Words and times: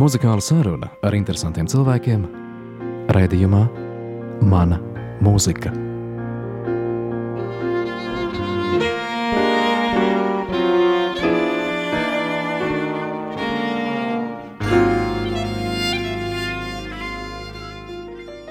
Muzikāla 0.00 0.40
saruna 0.40 0.86
ar 1.04 1.12
interesantiem 1.12 1.66
cilvēkiem- 1.68 2.22
raidījumā 3.16 3.58
Mana 4.48 4.78
mūzika. 5.20 5.74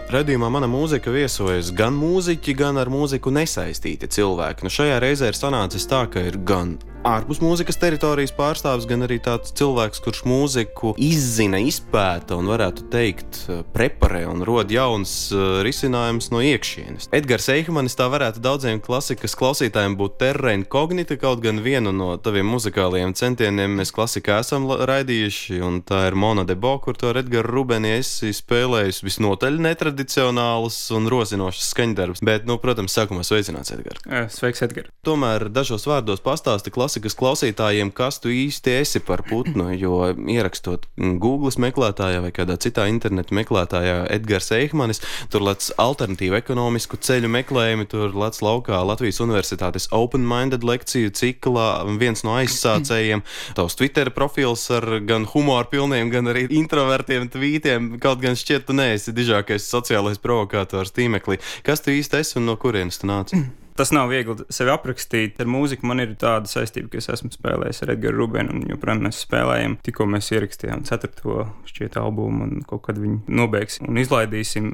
Radījumā 0.10 0.52
mana 0.54 0.70
mūzika 0.70 1.10
viesojas 1.14 1.72
gan 1.74 1.98
mūziķi, 1.98 2.54
gan 2.58 2.78
ar 2.78 2.90
mūziku 2.94 3.34
nesaistīti 3.34 4.06
cilvēki. 4.06 4.66
Nu, 4.66 4.70
šajā 4.70 5.02
reizē 5.02 5.34
ir 5.34 5.38
sanācis 5.38 5.90
tā, 5.90 6.06
ka 6.10 6.22
ir 6.30 6.38
gan 6.46 6.78
ārpus 7.08 7.40
mūzikas 7.40 7.78
teritorijas 7.80 8.34
pārstāvis, 8.36 8.88
gan 8.90 9.06
arī 9.06 9.20
tāds 9.24 9.54
cilvēks, 9.56 10.02
kurš 10.04 10.24
mūziku 10.28 10.92
izzina, 11.00 11.62
izpēta 11.64 12.36
un 12.40 12.50
varētu 12.52 12.90
teikt, 12.92 13.40
eh, 13.48 13.62
preparē 13.74 14.26
un 14.28 14.44
rod 14.48 14.72
jauns 14.72 15.32
uh, 15.32 15.62
risinājums 15.64 16.30
no 16.34 16.42
iekšienes. 16.44 17.10
Edgars 17.16 17.48
Eichmanis 17.54 17.96
tā 17.96 18.10
varētu 18.12 18.44
daudziem 18.44 18.82
klasikas 18.84 19.36
klausītājiem 19.40 19.96
būt 20.00 20.18
terra 20.20 20.54
incognita, 20.58 21.16
kaut 21.20 21.42
gan 21.44 21.62
vienu 21.64 21.94
no 21.96 22.12
taviem 22.18 22.50
muzikālajiem 22.52 23.16
centieniem 23.16 23.80
mēs 23.80 23.94
klasikā 23.96 24.42
esam 24.44 24.68
raidījuši, 24.68 25.62
un 25.64 25.80
tā 25.88 26.06
ir 26.10 26.20
Mona 26.20 26.44
Debo, 26.48 26.76
kur 26.84 27.00
to 27.00 27.14
ar 27.14 27.22
Edgars 27.24 27.48
Rubeni 27.50 27.96
esi 28.00 28.34
spēlējis 28.36 29.04
visnotaļ 29.06 29.60
netradicionālus 29.70 30.82
un 30.96 31.08
rosinošus 31.12 31.72
skaņdarbus. 31.74 32.24
Bet, 32.26 32.48
nu, 32.50 32.60
protams, 32.62 32.96
sākumā 32.98 33.24
sveicināts 33.28 33.74
Edgars. 33.76 34.04
Sveiks, 34.36 34.66
Edgars. 34.68 34.92
Tomēr 35.06 35.48
dažos 35.54 35.88
vārdos 35.90 36.24
pastāsti 36.26 36.74
klasikas 36.74 36.89
klausītājiem, 36.98 37.92
kas 37.96 38.18
tu 38.24 38.32
īsti 38.34 38.74
esi 38.80 39.02
par 39.06 39.22
putnu. 39.28 39.68
Jo 39.80 40.10
ierakstot 40.16 40.88
Google 40.98 41.52
meklētājā 41.62 42.24
vai 42.24 42.32
kādā 42.36 42.58
citā 42.62 42.88
interneta 42.90 43.36
meklētājā 43.36 44.08
Edgars 44.16 44.50
Eihmanis, 44.56 45.02
tur 45.30 45.46
lec 45.46 45.70
alternatīvu 45.78 46.40
ekonomisku 46.40 46.98
ceļu 46.98 47.30
meklējumi, 47.36 47.88
tur 47.92 48.16
lec 48.18 48.40
laukā 48.42 48.82
Latvijas 48.88 49.22
Universitātes 49.24 49.90
Open 49.96 50.26
Minded 50.26 50.66
lekciju 50.66 51.14
ciklā 51.14 51.70
viens 52.02 52.26
no 52.26 52.34
aizsācējiem. 52.40 53.24
Tavs 53.60 53.78
Twitter 53.80 54.10
profils 54.16 54.66
ar 54.74 55.00
gan 55.06 55.28
humoru 55.30 55.70
pilniem, 55.76 56.10
gan 56.14 56.32
arī 56.32 56.48
introvertiem 56.50 57.30
tvītiem. 57.34 57.96
Kaut 58.02 58.24
gan 58.24 58.40
šķiet, 58.40 58.68
tu 58.68 58.78
neesi 58.78 59.16
dižākais 59.16 59.70
sociālais 59.70 60.22
provokators 60.22 60.96
tīmeklī. 60.96 61.42
Kas 61.68 61.86
tu 61.86 61.94
īsti 61.94 62.24
esi 62.24 62.40
un 62.42 62.50
no 62.50 62.58
kurienes 62.60 63.02
tu 63.02 63.10
nāc? 63.12 63.36
tas 63.80 63.94
nav 63.96 64.12
viegli 64.12 64.36
sevi 64.54 64.74
aprakstīt. 64.74 65.40
Ar 65.40 65.50
mūziku 65.50 65.88
man 65.90 66.04
ir 66.04 66.16
tāda 66.20 66.50
saistība, 66.52 66.92
ka 66.94 67.02
es 67.02 67.10
esmu 67.16 67.32
spēlējis 67.34 67.84
ar 67.86 67.94
Edgars 67.96 68.20
Rubinu, 68.20 68.56
un 68.56 68.66
joprojām 68.70 69.06
mēs 69.08 69.24
spēlējam. 69.26 69.78
Tikko 69.86 70.10
mēs 70.12 70.32
ierakstījām 70.36 70.84
ceturto 70.90 71.48
šķiet 71.70 72.00
albumu, 72.02 72.48
un 72.48 72.66
kaut 72.68 72.86
kad 72.90 73.00
viņu 73.00 73.24
nobeigsim 73.40 73.88
un 73.90 74.02
izlaidīsim 74.02 74.74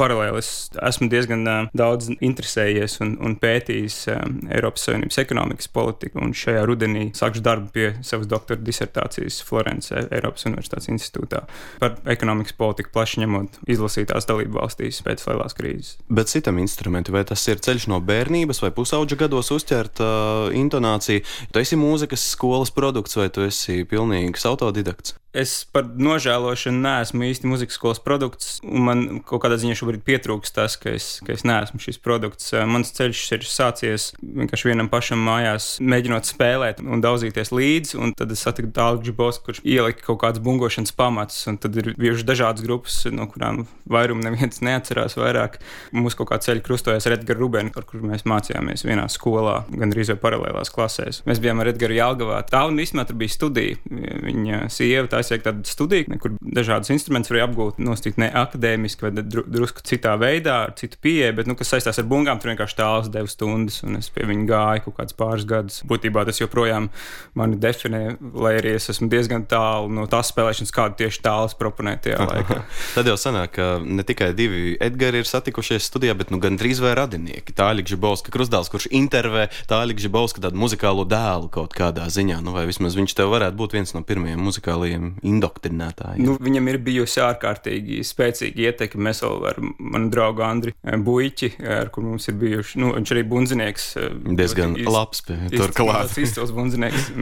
paralēli 0.00 0.40
es 0.40 0.50
esmu 0.88 1.08
diezgan 1.12 1.44
daudz 1.76 2.10
interesējies 2.16 2.98
un, 3.04 3.14
un 3.24 3.36
pētījis 3.40 3.98
Eiropas 4.10 4.86
Savienības 4.88 5.20
ekonomikas 5.22 5.70
politiku. 5.72 6.24
Šajā 6.40 6.64
rudenī 6.68 7.08
sākšu 7.16 7.42
darbu 7.44 7.70
pie 7.74 7.88
savas 8.06 8.30
doktora 8.30 8.60
disertācijas 8.64 9.40
Florencē, 9.46 10.06
Eiropas 10.16 10.46
Universitātes 10.48 10.90
institūtā 10.92 11.44
par 11.82 11.98
ekonomikas 12.10 12.56
politiku 12.58 12.94
plaši 12.96 13.24
ņemot 13.24 13.60
izlasītās 13.70 14.28
dalību 14.30 14.60
valstīs 14.60 15.02
pēc 15.06 15.26
lielās 15.28 15.56
krīzes. 15.58 15.94
Bet 16.08 16.32
citam 16.32 16.60
instrumentam, 16.62 17.16
vai 17.18 17.24
tas 17.28 17.44
ir 17.50 17.62
ceļš 17.62 17.90
no 17.92 18.00
bērnības 18.04 18.62
vai 18.64 18.72
pusauģa 18.76 19.20
gados 19.24 19.52
uzķert 19.54 20.02
uh, 20.04 20.50
intonāciju? 20.56 21.24
Tu 21.52 21.64
esi 21.64 21.80
mūzikas 21.80 22.30
skolas 22.34 22.72
produkts 22.74 23.18
vai 23.20 23.30
tu 23.32 23.44
esi 23.46 23.82
pilnīgs 23.88 24.48
autodidakts? 24.48 25.19
Es 25.30 25.62
par 25.70 25.86
nožēlošanu 25.86 26.80
neesmu 26.82 27.28
īsti 27.28 27.46
muzikas 27.46 27.76
skolas 27.78 28.00
produkts, 28.02 28.56
man 28.66 29.20
kaut 29.22 29.44
kādā 29.44 29.60
ziņā 29.62 29.76
šobrīd 29.78 30.02
pietrūkst 30.02 30.56
tas, 30.56 30.74
ka 30.80 30.90
es, 30.96 31.20
ka 31.22 31.36
es 31.36 31.44
neesmu 31.46 31.78
šis 31.78 32.00
produkts. 32.02 32.50
Mans 32.66 32.90
ceļš 32.96 33.20
ir 33.36 33.46
sācies 33.46 34.08
vienkārši 34.18 34.70
vienam 34.72 34.88
pašam 34.90 35.22
mājās, 35.22 35.76
mēģinot 35.78 36.26
spēlēt 36.26 36.82
un 36.82 37.04
daudzīties 37.04 37.52
līdzi, 37.54 38.00
un 38.02 38.14
tad 38.18 38.34
es 38.34 38.42
satiku 38.42 38.72
Dālu 38.74 39.04
Džibos, 39.04 39.38
kurš 39.46 39.62
ielika 39.62 40.08
kaut 40.08 40.18
kādas 40.24 40.42
bungošanas 40.42 40.94
pamatus, 40.98 41.46
tad 41.62 41.78
ir 41.78 41.92
bijušas 41.94 42.26
dažādas 42.26 42.66
grupas, 42.66 42.98
no 43.14 43.28
kurām 43.30 43.62
vairumu 43.86 44.26
neviens 44.26 44.58
neatcerās 44.66 45.14
vairāk. 45.14 45.60
Mums 45.94 46.18
kaut 46.18 46.32
kā 46.32 46.40
ceļi 46.42 46.66
krustojas 46.66 47.06
ar 47.06 47.14
Edgars 47.20 47.38
Rubenu, 47.38 47.70
ar 47.78 47.86
kuru 47.86 48.10
mēs 48.10 48.26
mācījāmies 48.26 48.82
vienā 48.88 49.06
skolā, 49.12 49.60
gandrīz 49.70 50.10
vai 50.10 50.18
paralēlās 50.26 50.74
klasēs. 50.74 51.22
Mēs 51.30 51.38
bijām 51.38 51.62
ar 51.62 51.70
Edgars 51.70 51.98
Jālgavā. 52.00 52.42
Tā 52.50 52.66
un 52.66 52.82
īstenībā 52.82 53.06
tur 53.06 53.22
bija 53.22 53.36
studija. 53.38 53.78
Viņa 54.26 54.66
sieva 54.74 55.06
taisīja 55.20 55.44
tādu 55.50 55.68
studiju, 55.68 56.18
kur 56.20 56.34
dažādus 56.40 56.92
instrumentus 56.94 57.32
varēja 57.32 57.48
apgūt, 57.48 57.80
nosīt 57.82 58.18
ne 58.20 58.30
akadēmiski, 58.40 59.06
vai 59.06 59.12
dru, 59.20 59.44
drusku 59.46 59.84
citā 59.86 60.16
veidā, 60.20 60.56
ar 60.66 60.74
citu 60.80 60.98
pieeju, 61.02 61.36
bet, 61.38 61.50
nu, 61.50 61.56
kas 61.58 61.72
saistās 61.74 62.00
ar 62.00 62.08
bungām, 62.10 62.40
tur 62.40 62.52
vienkārši 62.52 62.78
tāls 62.78 63.10
deva 63.12 63.30
stundas, 63.30 63.80
un 63.86 64.00
es 64.00 64.10
pie 64.12 64.26
viņa 64.28 64.46
gāju 64.50 64.84
kaut 64.88 64.98
kādus 65.00 65.18
pāris 65.18 65.46
gadus. 65.48 65.80
Būtībā 65.90 66.24
tas 66.28 66.40
joprojām 66.40 66.90
mani 67.38 67.60
definē, 67.60 68.02
lai 68.40 68.56
arī 68.60 68.74
es 68.78 68.90
esmu 68.92 69.10
diezgan 69.12 69.46
tālu 69.50 69.90
no 69.94 70.06
tās 70.10 70.32
spēlēšanas, 70.32 70.74
kādu 70.74 71.00
tieši 71.02 71.22
tālus 71.24 71.56
proponēju 71.60 72.04
tajā 72.06 72.28
laikā. 72.32 72.60
Tad 72.96 73.10
jau 73.10 73.16
sanāk, 73.20 73.54
ka 73.58 73.70
ne 73.84 74.06
tikai 74.06 74.32
divi 74.36 74.76
Edgari 74.80 75.22
ir 75.22 75.28
satikušies 75.28 75.86
studijā, 75.90 76.16
bet 76.18 76.32
nu, 76.32 76.40
gan 76.42 76.58
drīz 76.60 76.82
vai 76.82 76.94
radinieki. 76.98 77.54
Tālāk 77.56 77.90
Žibovska 77.90 78.32
Krusdāls, 78.34 78.70
kurš 78.72 78.88
intervē 78.94 79.48
Tālāk 79.70 80.00
Žibovska 80.02 80.42
tādu 80.44 80.58
muzikālo 80.60 81.04
dēlu 81.08 81.50
kaut 81.52 81.74
kādā 81.76 82.06
ziņā, 82.12 82.40
nu, 82.44 82.54
vai 82.56 82.66
vismaz 82.68 82.96
viņš 82.98 83.16
tev 83.18 83.32
varētu 83.34 83.58
būt 83.58 83.76
viens 83.76 83.94
no 83.94 84.02
pirmajiem 84.06 84.40
muzikālajiem 84.42 85.09
indoktrinētāji. 85.26 86.24
Nu, 86.24 86.36
viņam 86.40 86.70
ir 86.72 86.80
bijusi 86.84 87.22
ārkārtīgi 87.24 88.00
spēcīga 88.06 88.70
ietekme. 88.70 89.08
Mēs 89.10 89.22
vēl 89.24 89.46
ar 89.50 89.60
manu 89.60 90.10
draugu 90.12 90.44
Andriu 90.46 90.74
eh, 90.76 90.96
Buļķi, 90.96 91.52
ar 91.80 91.92
kur 91.94 92.06
mums 92.06 92.28
ir 92.30 92.38
bijuši, 92.40 92.80
nu, 92.82 92.94
viņš 92.96 93.14
arī 93.16 93.26
bunzinieks. 93.30 93.90
Eh, 94.00 94.10
Diezgan 94.40 94.76
iz, 94.80 94.90
labs 94.90 95.24
turklāt. 95.26 96.16
Izcils 96.20 96.54
bunzinieks, 96.56 97.12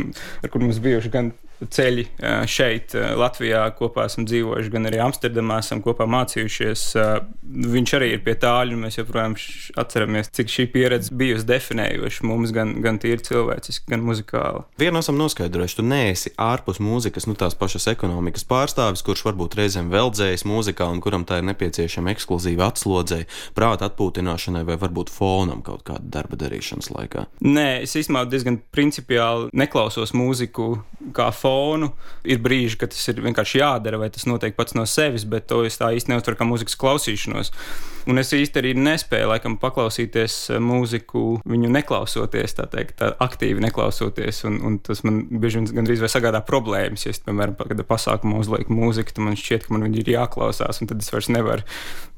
ar 0.42 0.52
kur 0.52 0.64
mums 0.64 0.80
bijuši 0.84 1.14
gan 1.14 1.32
ceļi 1.66 2.04
šeit, 2.48 2.94
Latvijā, 3.18 3.64
kopā 3.78 4.06
esam 4.08 4.26
dzīvojuši, 4.28 4.70
gan 4.72 4.88
arī 4.88 5.00
Amsterdamā 5.02 5.58
esam 5.62 5.82
kopā 5.84 6.06
mācījušies. 6.10 6.84
Viņš 7.74 7.94
arī 7.98 8.12
ir 8.14 8.22
pie 8.26 8.36
tāļu, 8.38 8.76
un 8.76 8.84
mēs 8.86 8.98
joprojām 9.00 9.34
atceramies, 9.80 10.30
cik 10.38 10.52
šī 10.52 10.66
pieredze 10.74 11.14
bijusi 11.18 11.46
definējoša 11.48 12.28
mums 12.28 12.52
gan, 12.54 12.76
gan 12.84 13.00
tīri 13.02 13.24
cilvēciski, 13.26 13.88
gan 13.90 14.04
muzikāli. 14.06 14.62
Vienu 14.80 15.02
esam 15.02 15.18
noskaidrojuši, 15.18 15.78
tu 15.80 15.86
neesi 15.86 16.32
ārpus 16.38 16.78
mūzikas, 16.84 17.26
nu 17.28 17.34
tās 17.38 17.58
pašas 17.58 17.88
ekonomikas 17.94 18.46
pārstāvis, 18.48 19.02
kurš 19.06 19.24
varbūt 19.26 19.58
reizēm 19.58 19.90
veldzējas 19.94 20.46
mūzikā 20.48 20.86
un 20.92 21.02
kuram 21.04 21.26
tā 21.28 21.40
ir 21.40 21.48
nepieciešama 21.50 22.14
ekskluzīva 22.14 22.70
atslodzība, 22.70 23.26
prāta 23.58 23.90
atpūtināšanai 23.90 24.64
vai 24.68 24.78
varbūt 24.78 25.10
fonam 25.12 25.64
kaut 25.66 25.82
kāda 25.88 26.06
darba 26.18 26.38
darīšanas 26.38 26.92
laikā. 26.94 27.26
Nē, 27.44 27.68
es 27.82 27.96
īstenībā 27.98 28.26
diezgan 28.30 28.60
principiāli 28.74 29.50
neklausos 29.56 30.14
mūziku 30.16 30.70
kā 31.16 31.30
fonu 31.34 31.47
fonu. 31.48 31.92
Ir 32.28 32.42
brīži, 32.44 32.78
kad 32.80 32.92
tas 32.92 33.08
ir 33.10 33.22
vienkārši 33.24 33.62
jādara, 33.62 34.00
vai 34.00 34.10
tas 34.14 34.28
notiek 34.28 34.56
pats 34.58 34.76
no 34.76 34.84
sevis, 34.88 35.26
bet 35.28 35.48
to 35.50 35.64
es 35.68 35.80
tā 35.80 35.90
īsti 35.96 36.12
neuztveru 36.12 36.38
kā 36.38 36.48
mūzikas 36.48 36.78
klausīšanos. 36.80 37.52
Un 38.08 38.16
es 38.20 38.30
īsti 38.32 38.62
arī 38.62 38.70
nespēju 38.78 39.28
laikam 39.28 39.58
paklausīties 39.60 40.36
eh, 40.54 40.60
mūziku, 40.64 41.42
viņu 41.48 41.68
neklausoties, 41.74 42.54
tā 42.56 42.64
teikt, 42.72 42.96
tā 43.02 43.10
aktīvi 43.20 43.60
neklausoties. 43.66 44.40
Un, 44.48 44.56
un 44.64 44.78
tas 44.80 45.02
man 45.04 45.26
bieži 45.28 45.60
vien 45.60 45.68
gandrīz 45.80 46.00
vai 46.00 46.08
sagādā 46.12 46.40
problēmas. 46.46 47.04
Ja 47.04 47.12
es, 47.12 47.20
piemēram, 47.26 47.58
kādā 47.58 47.84
pasākumā 47.84 48.40
uzlieku 48.40 48.72
mūziku, 48.72 49.12
tad 49.12 49.26
man 49.26 49.36
šķiet, 49.36 49.66
ka 49.66 49.74
man 49.74 49.84
viņa 49.84 50.00
ir 50.00 50.12
jāklausās, 50.14 50.80
un 50.80 50.88
tad 50.88 51.04
es 51.04 51.12
vairs 51.12 51.28
nevaru 51.34 51.66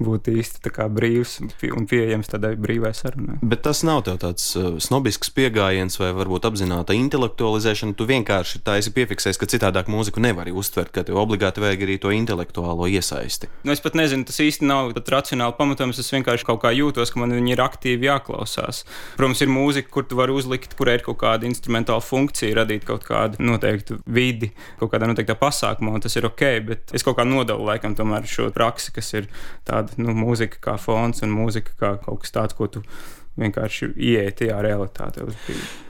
būt 0.01 0.31
īsti 0.31 0.71
brīvs 0.95 1.35
un 1.75 1.89
pieejams 1.91 2.31
tādai 2.31 2.55
brīvai 2.61 2.93
sarunai. 2.97 3.41
Bet 3.43 3.65
tas 3.67 3.83
nav 3.85 4.05
tāds 4.07 4.47
uh, 4.57 4.79
snobisks 4.81 5.33
pieejams 5.35 5.99
vai 6.01 6.13
varbūt 6.17 6.47
apzināta 6.49 6.95
intelektualizēšana. 6.97 7.97
Tu 7.99 8.07
vienkārši 8.09 8.63
tā 8.65 8.79
esi 8.81 8.95
piefiksējis, 8.95 9.41
ka 9.41 9.51
citādāk 9.51 9.91
mūziku 9.93 10.23
nevari 10.23 10.55
uztvert, 10.55 10.95
ka 10.95 11.05
tev 11.05 11.19
obligāti 11.21 11.61
vajag 11.61 11.85
arī 11.85 11.99
to 12.01 12.15
intelektuālo 12.15 12.89
iesaisti. 12.89 13.51
Nu, 13.67 13.75
es 13.75 13.83
pat 13.85 13.99
nezinu, 13.99 14.25
tas 14.29 14.41
īsti 14.41 14.71
nav 14.71 14.95
racionāli 15.11 15.59
pamatot 15.59 15.80
protams, 15.81 16.01
es 16.03 16.13
vienkārši 16.13 16.45
kaut 16.45 16.61
kā 16.61 16.73
jūtos, 16.77 17.09
ka 17.13 17.21
man 17.23 17.33
viņi 17.33 17.55
ir 17.55 17.63
aktīvi 17.65 18.09
jāklausās. 18.09 18.83
Protams, 19.17 19.41
ir 19.41 19.49
mūzika, 19.53 19.89
kur 19.95 20.05
tu 20.05 20.19
vari 20.19 20.35
uzlikt, 20.37 20.75
kurai 20.77 20.99
ir 20.99 21.05
kaut 21.07 21.17
kāda 21.23 21.49
instrumentāla 21.49 22.05
funkcija, 22.05 22.59
radīt 22.59 22.85
kaut 22.89 23.07
kādu 23.09 23.41
noteiktu 23.41 24.01
vidi, 24.05 24.51
kaut 24.81 24.93
kādā 24.93 25.09
noteiktā 25.09 25.39
pasākumā, 25.41 25.95
un 25.97 26.05
tas 26.05 26.17
ir 26.21 26.29
ok, 26.29 26.45
bet 26.69 26.93
es 26.97 27.07
kaut 27.07 27.17
kā 27.17 27.25
nodalu 27.25 27.65
laikam 27.71 27.97
tomēr 27.97 28.29
šo 28.29 28.51
praksi, 28.53 28.93
kas 28.93 29.09
ir 29.17 29.31
tāda 29.69 29.97
nu, 29.97 30.13
mūzika 30.17 30.61
kā 30.69 30.77
fons 30.81 31.25
un 31.25 31.33
mūzika 31.33 31.79
kā 31.81 31.95
kaut 32.05 32.27
kas 32.27 32.37
tāds, 32.37 32.59
ko 32.59 32.69
tu 32.69 32.85
vienkārši 33.39 33.91
ieiet 33.95 34.39
tajā 34.41 34.59
realitātē. 34.65 35.27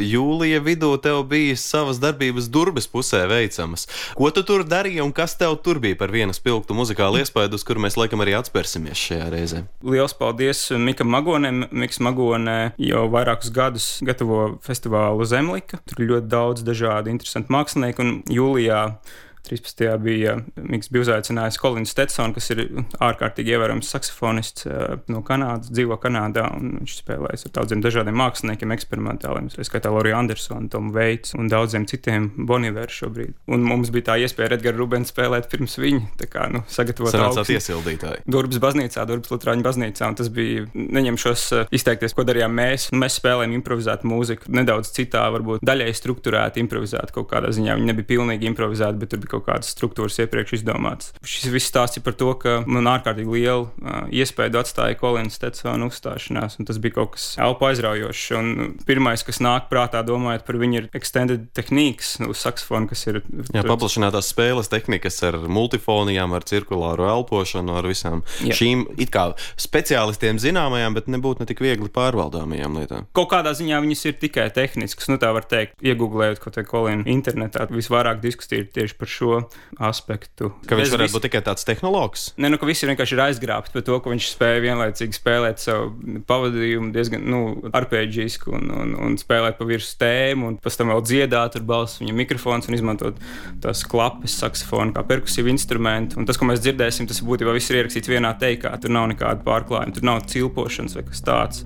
Jūlija 0.02 0.60
vidū 0.64 0.92
tev 1.02 1.22
bija 1.30 1.56
savas 1.58 2.00
darbības 2.02 2.50
durvis 2.52 2.88
pusē 2.90 3.22
veicamas. 3.30 3.86
Ko 4.18 4.30
tu 4.34 4.44
tur 4.46 4.64
darīji 4.68 5.02
un 5.04 5.14
kas 5.16 5.36
tev 5.40 5.56
tur 5.64 5.80
bija 5.82 5.98
par 6.00 6.12
vienu 6.14 6.34
spilgtu 6.36 6.76
muzikālu 6.76 7.22
iespēju, 7.22 7.54
uz 7.56 7.66
kuru 7.66 7.84
mēs 7.86 7.98
laikam 8.00 8.22
arī 8.24 8.36
atspērsimies 8.38 9.06
šajā 9.08 9.30
reizē? 9.34 9.64
Liels 9.86 10.16
paldies 10.16 10.66
Mikam 10.76 11.10
Magonam. 11.12 11.64
Miks 11.70 12.00
Magonē 12.02 12.58
jau 12.80 13.06
vairākus 13.12 13.52
gadus 13.54 13.88
gatavo 14.06 14.56
festivālu 14.64 15.26
Zemlika. 15.28 15.80
Tur 15.88 16.04
ir 16.04 16.14
ļoti 16.14 16.30
daudz 16.30 16.64
dažādu 16.66 17.12
interesantu 17.12 17.54
mākslinieku 17.54 18.04
un 18.04 18.14
jūlijā 18.30 18.84
13. 19.50 19.98
bija 20.02 20.36
Mikls 20.56 20.90
bija 20.92 21.06
uzaicinājis 21.06 21.58
Kolins 21.60 21.90
Stetsons, 21.90 22.34
kas 22.36 22.50
ir 22.54 22.62
ārkārtīgi 23.02 23.54
ievērojams 23.56 23.90
saksofonists 23.90 24.68
no 25.10 25.22
Kanādas, 25.26 25.72
dzīvo 25.74 25.98
Kanādā, 26.02 26.46
un 26.54 26.76
viņš 26.78 26.96
spēlējas 27.00 27.48
ar 27.48 27.54
daudziem 27.58 27.82
dažādiem 27.84 28.18
māksliniekiem, 28.20 28.74
eksperimentāliem, 28.76 29.50
tā 29.50 29.66
skaitā 29.66 29.92
Loriju 29.92 30.18
Andersonu, 30.20 30.70
Tomu 30.70 30.94
Veits 30.94 31.34
un 31.38 31.50
daudziem 31.50 31.86
citiem 31.90 32.30
Boniveru 32.46 32.94
šobrīd. 32.94 33.34
Un 33.50 33.66
mums 33.66 33.90
bija 33.94 34.12
tā 34.12 34.18
iespēja 34.22 34.54
Edgars 34.56 34.78
Rubens 34.78 35.10
spēlēt 35.10 35.50
pirms 35.50 35.76
viņa, 35.80 36.12
tā 36.20 36.30
kā 36.30 36.46
nu, 36.52 36.62
sagatavot 36.70 37.14
tādu 37.16 37.44
iesildītāju. 37.56 38.24
Durvis 38.30 38.62
baznīcā, 38.62 39.06
Durvis 39.08 39.32
Lutrāņu 39.34 39.66
baznīcā, 39.66 40.12
un 40.12 40.18
tas 40.20 40.30
bija, 40.34 40.66
neņemšos 40.74 41.46
izteikties, 41.74 42.14
ko 42.14 42.26
darījām 42.28 42.54
mēs. 42.54 42.88
Nu, 42.94 43.00
mēs 43.02 43.18
spēlējām 43.18 43.56
improvizētu 43.58 44.10
mūziku, 44.10 44.50
nedaudz 44.54 44.92
citā, 44.94 45.26
varbūt 45.34 45.64
daļai 45.66 45.90
struktūrēti 45.96 46.62
improvizēti 46.62 47.16
kaut 47.16 47.30
kādā 47.32 47.52
ziņā. 47.54 47.76
Viņi 47.80 47.90
nebija 47.90 48.10
pilnīgi 48.14 48.48
improvizēti, 48.50 49.00
bet 49.02 49.12
tur 49.12 49.22
bija 49.22 49.34
kaut 49.34 49.39
kādas 49.46 49.72
struktūras 49.74 50.18
iepriekš 50.22 50.60
izdomātas. 50.60 51.12
Šis 51.26 51.50
viss 51.52 51.70
stāsts 51.70 52.00
ir 52.00 52.04
par 52.06 52.16
to, 52.18 52.32
ka 52.40 52.60
man 52.66 52.88
ārkārtīgi 52.90 53.34
liela 53.34 53.66
uh, 53.66 54.06
iespēja 54.12 54.60
atstāja 54.60 54.98
Kolins 55.00 55.38
Stetsona 55.38 55.88
uzstāšanās, 55.90 56.58
un 56.60 56.68
tas 56.68 56.80
bija 56.82 56.98
kaut 56.98 57.14
kas 57.16 57.32
elpu 57.40 57.70
aizraujošs. 57.70 58.24
Un 58.40 58.50
pirmais, 58.88 59.24
kas 59.26 59.40
nāk 59.42 59.68
prātā, 59.70 60.02
domājot 60.06 60.46
par 60.46 60.58
viņu, 60.60 60.82
ir 60.82 60.88
extended 60.96 61.48
nu, 61.50 62.30
uz 62.32 62.40
saksofona, 62.42 62.88
kas 62.90 63.06
ir. 63.10 63.20
Jā, 63.54 63.62
paplašinātās 63.66 64.30
spēles 64.32 64.70
tehnikas 64.72 65.20
ar 65.26 65.38
multifonijām, 65.50 66.34
ar 66.36 66.46
cirkulāru 66.48 67.06
elpošanu, 67.10 67.76
ar 67.78 67.88
visām 67.88 68.24
Jā. 68.44 68.56
šīm 68.56 68.86
it 69.00 69.12
kā 69.14 69.30
speciālistiem 69.60 70.40
zināmajām, 70.42 70.96
bet 70.96 71.10
nebūtu 71.12 71.44
ne 71.44 71.48
tik 71.50 71.62
viegli 71.64 71.90
pārvaldāmajām 71.92 72.78
lietām. 72.80 73.08
Kaut 73.16 73.30
kādā 73.32 73.54
ziņā 73.56 73.80
viņas 73.84 74.04
ir 74.10 74.18
tikai 74.22 74.48
tehniskas, 74.54 75.10
nu 75.12 75.18
tā 75.22 75.32
var 75.36 75.46
teikt, 75.50 75.76
iegūlējot 75.84 76.42
kaut 76.42 76.58
ko 76.70 76.80
kolēnu 76.80 77.06
internetā. 77.10 77.66
Visvairāk 77.70 78.22
diskusija 78.22 78.64
ir 78.64 78.70
tieši 78.74 78.96
par 78.98 79.10
šo 79.10 79.29
aspektu. 79.80 80.50
Ka 80.68 80.78
viņš 80.78 80.92
varētu 80.94 81.08
vis... 81.08 81.14
būt 81.16 81.26
tikai 81.28 81.42
tāds 81.46 81.66
tehnologs? 81.68 82.24
Nē, 82.40 82.50
nu, 82.52 82.58
ka 82.60 82.68
visi 82.68 82.88
vienkārši 82.88 83.16
ir 83.16 83.22
aizgrābti 83.26 83.74
par 83.74 83.84
to, 83.86 83.98
ka 84.02 84.12
viņš 84.12 84.28
spēja 84.34 84.62
vienlaicīgi 84.64 85.18
spēlēt 85.18 85.62
savu 85.62 86.20
pavadījumu 86.28 86.90
diezgan 86.94 87.26
nu, 87.30 87.42
arpēģisku 87.76 88.54
un, 88.56 88.66
un, 88.82 88.96
un 89.08 89.16
spēlēt 89.20 89.60
pa 89.60 89.68
virsmu 89.68 90.00
tēmu, 90.00 90.50
un 90.50 90.58
pēc 90.62 90.80
tam 90.80 90.92
vēl 90.94 91.04
dziedāt 91.06 91.60
ar 91.60 91.66
balsu 91.66 92.04
viņa 92.04 92.16
mikrofons 92.22 92.70
un 92.70 92.78
izmantot 92.78 93.22
tās 93.62 93.84
klapes, 93.88 94.38
saksofonu 94.42 94.96
kā 94.96 95.04
perkusīvu 95.08 95.52
instrumentu. 95.52 96.20
Un 96.20 96.28
tas, 96.28 96.40
ko 96.40 96.48
mēs 96.50 96.62
dzirdēsim, 96.64 97.08
tas 97.10 97.22
būtībā 97.26 97.54
viss 97.56 97.72
ir 97.72 97.80
ierakstīts 97.80 98.10
vienā 98.10 98.34
teikā. 98.40 98.74
Tur 98.82 98.94
nav 98.94 99.10
nekāda 99.12 99.44
pārklājuma, 99.46 99.96
tur 99.96 100.06
nav 100.06 100.22
cilpošanas 100.30 100.98
vai 100.98 101.06
kas 101.08 101.24
tāds 101.26 101.64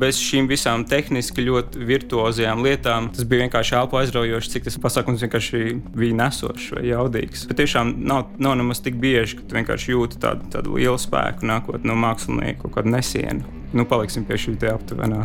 bez 0.00 0.18
šīm 0.20 0.48
visām 0.50 0.84
tehniski 0.88 1.44
ļoti 1.46 1.84
virtuozajām 1.88 2.62
lietām. 2.64 3.10
Tas 3.14 3.26
bija 3.28 3.44
vienkārši 3.44 3.76
elpo 3.78 4.00
aizraujoši, 4.00 4.52
cik 4.54 4.62
tas 4.68 4.78
pasākums 4.82 5.22
vienkārši 5.24 5.58
bija 5.96 6.18
nesošs 6.22 6.66
vai 6.76 6.84
jaudīgs. 6.88 7.46
Bet 7.50 7.56
tiešām 7.62 7.86
nav, 8.10 8.20
nav 8.42 8.52
nemaz 8.60 8.78
tik 8.84 8.94
bieži, 9.02 9.38
ka 9.38 9.42
tu 9.46 9.58
vienkārši 9.58 9.94
jūti 9.94 10.20
tādu, 10.22 10.42
tādu 10.54 10.68
lielu 10.78 10.98
spēku 11.00 11.48
nākot 11.50 11.80
no 11.86 11.94
mākslinieka 12.00 12.58
kaut 12.64 12.72
kādu 12.78 12.88
nesienu. 12.96 13.42
Nu, 13.76 13.82
paliksim 13.86 14.24
pie 14.26 14.36
šī 14.40 14.56
aptuvenā, 14.72 15.20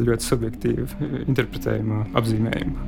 ļoti 0.00 0.22
subjektīva 0.30 0.88
interpretējuma 1.26 1.98
apzīmējuma. 2.16 2.78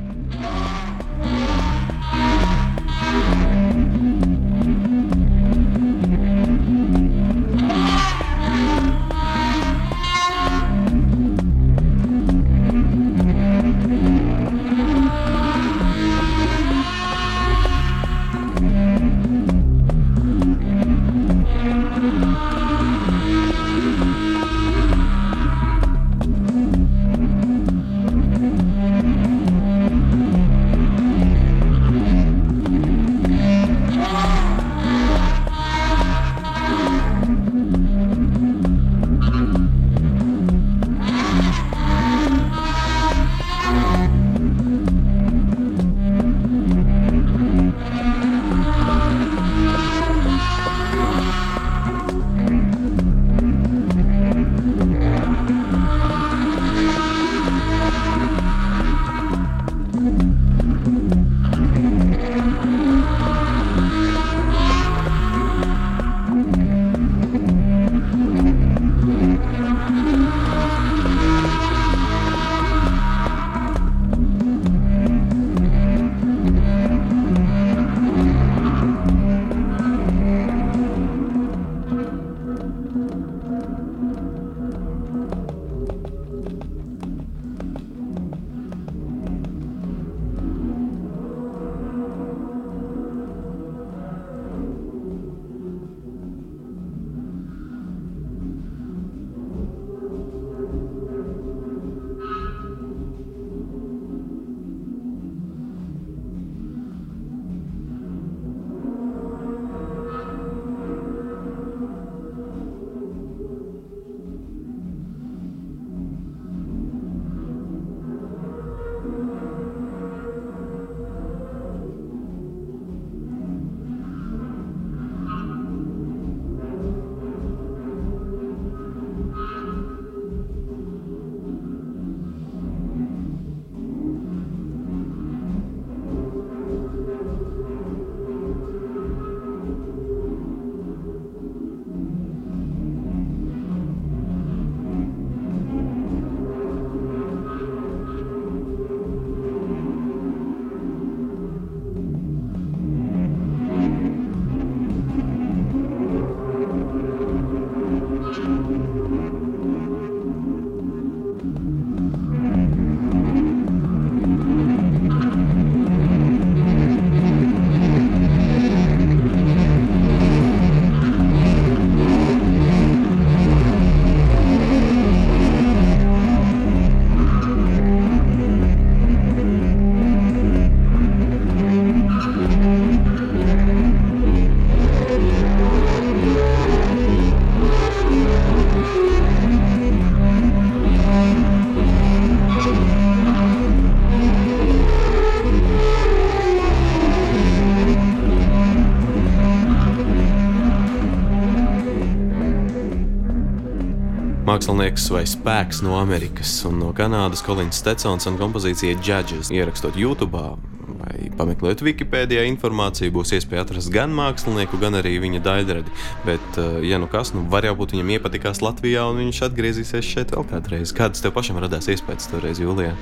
Mākslinieks 204.78 205.08
vai 205.10 205.24
spēks 205.26 205.80
no 205.82 205.96
Amerikas 205.98 206.52
un 206.68 206.76
no 206.78 206.92
Kanādas 206.94 207.40
Kolins 207.42 207.80
Stetsons 207.80 208.28
un 208.30 208.36
kompozīcija 208.38 209.00
Judges 209.02 209.50
ierakstot 209.50 209.98
YouTube 209.98 210.38
vai 210.38 211.32
pameklēt 211.34 211.82
Wikipēdijā 211.82 212.44
informāciju, 212.52 213.10
būs 213.16 213.34
iespēja 213.34 213.64
atrast 213.66 213.90
gan 213.90 214.14
mākslinieku, 214.14 214.78
gan 214.78 214.94
arī 215.00 215.16
viņa 215.24 215.42
daļradi. 215.42 215.98
Bet, 216.28 216.62
eh, 216.62 216.86
ja 216.92 217.02
nu 217.02 217.10
kas, 217.10 217.34
nu 217.34 217.42
var 217.50 217.66
jau 217.66 217.74
būt 217.74 217.96
viņam 217.96 218.20
iepatikās 218.20 218.62
Latvijā 218.62 219.10
un 219.10 219.18
viņš 219.24 219.48
atgriezīsies 219.50 220.12
šeit 220.14 220.30
vēl 220.36 220.46
kādreiz. 220.46 220.94
Kāds 220.94 221.26
tev 221.26 221.34
pašam 221.34 221.58
radās 221.58 221.90
iespējas 221.90 222.30
toreiz, 222.30 222.62
Jūlijā? 222.62 222.94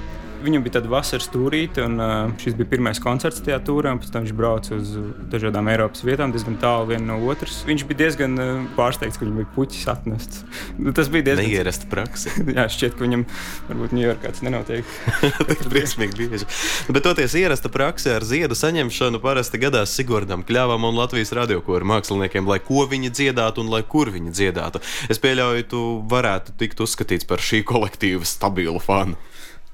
Viņam 0.46 0.62
bija 0.62 0.76
tāda 0.76 0.90
vasaras 0.92 1.26
tūrīte, 1.32 1.82
un 1.82 1.98
uh, 1.98 2.28
šis 2.38 2.54
bija 2.54 2.68
pirmais 2.70 3.00
koncerts 3.02 3.40
tajā 3.42 3.56
tūrē. 3.66 3.96
Pēc 3.98 4.12
tam 4.14 4.22
viņš 4.22 4.34
brauca 4.38 4.76
uz 4.76 4.92
dažādām 5.32 5.66
Eiropas 5.72 6.04
vietām, 6.06 6.30
diezgan 6.30 6.54
tālu 6.62 6.92
viena 6.92 7.08
no 7.08 7.16
otras. 7.32 7.64
Viņš 7.66 7.82
bija 7.88 8.04
diezgan 8.04 8.38
uh, 8.38 8.52
pārsteigts, 8.76 9.18
ka 9.18 9.26
viņam 9.26 9.40
bija 9.40 9.50
puķis 9.56 9.88
atnests. 9.90 10.44
Nu, 10.86 10.92
tas 10.94 11.08
bija 11.10 11.24
diezgan 11.30 11.48
neierasta 11.48 11.88
praksa. 11.90 12.30
Jā, 12.56 12.68
šķiet, 12.70 12.94
ka 12.94 13.02
viņam 13.02 13.24
varbūt 13.66 13.94
Ņujorkā 13.96 14.30
tas 14.36 14.42
nenotiek. 14.46 14.94
tas 15.48 15.64
ir 15.64 15.70
briesmīgi 15.72 16.18
bieži. 16.20 16.48
Bet 16.92 17.06
toties 17.08 17.34
ierasta 17.40 17.72
praksa 17.72 18.14
ar 18.20 18.26
ziedu 18.28 18.54
saņemšanu 18.58 19.18
parasti 19.24 19.58
gadās 19.62 19.94
Sigurdam 19.98 20.46
Kļāvam 20.46 20.86
un 20.86 21.00
Latvijas 21.00 21.34
radiokoru 21.34 21.88
māksliniekiem, 21.90 22.46
lai 22.46 22.60
ko 22.62 22.86
viņi 22.86 23.10
dziedātu 23.18 23.64
un 23.64 23.72
lai 23.72 23.82
kur 23.82 24.12
viņi 24.14 24.34
dziedātu. 24.36 24.84
Es 25.10 25.22
pieļauju, 25.22 25.70
tu 25.72 25.86
varētu 26.12 26.54
tikt 26.60 26.84
uzskatīts 26.86 27.26
par 27.26 27.42
šī 27.42 27.64
kolektīva 27.66 28.28
stabilu 28.28 28.82
fanu 28.82 29.18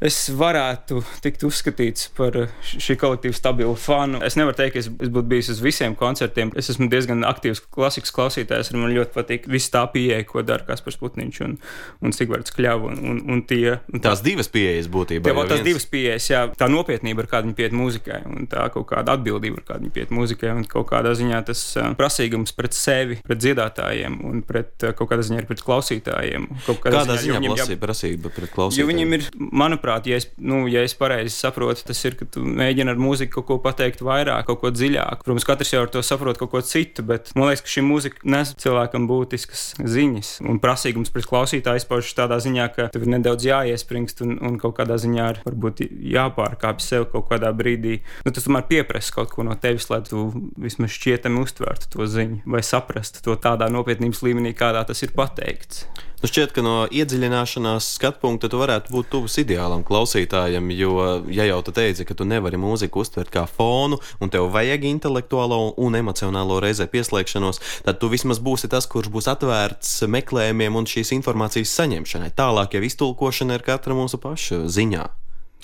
es 0.02 0.18
varētu 0.36 1.02
tikt 1.24 1.44
uzskatīts 1.46 2.08
par 2.16 2.36
šī 2.66 2.96
kolektīva 3.00 3.36
stabilu 3.36 3.74
fanu. 3.78 4.20
Es 4.26 4.36
nevaru 4.38 4.58
teikt, 4.58 4.74
ka 4.74 4.82
es, 4.82 4.88
es 4.90 5.12
būtu 5.12 5.30
bijis 5.30 5.52
uz 5.54 5.62
visiem 5.64 5.96
koncertiem. 5.98 6.52
Es 6.58 6.70
esmu 6.72 6.88
diezgan 6.92 7.24
aktīvs 7.28 7.62
klasikas 7.72 8.14
klausītājs, 8.14 8.72
un 8.72 8.82
man 8.82 8.94
ļoti 8.96 9.14
patīk 9.14 9.48
viss 9.50 9.72
tā 9.72 9.84
pieeja, 9.92 10.24
ko 10.28 10.44
dara 10.46 10.66
Kaspars 10.66 10.98
Putniņš 11.00 11.40
un, 11.46 11.56
un 12.02 12.16
Sigvards 12.16 12.54
Kļava. 12.54 12.92
Un, 12.92 12.98
un, 13.12 13.20
un 13.32 13.42
tie, 13.48 13.78
un 13.92 14.00
tā, 14.00 14.10
tās 14.10 14.24
divas 14.24 14.50
pieejas 14.52 14.90
būtībā. 14.92 15.30
Jā, 15.30 15.36
tās 15.46 15.60
viens... 15.60 15.68
divas 15.70 15.88
pieejas, 15.92 16.28
jā, 16.32 16.42
tā 16.58 16.68
nopietnība, 16.72 17.24
ar 17.24 17.30
kādu 17.30 17.50
viņi 17.50 17.58
pieiet 17.58 17.76
mūzikai, 17.76 18.20
un 18.30 18.48
tā 18.50 18.66
kaut 18.74 18.88
kāda 18.90 19.16
atbildība, 19.16 19.62
ar 19.62 19.68
kādu 19.70 19.86
viņi 19.86 19.94
pieiet 19.96 20.14
mūzikai, 20.14 20.52
un 20.58 20.66
kaut 20.70 20.88
kādā 20.90 21.14
ziņā 21.18 21.42
tas 21.48 21.62
prasīgums 21.98 22.54
pret 22.58 22.76
sevi, 22.76 23.20
pret 23.26 23.42
dziedātājiem 23.42 24.18
un 24.28 24.42
pret 24.46 24.88
kaut 24.98 25.10
kādā 25.12 25.26
ziņā 25.26 25.46
pret 25.48 25.62
klausītājiem. 25.64 26.48
Kādā 26.82 27.18
ziņā, 27.20 27.40
ziņā 27.42 27.68
ir 27.76 27.80
prasība 27.82 28.32
pret 28.34 28.52
klausītājiem? 28.52 28.82
Jo 28.82 28.90
viņiem 28.90 29.16
ir, 29.18 29.26
manuprāt, 29.62 29.91
manuprāt, 29.92 30.06
ja 30.06 30.16
es, 30.16 30.28
nu, 30.38 30.66
ja 30.68 30.82
es 30.82 30.94
pareizi 30.94 31.34
saprotu, 31.34 31.84
tas 31.86 32.00
ir, 32.04 32.16
ka 32.16 32.26
tu 32.26 32.42
mēģini 32.42 32.92
ar 32.92 32.98
mūziku 33.00 33.42
kaut 33.42 33.46
ko 33.46 33.58
pateikt 33.62 34.02
vairāk, 34.02 34.46
kaut 34.46 34.60
ko 34.60 34.70
dziļāk. 34.70 35.24
Protams, 35.24 35.44
katrs 35.44 35.72
jau 35.72 35.82
ar 35.84 35.90
to 35.90 36.02
saprot 36.02 36.38
kaut 36.38 36.50
ko 36.50 36.60
citu, 36.62 37.02
bet 37.02 37.32
man 37.34 37.50
liekas, 37.50 37.64
ka 37.64 37.72
šī 37.72 37.84
mūzika 37.86 38.22
nes 38.24 38.54
cilvēkam 38.62 39.06
būtiskas 39.08 39.74
ziņas. 39.78 40.40
Un 40.46 40.60
prasīgums 40.62 41.12
pret 41.12 41.28
klausītāju 41.28 41.82
izpaužas 41.82 42.14
tādā 42.16 42.38
ziņā, 42.42 42.68
ka 42.74 42.88
tev 42.92 43.06
ir 43.06 43.14
nedaudz 43.16 43.46
jāiespringst 43.46 44.22
un, 44.24 44.36
un 44.42 44.58
kaut 44.62 44.76
kādā 44.78 44.98
ziņā 45.00 45.28
ir 45.34 45.42
varbūt 45.46 45.84
jāpārkāpj 45.88 46.86
sev 46.86 47.08
kaut 47.12 47.28
kādā 47.30 47.52
brīdī. 47.56 48.00
Nu, 48.26 48.32
tas 48.32 48.46
tomēr 48.46 48.66
pieprasa 48.68 49.18
kaut 49.18 49.34
ko 49.34 49.46
no 49.46 49.56
tevis, 49.60 49.88
lai 49.92 50.02
tu 50.06 50.28
vismaz 50.60 50.94
šķietami 50.96 51.42
uztvertu 51.42 51.92
to 51.92 52.08
ziņu 52.08 52.42
vai 52.52 52.64
saprastu 52.66 53.24
to 53.24 53.36
tādā 53.40 53.68
nopietnības 53.72 54.24
līmenī, 54.24 54.54
kādā 54.56 54.84
tas 54.88 55.04
ir 55.04 55.14
pateikts. 55.16 55.86
Nu 56.22 56.28
šķiet, 56.30 56.52
ka 56.54 56.62
no 56.62 56.72
iedziļināšanās 56.86 57.86
skatu 57.96 58.20
punkta 58.22 58.46
tu 58.46 58.60
varētu 58.60 58.92
būt 58.94 59.08
tuvs 59.10 59.40
ideālam 59.42 59.80
klausītājam, 59.82 60.68
jo, 60.70 60.92
ja 61.34 61.48
jau 61.48 61.56
tu 61.66 61.74
teici, 61.74 62.06
ka 62.06 62.14
tu 62.14 62.22
nevari 62.22 62.60
mūziku 62.62 63.02
uztvert 63.02 63.32
kā 63.34 63.42
fonu, 63.50 63.98
un 64.22 64.30
tev 64.30 64.46
vajag 64.54 64.86
intelektuālo 64.86 65.58
un 65.82 65.98
emocionālo 65.98 66.60
reizē 66.62 66.86
pieslēgšanos, 66.92 67.58
tad 67.88 67.98
tu 67.98 68.12
vismaz 68.12 68.38
būsi 68.38 68.70
tas, 68.70 68.86
kurš 68.86 69.10
būs 69.10 69.26
atvērts 69.34 70.04
meklējumiem 70.06 70.78
un 70.78 70.86
šīs 70.86 71.10
informācijas 71.18 71.74
saņemšanai. 71.80 72.30
Tālāk 72.38 72.78
jau 72.78 72.86
iztulkošana 72.86 73.58
ir 73.58 73.66
katra 73.66 73.98
mūsu 73.98 74.22
paša 74.22 74.62
ziņā. 74.70 75.08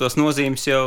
Tas 0.02 0.18
nozīmes 0.18 0.66
jau 0.66 0.82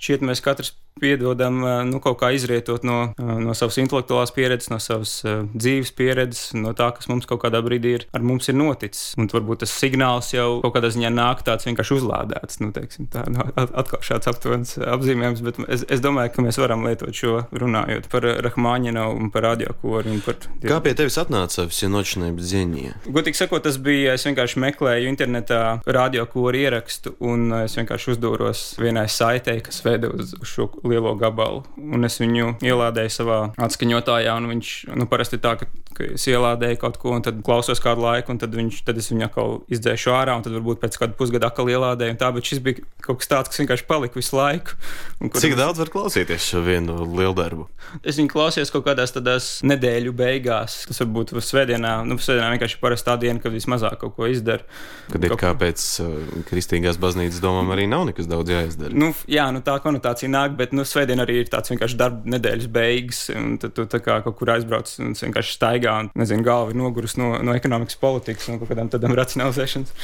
šķiet, 0.00 0.24
mēs 0.24 0.40
katrs 0.44 0.72
piedodam, 1.00 1.60
nu, 1.88 2.00
kaut 2.02 2.18
kā 2.20 2.30
izrietot 2.36 2.84
no, 2.86 3.12
no 3.18 3.54
savas 3.56 3.78
intelektuālās 3.82 4.34
pieredzes, 4.36 4.70
no 4.72 4.80
savas 4.82 5.14
dzīves 5.54 5.92
pieredzes, 5.96 6.50
no 6.58 6.74
tā, 6.76 6.90
kas 6.96 7.08
mums 7.10 7.28
kaut 7.30 7.42
kādā 7.44 7.62
brīdī 7.64 7.94
ir, 7.98 8.06
ar 8.16 8.24
mums 8.26 8.50
ir 8.50 8.58
noticis. 8.58 9.14
Un 9.20 9.30
varbūt 9.30 9.62
tas 9.64 9.74
signāls 9.74 10.32
jau 10.34 10.60
kaut 10.64 10.74
kādā 10.76 10.90
ziņā 10.92 11.12
nāk 11.14 11.44
tāds 11.46 11.68
vienkārši 11.68 11.96
uzlādēts. 11.98 12.60
Nu, 12.64 12.72
teiksim, 12.76 13.08
tā 13.12 13.24
ir 13.26 13.34
nu, 13.36 13.46
atkal 13.56 14.02
šāds 14.04 14.30
aptuvens 14.30 14.76
apzīmējums, 14.80 15.44
bet 15.46 15.60
es, 15.68 15.84
es 15.88 16.02
domāju, 16.04 16.34
ka 16.34 16.44
mēs 16.44 16.60
varam 16.60 16.84
lietot 16.86 17.16
šo 17.16 17.36
runājot 17.52 18.10
par 18.12 18.26
Rahmāņinu 18.46 19.06
un 19.16 19.30
par 19.34 19.46
radiokoru. 19.50 20.16
Par... 20.26 20.38
Kā 20.64 20.80
pie 20.84 20.94
tevis 20.98 21.18
atnāca 21.20 21.66
visinočnība 21.68 22.44
ziņa? 22.52 22.94
Gutīgi 23.08 23.40
sakot, 23.40 23.64
tas 23.66 23.78
bija, 23.82 24.16
es 24.18 24.26
vienkārši 24.28 24.62
meklēju 24.66 25.10
internetā 25.10 25.62
radiokoru 25.86 26.60
ierakstu 26.60 27.14
un 27.26 27.48
es 27.62 27.76
vienkārši 27.78 28.14
uzdūros 28.14 28.64
vienai 28.80 29.06
saitei, 29.10 29.60
kas 29.64 29.82
veda 29.86 30.10
uz 30.12 30.34
šo 30.46 30.68
lielo 30.90 31.14
gabalu. 31.18 31.62
Un 31.80 32.06
es 32.08 32.18
viņu 32.20 32.56
ielādēju 32.64 33.14
savā 33.14 33.38
atskaņotājā, 33.60 34.34
un 34.40 34.50
viņš 34.54 34.72
nu, 34.98 35.06
parasti 35.10 35.40
tā, 35.42 35.56
ka, 35.60 35.68
ka 35.96 36.10
es 36.16 36.26
ielādēju 36.30 36.80
kaut 36.82 36.98
ko, 37.02 37.14
un 37.16 37.24
tad 37.26 37.40
klausos 37.46 37.82
kādu 37.82 38.04
laiku, 38.04 38.34
un 38.34 38.40
tad, 38.42 38.54
viņš, 38.56 38.82
tad 38.86 39.00
es 39.00 39.10
viņu 39.12 39.26
atkal 39.28 39.58
izdzēšu 39.72 40.14
ārā, 40.14 40.36
un 40.38 40.46
tad 40.46 40.56
varbūt 40.58 40.82
pēc 40.82 40.98
kāda 41.00 41.16
pusgada 41.18 41.50
atkal 41.50 41.70
ielādēju. 41.72 42.18
Tā, 42.20 42.32
bet 42.36 42.50
šis 42.50 42.62
bija 42.64 42.84
kaut 43.04 43.22
kas 43.22 43.30
tāds, 43.30 43.52
kas 43.52 43.62
vienkārši 43.62 43.86
palika 43.88 44.20
visu 44.20 44.36
laiku. 44.38 44.76
Un, 45.20 45.32
Cik 45.34 45.56
daudz 45.58 45.80
var 45.82 45.92
klausīties 45.92 46.50
šo 46.52 46.62
vienu 46.64 46.96
lielu 47.16 47.34
darbu? 47.36 47.66
Es 48.06 48.18
viņu 48.20 48.30
klausījos 48.32 48.72
kaut 48.74 48.86
kādās 48.86 49.14
tādās 49.14 49.50
nedēļu 49.66 50.14
beigās. 50.16 50.82
Tas 50.88 51.02
varbūt 51.02 51.34
svētdienā, 51.44 51.94
nu, 52.08 52.18
svētdienā 52.20 52.52
vienkārši 52.54 52.80
parasti 52.82 53.08
tā 53.08 53.16
diena, 53.20 53.42
kad 53.42 53.54
vismazāk 53.54 53.98
kaut 54.00 54.14
ko 54.16 54.28
izdara. 54.30 54.64
Kad 55.10 55.26
ir 55.26 55.34
kā 55.40 55.52
pēc 55.58 55.86
uh, 56.04 56.14
kristīgās 56.48 57.00
baznīcas 57.00 57.42
domām 57.42 57.72
arī 57.74 57.86
nav 57.90 58.06
nekas 58.08 58.28
daudz 58.30 58.52
jāizdara. 58.54 58.94
Nu, 58.96 59.10
jā, 59.30 59.48
nu 59.54 59.62
tā 59.64 59.76
konotācija 59.82 60.30
nāk, 60.32 60.54
bet 60.58 60.69
nu, 60.76 60.84
svētdien 60.86 61.22
arī 61.22 61.40
ir 61.42 61.50
tāds 61.50 61.72
vienkārši 61.72 61.98
darba 62.00 62.34
nedēļas 62.36 62.68
beigas, 62.72 63.22
un 63.34 63.56
tad 63.60 63.74
tu 63.76 63.86
kā 64.04 64.20
kaut 64.24 64.36
kur 64.38 64.52
aizbrauc 64.54 64.90
un 65.02 65.14
vienkārši 65.18 65.56
staigā, 65.56 65.96
un 66.04 66.10
nezinu, 66.18 66.44
galva 66.46 66.72
ir 66.72 66.78
nogurusi 66.80 67.20
no, 67.20 67.32
no 67.44 67.54
ekonomikas 67.56 67.98
politikas 68.00 68.48
un 68.50 68.60
kaut 68.60 68.70
kādām 68.72 68.90
tādām 68.92 69.14
racionalizēšanas, 69.20 69.94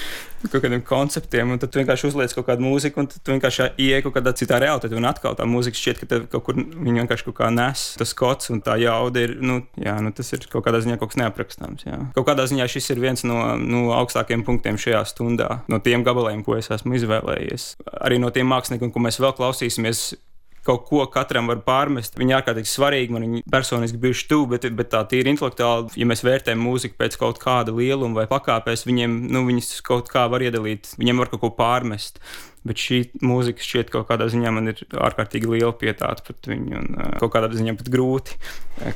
kaut 0.46 0.64
kādiem 0.64 0.84
konceptiem, 0.86 1.54
un 1.54 1.62
tad 1.62 1.72
tu 1.72 1.80
vienkārši 1.80 2.10
uzliec 2.10 2.34
kaut 2.36 2.48
kādu 2.50 2.66
mūziku, 2.66 3.02
un 3.02 3.10
tu 3.10 3.20
vienkārši 3.32 3.70
ieej 3.82 4.04
kaut 4.06 4.16
kādā 4.18 4.34
citā 4.36 4.60
realitātē, 4.62 4.98
un 4.98 5.08
atkal 5.08 5.36
tā 5.38 5.46
mūzika 5.48 5.80
šķiet, 5.80 6.02
ka 6.02 6.10
tev 6.12 6.26
kaut 6.32 6.46
kur 6.48 6.58
viņa 6.58 7.04
vienkārši 7.04 7.28
kaut 7.28 7.38
kā 7.40 7.50
nes, 7.54 7.86
tas 8.00 8.14
kods 8.16 8.52
un 8.54 8.62
tā 8.64 8.78
jauda 8.82 9.24
ir, 9.26 9.36
nu, 9.42 9.60
jā, 9.80 9.96
nu, 10.04 10.12
tas 10.16 10.32
ir 10.36 10.46
kaut 10.52 10.66
kādā 10.66 10.82
ziņā 10.84 10.98
kaut 11.00 11.14
kas 11.14 11.20
neaprakstāms, 11.22 11.86
jā. 11.88 11.98
Kaut 12.16 12.28
kādā 12.28 12.46
ziņā 12.50 12.68
šis 12.70 12.92
ir 12.94 13.02
viens 13.02 13.26
no, 13.26 13.40
no 13.60 13.88
augstākiem 13.96 14.44
punktiem 14.46 14.78
šajā 14.80 15.02
stundā, 15.10 15.60
no 15.72 15.80
tiem 15.82 16.04
gabaliem, 16.06 16.44
ko 16.46 16.58
es 16.58 16.70
esmu 16.74 16.96
izvēlējies. 16.98 17.68
Arī 18.06 18.20
no 18.22 18.30
tiem 18.34 18.48
māksliniekiem, 18.52 18.92
ko 18.94 19.02
mēs 19.02 19.20
vēl 19.22 19.34
klausīsimies, 19.36 20.06
kaut 20.66 20.86
ko 20.88 21.04
katram 21.12 21.50
var 21.50 21.62
pārmest. 21.66 22.18
Viņi 22.18 22.36
ārkārtīgi 22.40 22.70
svarīgi, 22.70 23.14
man 23.14 23.26
viņi 23.26 23.44
personiski 23.52 24.00
bijuši 24.02 24.26
tuvu, 24.32 24.50
bet, 24.54 24.66
bet 24.78 24.90
tā 24.94 25.04
tīri 25.08 25.32
intelektuāli, 25.34 25.94
ja 26.00 26.08
mēs 26.08 26.24
vērtējam 26.26 26.62
mūziku 26.66 26.98
pēc 27.00 27.18
kaut 27.20 27.40
kāda 27.42 27.74
lieluma 27.76 28.22
vai 28.22 28.26
pakāpēs, 28.30 28.86
viņiem 28.88 29.16
nu, 29.32 29.46
viņas 29.48 29.80
kaut 29.86 30.10
kā 30.12 30.26
var 30.32 30.44
iedalīt, 30.46 30.94
viņiem 30.98 31.22
var 31.22 31.32
kaut 31.32 31.44
ko 31.44 31.54
pārmest. 31.56 32.20
Bet 32.66 32.80
šī 32.82 32.96
mūzika 33.22 33.62
šķiet 33.62 33.92
kaut 33.94 34.08
kādā 34.08 34.26
ziņā 34.26 34.50
man 34.50 34.72
ir 34.72 34.80
ārkārtīgi 34.90 35.52
liela 35.52 35.70
pietāta 35.78 36.24
pret 36.26 36.48
viņu, 36.50 36.80
un 36.80 36.96
uh, 36.96 37.12
kaut 37.20 37.30
kādā 37.36 37.52
ziņā 37.54 37.76
pat 37.78 37.90
grūti 37.94 38.40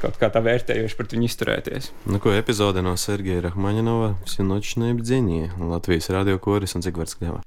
kaut 0.03 0.19
kā 0.19 0.27
tā 0.35 0.43
vērtējoši 0.43 0.99
pret 0.99 1.15
viņu 1.15 1.29
izturēties. 1.29 1.93
Nu, 2.11 2.19
ko 2.19 2.35
epizode 2.35 2.83
no 2.83 2.97
Sergeja 2.99 3.47
Rahmaņinova, 3.47 4.17
Sinočnē 4.27 4.91
Bdziņie, 4.99 5.53
Latvijas 5.71 6.11
radio 6.11 6.43
koris 6.43 6.75
un 6.75 6.83
Zigvards 6.83 7.15
Kļava. 7.21 7.45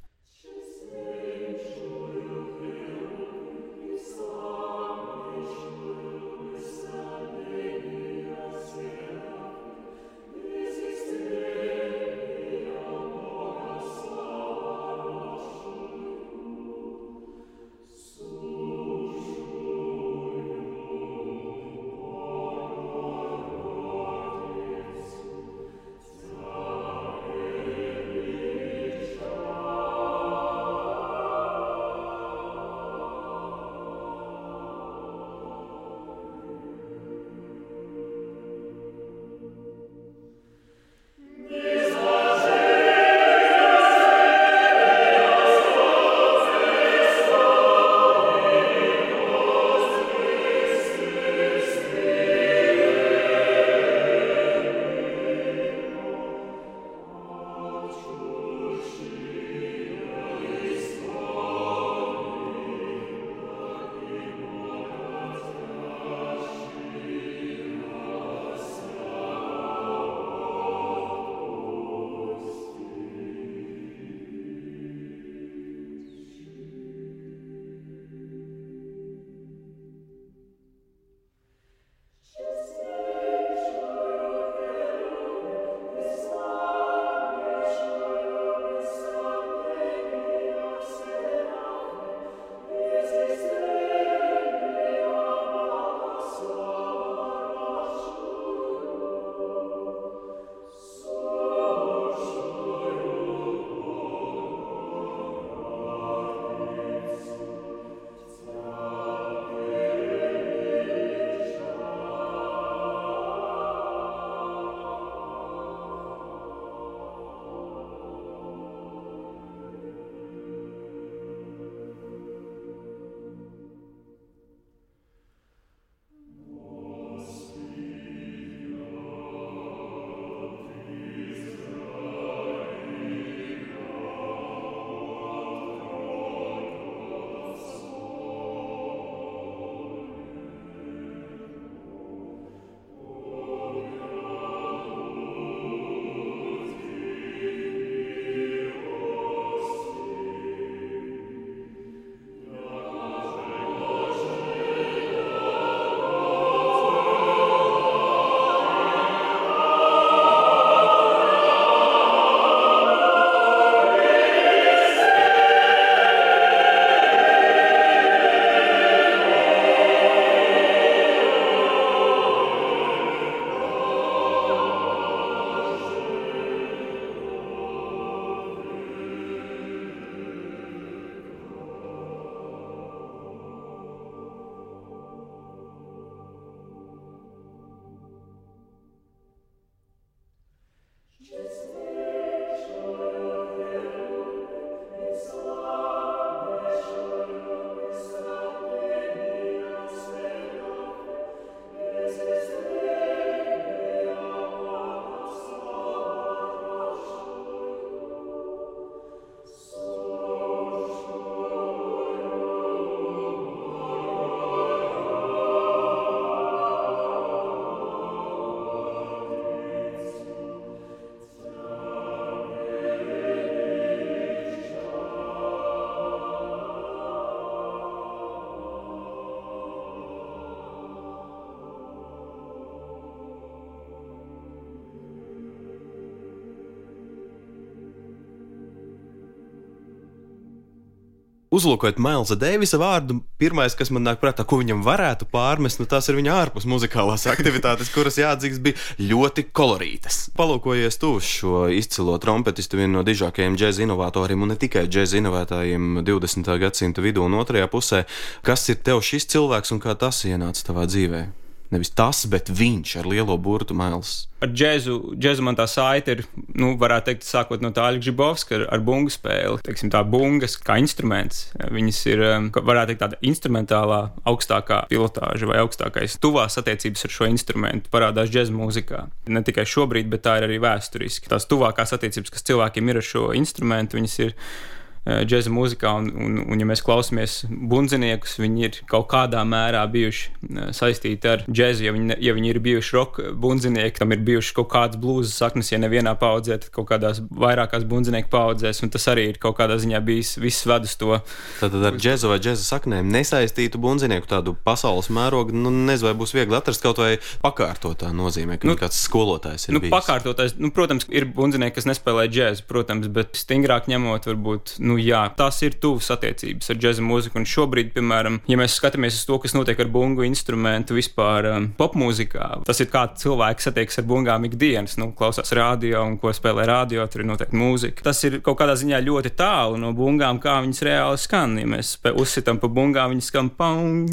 Uzlūkojot 241.54 242.00
Mailsa 242.02 242.38
Deivisa 242.40 242.80
vārdu, 242.82 243.20
pirmais, 243.42 243.76
kas 243.78 243.92
man 243.94 244.06
nāk 244.08 244.22
prātā, 244.22 244.46
ko 244.48 244.60
viņam 244.62 244.82
varētu 244.86 245.28
pārmest, 245.32 245.82
nu, 245.82 245.88
tās 245.90 246.10
ir 246.10 246.18
viņa 246.20 246.34
ārpus 246.42 246.68
muzikālās 246.70 247.28
aktivitātes, 247.34 247.92
kuras 247.94 248.18
jāatzīst 248.22 248.64
bija 248.64 248.80
ļoti 249.12 249.48
kolorītas. 249.56 250.24
Palūkojies 250.38 251.00
tu 251.02 251.14
uz 251.20 251.30
šo 251.30 251.68
izcilo 251.74 252.18
trompetistu, 252.22 252.80
vienu 252.82 252.98
no 252.98 253.06
dižākajiem 253.08 253.60
džēza 253.60 253.86
inovatoriem 253.86 254.46
un 254.46 254.54
ne 254.54 254.60
tikai 254.60 254.88
džēza 254.90 255.22
inovētājiem 255.22 256.02
20. 256.06 256.52
gadsimta 256.66 257.06
vidū 257.06 257.28
un 257.28 257.38
otrajā 257.40 257.70
pusē, 257.72 258.04
kas 258.46 258.68
ir 258.74 258.82
tev 258.82 259.04
šis 259.06 259.30
cilvēks 259.34 259.76
un 259.76 259.82
kā 259.84 259.96
tas 260.00 260.26
ienāca 260.30 260.70
tavā 260.72 260.90
dzīvēm? 260.90 261.32
Nevis 261.74 261.90
tas, 261.96 262.26
bet 262.30 262.52
viņš 262.54 262.98
ar 263.02 263.08
lielo 263.10 263.34
burtu 263.42 263.74
mēls. 263.78 264.28
Ar 264.44 264.52
džēzu, 264.54 265.16
džēzu 265.18 265.46
man 265.46 265.58
tā 265.58 265.66
saite 265.70 266.18
ir, 266.18 266.22
nu, 266.60 266.74
varētu 266.80 267.12
teikt, 267.12 267.26
sākot 267.28 267.64
no 267.64 267.72
tā 267.76 267.88
Aļģa 267.90 268.08
Žibovska 268.10 268.58
ar, 268.58 268.66
ar 268.76 268.84
bungu 268.86 269.14
spēli. 269.14 269.62
Teiksim, 269.66 269.92
tā 269.94 270.04
bungas 270.08 270.58
kā 270.62 270.78
instruments. 270.82 271.48
Viņas 271.74 272.02
ir, 272.12 272.26
um, 272.28 272.50
varētu 272.54 272.94
teikt, 272.94 273.04
tāda 273.06 273.20
instrumentālā 273.26 274.02
augstākā 274.30 274.84
pilotāža 274.92 275.50
vai 275.50 275.62
augstākais 275.64 276.20
tuvās 276.24 276.60
attiecības 276.62 277.08
ar 277.08 277.16
šo 277.18 277.32
instrumentu 277.32 277.92
parādās 277.94 278.32
džēzu 278.34 278.56
mūzikā. 278.58 279.08
Ne 279.34 279.44
tikai 279.46 279.66
šobrīd, 279.70 280.12
bet 280.14 280.26
tā 280.28 280.38
ir 280.40 280.48
arī 280.50 280.62
vēsturiski. 280.64 281.32
Tās 281.32 281.50
tuvākās 281.50 281.96
attiecības, 281.98 282.34
kas 282.34 282.48
cilvēkiem 282.50 282.94
ir 282.94 283.02
ar 283.02 283.12
šo 283.14 283.28
instrumentu, 283.38 284.00
viņas 284.00 284.22
ir 284.28 284.38
Eh, 284.38 284.82
džēza 285.04 285.52
mūzikā, 285.52 285.92
un, 286.00 286.08
un, 286.16 286.38
un 286.54 286.62
ja 286.62 286.68
mēs 286.68 286.84
klausāmies 286.86 287.42
bundziniekus, 287.50 288.38
viņi 288.40 288.64
ir 288.68 288.78
kaut 288.90 289.10
kādā 289.12 289.42
mērā 289.48 289.84
bijuši 289.92 290.30
eh, 290.30 290.70
saistīti 290.76 291.30
ar 291.30 291.44
džēzu. 291.50 291.84
Ja 291.88 291.94
viņi, 291.96 292.18
ja 292.24 292.36
viņi 292.38 292.54
ir 292.54 292.60
bijuši 292.64 292.96
roka 292.96 293.26
bundzinieki, 293.36 294.00
tam 294.00 294.16
ir 294.16 294.24
bijušas 294.24 294.56
kaut 294.56 294.70
kādas 294.72 295.00
blūzas 295.02 295.36
saknes, 295.42 295.74
ja 295.74 295.82
nevienā 295.84 296.16
paudzē, 296.20 296.60
tad 296.64 296.72
kaut 296.76 296.88
kādās 296.94 297.20
vairākās 297.28 297.84
bundzinieku 297.90 298.32
paudzēs, 298.32 298.80
un 298.86 298.94
tas 298.94 299.08
arī 299.12 299.28
ir 299.34 299.42
kaut 299.44 299.58
kādā 299.60 299.76
ziņā 299.82 300.00
bijis 300.06 300.38
viss 300.40 300.68
ved 300.70 300.88
uz 300.88 300.96
to. 301.00 301.20
Tātad 301.60 301.90
ar 301.90 302.00
džēzu 302.00 302.32
vai 302.32 302.40
džēza 302.44 302.64
saknēm 302.64 303.12
nesaistītu 303.12 303.82
bundzinieku 303.84 304.30
tādu 304.32 304.56
pasaules 304.66 305.12
mērogu, 305.14 305.56
nu 305.56 305.74
nezinu, 305.74 306.10
vai 306.10 306.16
būs 306.24 306.36
viegli 306.36 306.56
atrast 306.58 306.84
kaut 306.84 307.04
vai 307.04 307.18
pakārtotā 307.44 308.14
nozīmē, 308.16 308.58
ka 308.62 308.72
nu, 308.72 308.78
kāds 308.80 309.04
skolotājs 309.04 309.68
ir. 309.68 309.76
Nu, 309.76 309.84
bijis. 309.84 309.94
pakārtotājs, 309.94 310.56
nu, 310.64 310.72
protams, 310.76 311.08
ir 311.12 311.28
bundzinieki, 311.36 311.76
kas 311.78 311.90
nespēlē 311.90 312.30
džēzu, 312.32 312.66
protams, 312.70 313.10
bet 313.14 313.36
stingrāk 313.40 313.92
ņemot, 313.92 314.28
varbūt. 314.32 314.76
Nu, 314.84 314.93
nu, 314.94 315.02
jā, 315.02 315.24
tās 315.38 315.60
ir 315.66 315.78
tuvas 315.82 316.12
attiecības 316.14 316.70
ar 316.70 316.80
džēza 316.80 317.04
mūziku. 317.06 317.40
Un 317.42 317.48
šobrīd, 317.50 317.92
piemēram, 317.96 318.40
ja 318.50 318.58
mēs 318.60 318.78
skatāmies 318.78 319.18
uz 319.18 319.26
to, 319.28 319.40
kas 319.42 319.56
notiek 319.58 319.80
ar 319.82 319.90
bungu 319.92 320.26
instrumentu 320.28 320.98
vispār 320.98 321.50
um, 321.50 321.68
popmūzikā, 321.78 322.50
tas 322.68 322.82
ir 322.84 322.90
kā 322.94 323.06
cilvēks 323.20 323.70
satiekas 323.70 324.00
ar 324.02 324.08
bungām 324.10 324.46
ikdienas, 324.50 324.98
nu, 325.02 325.10
klausās 325.18 325.54
radio 325.58 326.04
un 326.06 326.18
ko 326.22 326.34
spēlē 326.36 326.68
radio, 326.70 327.06
tur 327.10 327.24
ir 327.24 327.30
noteikti 327.32 327.60
mūzika. 327.60 328.06
Tas 328.06 328.22
ir 328.28 328.40
kaut 328.46 328.60
kādā 328.62 328.76
ziņā 328.80 329.02
ļoti 329.04 329.34
tālu 329.40 329.80
no 329.82 329.94
bungām, 329.98 330.42
kā 330.44 330.60
viņas 330.64 330.84
reāli 330.86 331.22
skan. 331.22 331.58
Ja 331.62 331.70
mēs 331.70 331.96
uzsitām 332.14 332.62
pa 332.62 332.70
bungām, 332.72 333.12
viņas 333.16 333.32
skan 333.34 333.52
paung. 333.58 334.12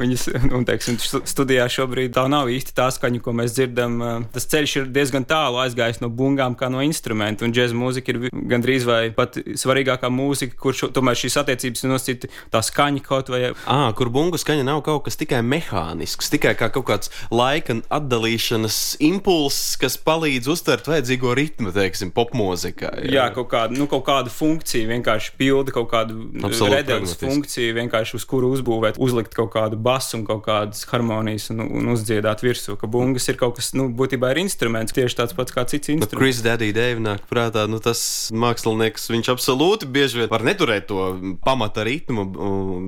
viņas, 0.00 0.28
un, 0.50 0.64
teiksim, 0.68 0.98
studijā 1.00 1.68
šobrīd 1.70 2.14
tā 2.16 2.26
nav 2.32 2.50
īsti 2.52 2.76
tā 2.76 2.88
skaņa, 2.94 3.22
ko 3.24 3.36
mēs 3.36 3.56
dzirdam. 3.58 4.00
Uh, 4.00 4.26
tas 4.34 4.48
ceļš 4.50 4.78
ir 4.80 4.90
diezgan 4.94 5.28
tālu 5.28 5.60
aizgājis 5.64 6.00
no 6.02 6.10
bungām 6.12 6.56
kā 6.58 6.70
no 6.72 6.82
instrumenta, 6.84 7.46
un 7.46 7.54
džēza 7.54 7.76
mūzika 7.76 8.14
ir 8.14 8.28
gandrīz 8.32 8.86
vai 8.88 9.02
pat 9.14 9.33
pat 9.34 9.58
svarīgākā 9.58 10.10
mūzika, 10.12 10.56
kur 10.60 10.76
šo, 10.76 10.90
tomēr 10.94 11.18
šīs 11.18 11.36
attiecības 11.42 11.84
nosacīta 11.88 12.30
tā 12.52 12.62
skaņa 12.64 13.02
kaut 13.04 13.30
vai. 13.32 13.52
À, 13.70 13.92
kur 13.96 14.10
bungu 14.12 14.38
skaņa 14.40 14.66
nav 14.66 14.82
kaut 14.86 15.04
kas 15.06 15.18
tikai 15.20 15.42
mehānisks, 15.46 16.30
tikai 16.32 16.54
kā 16.58 16.70
kaut 16.74 16.86
kāds 16.88 17.12
laika 17.34 17.76
atdalīšanas 17.92 18.96
impulss, 19.04 19.74
kas 19.80 19.96
palīdz 20.00 20.50
uztvert 20.52 20.88
vajadzīgo 20.90 21.34
ritmu, 21.36 21.72
teiksim, 21.74 22.12
popmūzikā. 22.14 22.92
Jā, 23.04 23.12
jā 23.18 23.26
kaut, 23.34 23.48
kāda, 23.52 23.76
nu, 23.76 23.88
kaut 23.90 24.04
kāda 24.06 24.32
funkcija, 24.32 24.88
vienkārši 24.90 25.34
pilda 25.40 25.74
kaut 25.74 25.90
kādu 25.92 26.28
redeles 26.70 27.16
funkciju, 27.20 27.76
vienkārši 27.80 28.18
uz 28.18 28.28
kuru 28.28 28.52
uzbūvēt, 28.54 29.00
uzlikt 29.02 29.34
kaut 29.36 29.52
kādu 29.56 29.78
basu 29.80 30.18
un 30.18 30.26
kaut 30.28 30.44
kādas 30.46 30.84
harmonijas 30.90 31.50
un, 31.54 31.64
un 31.64 31.92
uzdziedāt 31.94 32.44
virsū, 32.44 32.78
ka 32.80 32.90
bungas 32.90 33.28
ir 33.32 33.40
kaut 33.40 33.58
kas, 33.58 33.72
nu, 33.76 33.88
būtībā 33.94 34.34
ir 34.34 34.44
instruments, 34.44 34.94
tieši 34.94 35.20
tāds 35.22 35.36
pats 35.36 35.54
kā 35.54 35.66
cits 35.70 35.92
instruments. 35.94 36.20
Chris 36.20 36.42
Daddy 36.44 36.70
Dave 36.76 37.02
nāk 37.02 37.26
prātā, 37.30 37.66
nu, 37.70 37.80
tas 37.82 38.04
mākslinieks, 38.34 39.08
viņš 39.24 39.32
absolūti 39.32 39.88
bieži 39.88 40.20
vien 40.20 40.30
var 40.30 40.44
neturēt 40.44 40.88
to 40.90 41.36
pamata 41.44 41.84
ritmu, 41.86 42.26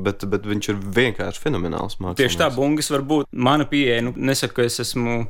bet, 0.05 0.25
bet 0.29 0.44
viņš 0.46 0.68
ir 0.72 0.81
vienkārši 0.99 1.42
fenomenāls 1.42 1.96
mākslinieks. 1.96 2.20
Tieši 2.20 2.40
tā, 2.42 2.51
bungas 2.55 2.90
var 2.92 3.05
būt 3.07 3.31
mana 3.33 3.66
pieeja. 3.68 4.03
Nu, 4.05 4.12
nesaku, 4.16 4.61
ka 4.61 4.66
es 4.68 4.81
esmu 4.85 5.25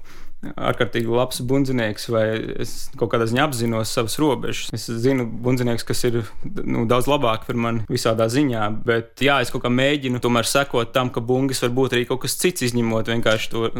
ārkārtīgi 0.54 1.10
labs 1.10 1.40
bundzinieks, 1.46 2.08
vai 2.12 2.24
es 2.62 2.74
kaut 2.98 3.12
kādā 3.12 3.26
ziņā 3.28 3.46
apzinos 3.46 3.92
savas 3.92 4.18
robežas. 4.20 4.70
Es 4.76 4.86
zinu 5.02 5.26
bundzinieks, 5.26 5.86
kas 5.86 6.04
ir 6.08 6.20
nu, 6.44 6.84
daudz 6.88 7.08
labāk 7.10 7.46
par 7.48 7.58
mani 7.60 7.84
visādā 7.90 8.28
ziņā, 8.32 8.68
bet 8.86 9.22
jā, 9.24 9.40
es 9.44 9.52
kaut 9.54 9.64
kā 9.64 9.72
mēģinu 9.72 10.20
tomēr 10.22 10.48
sekot 10.48 10.92
tam, 10.94 11.10
ka 11.14 11.22
bungas 11.24 11.62
var 11.64 11.74
būt 11.76 11.96
arī 11.96 12.06
kaut 12.08 12.22
kas 12.24 12.38
cits, 12.40 12.64
izņemot 12.68 13.10
vienkārši 13.12 13.52
to 13.52 13.70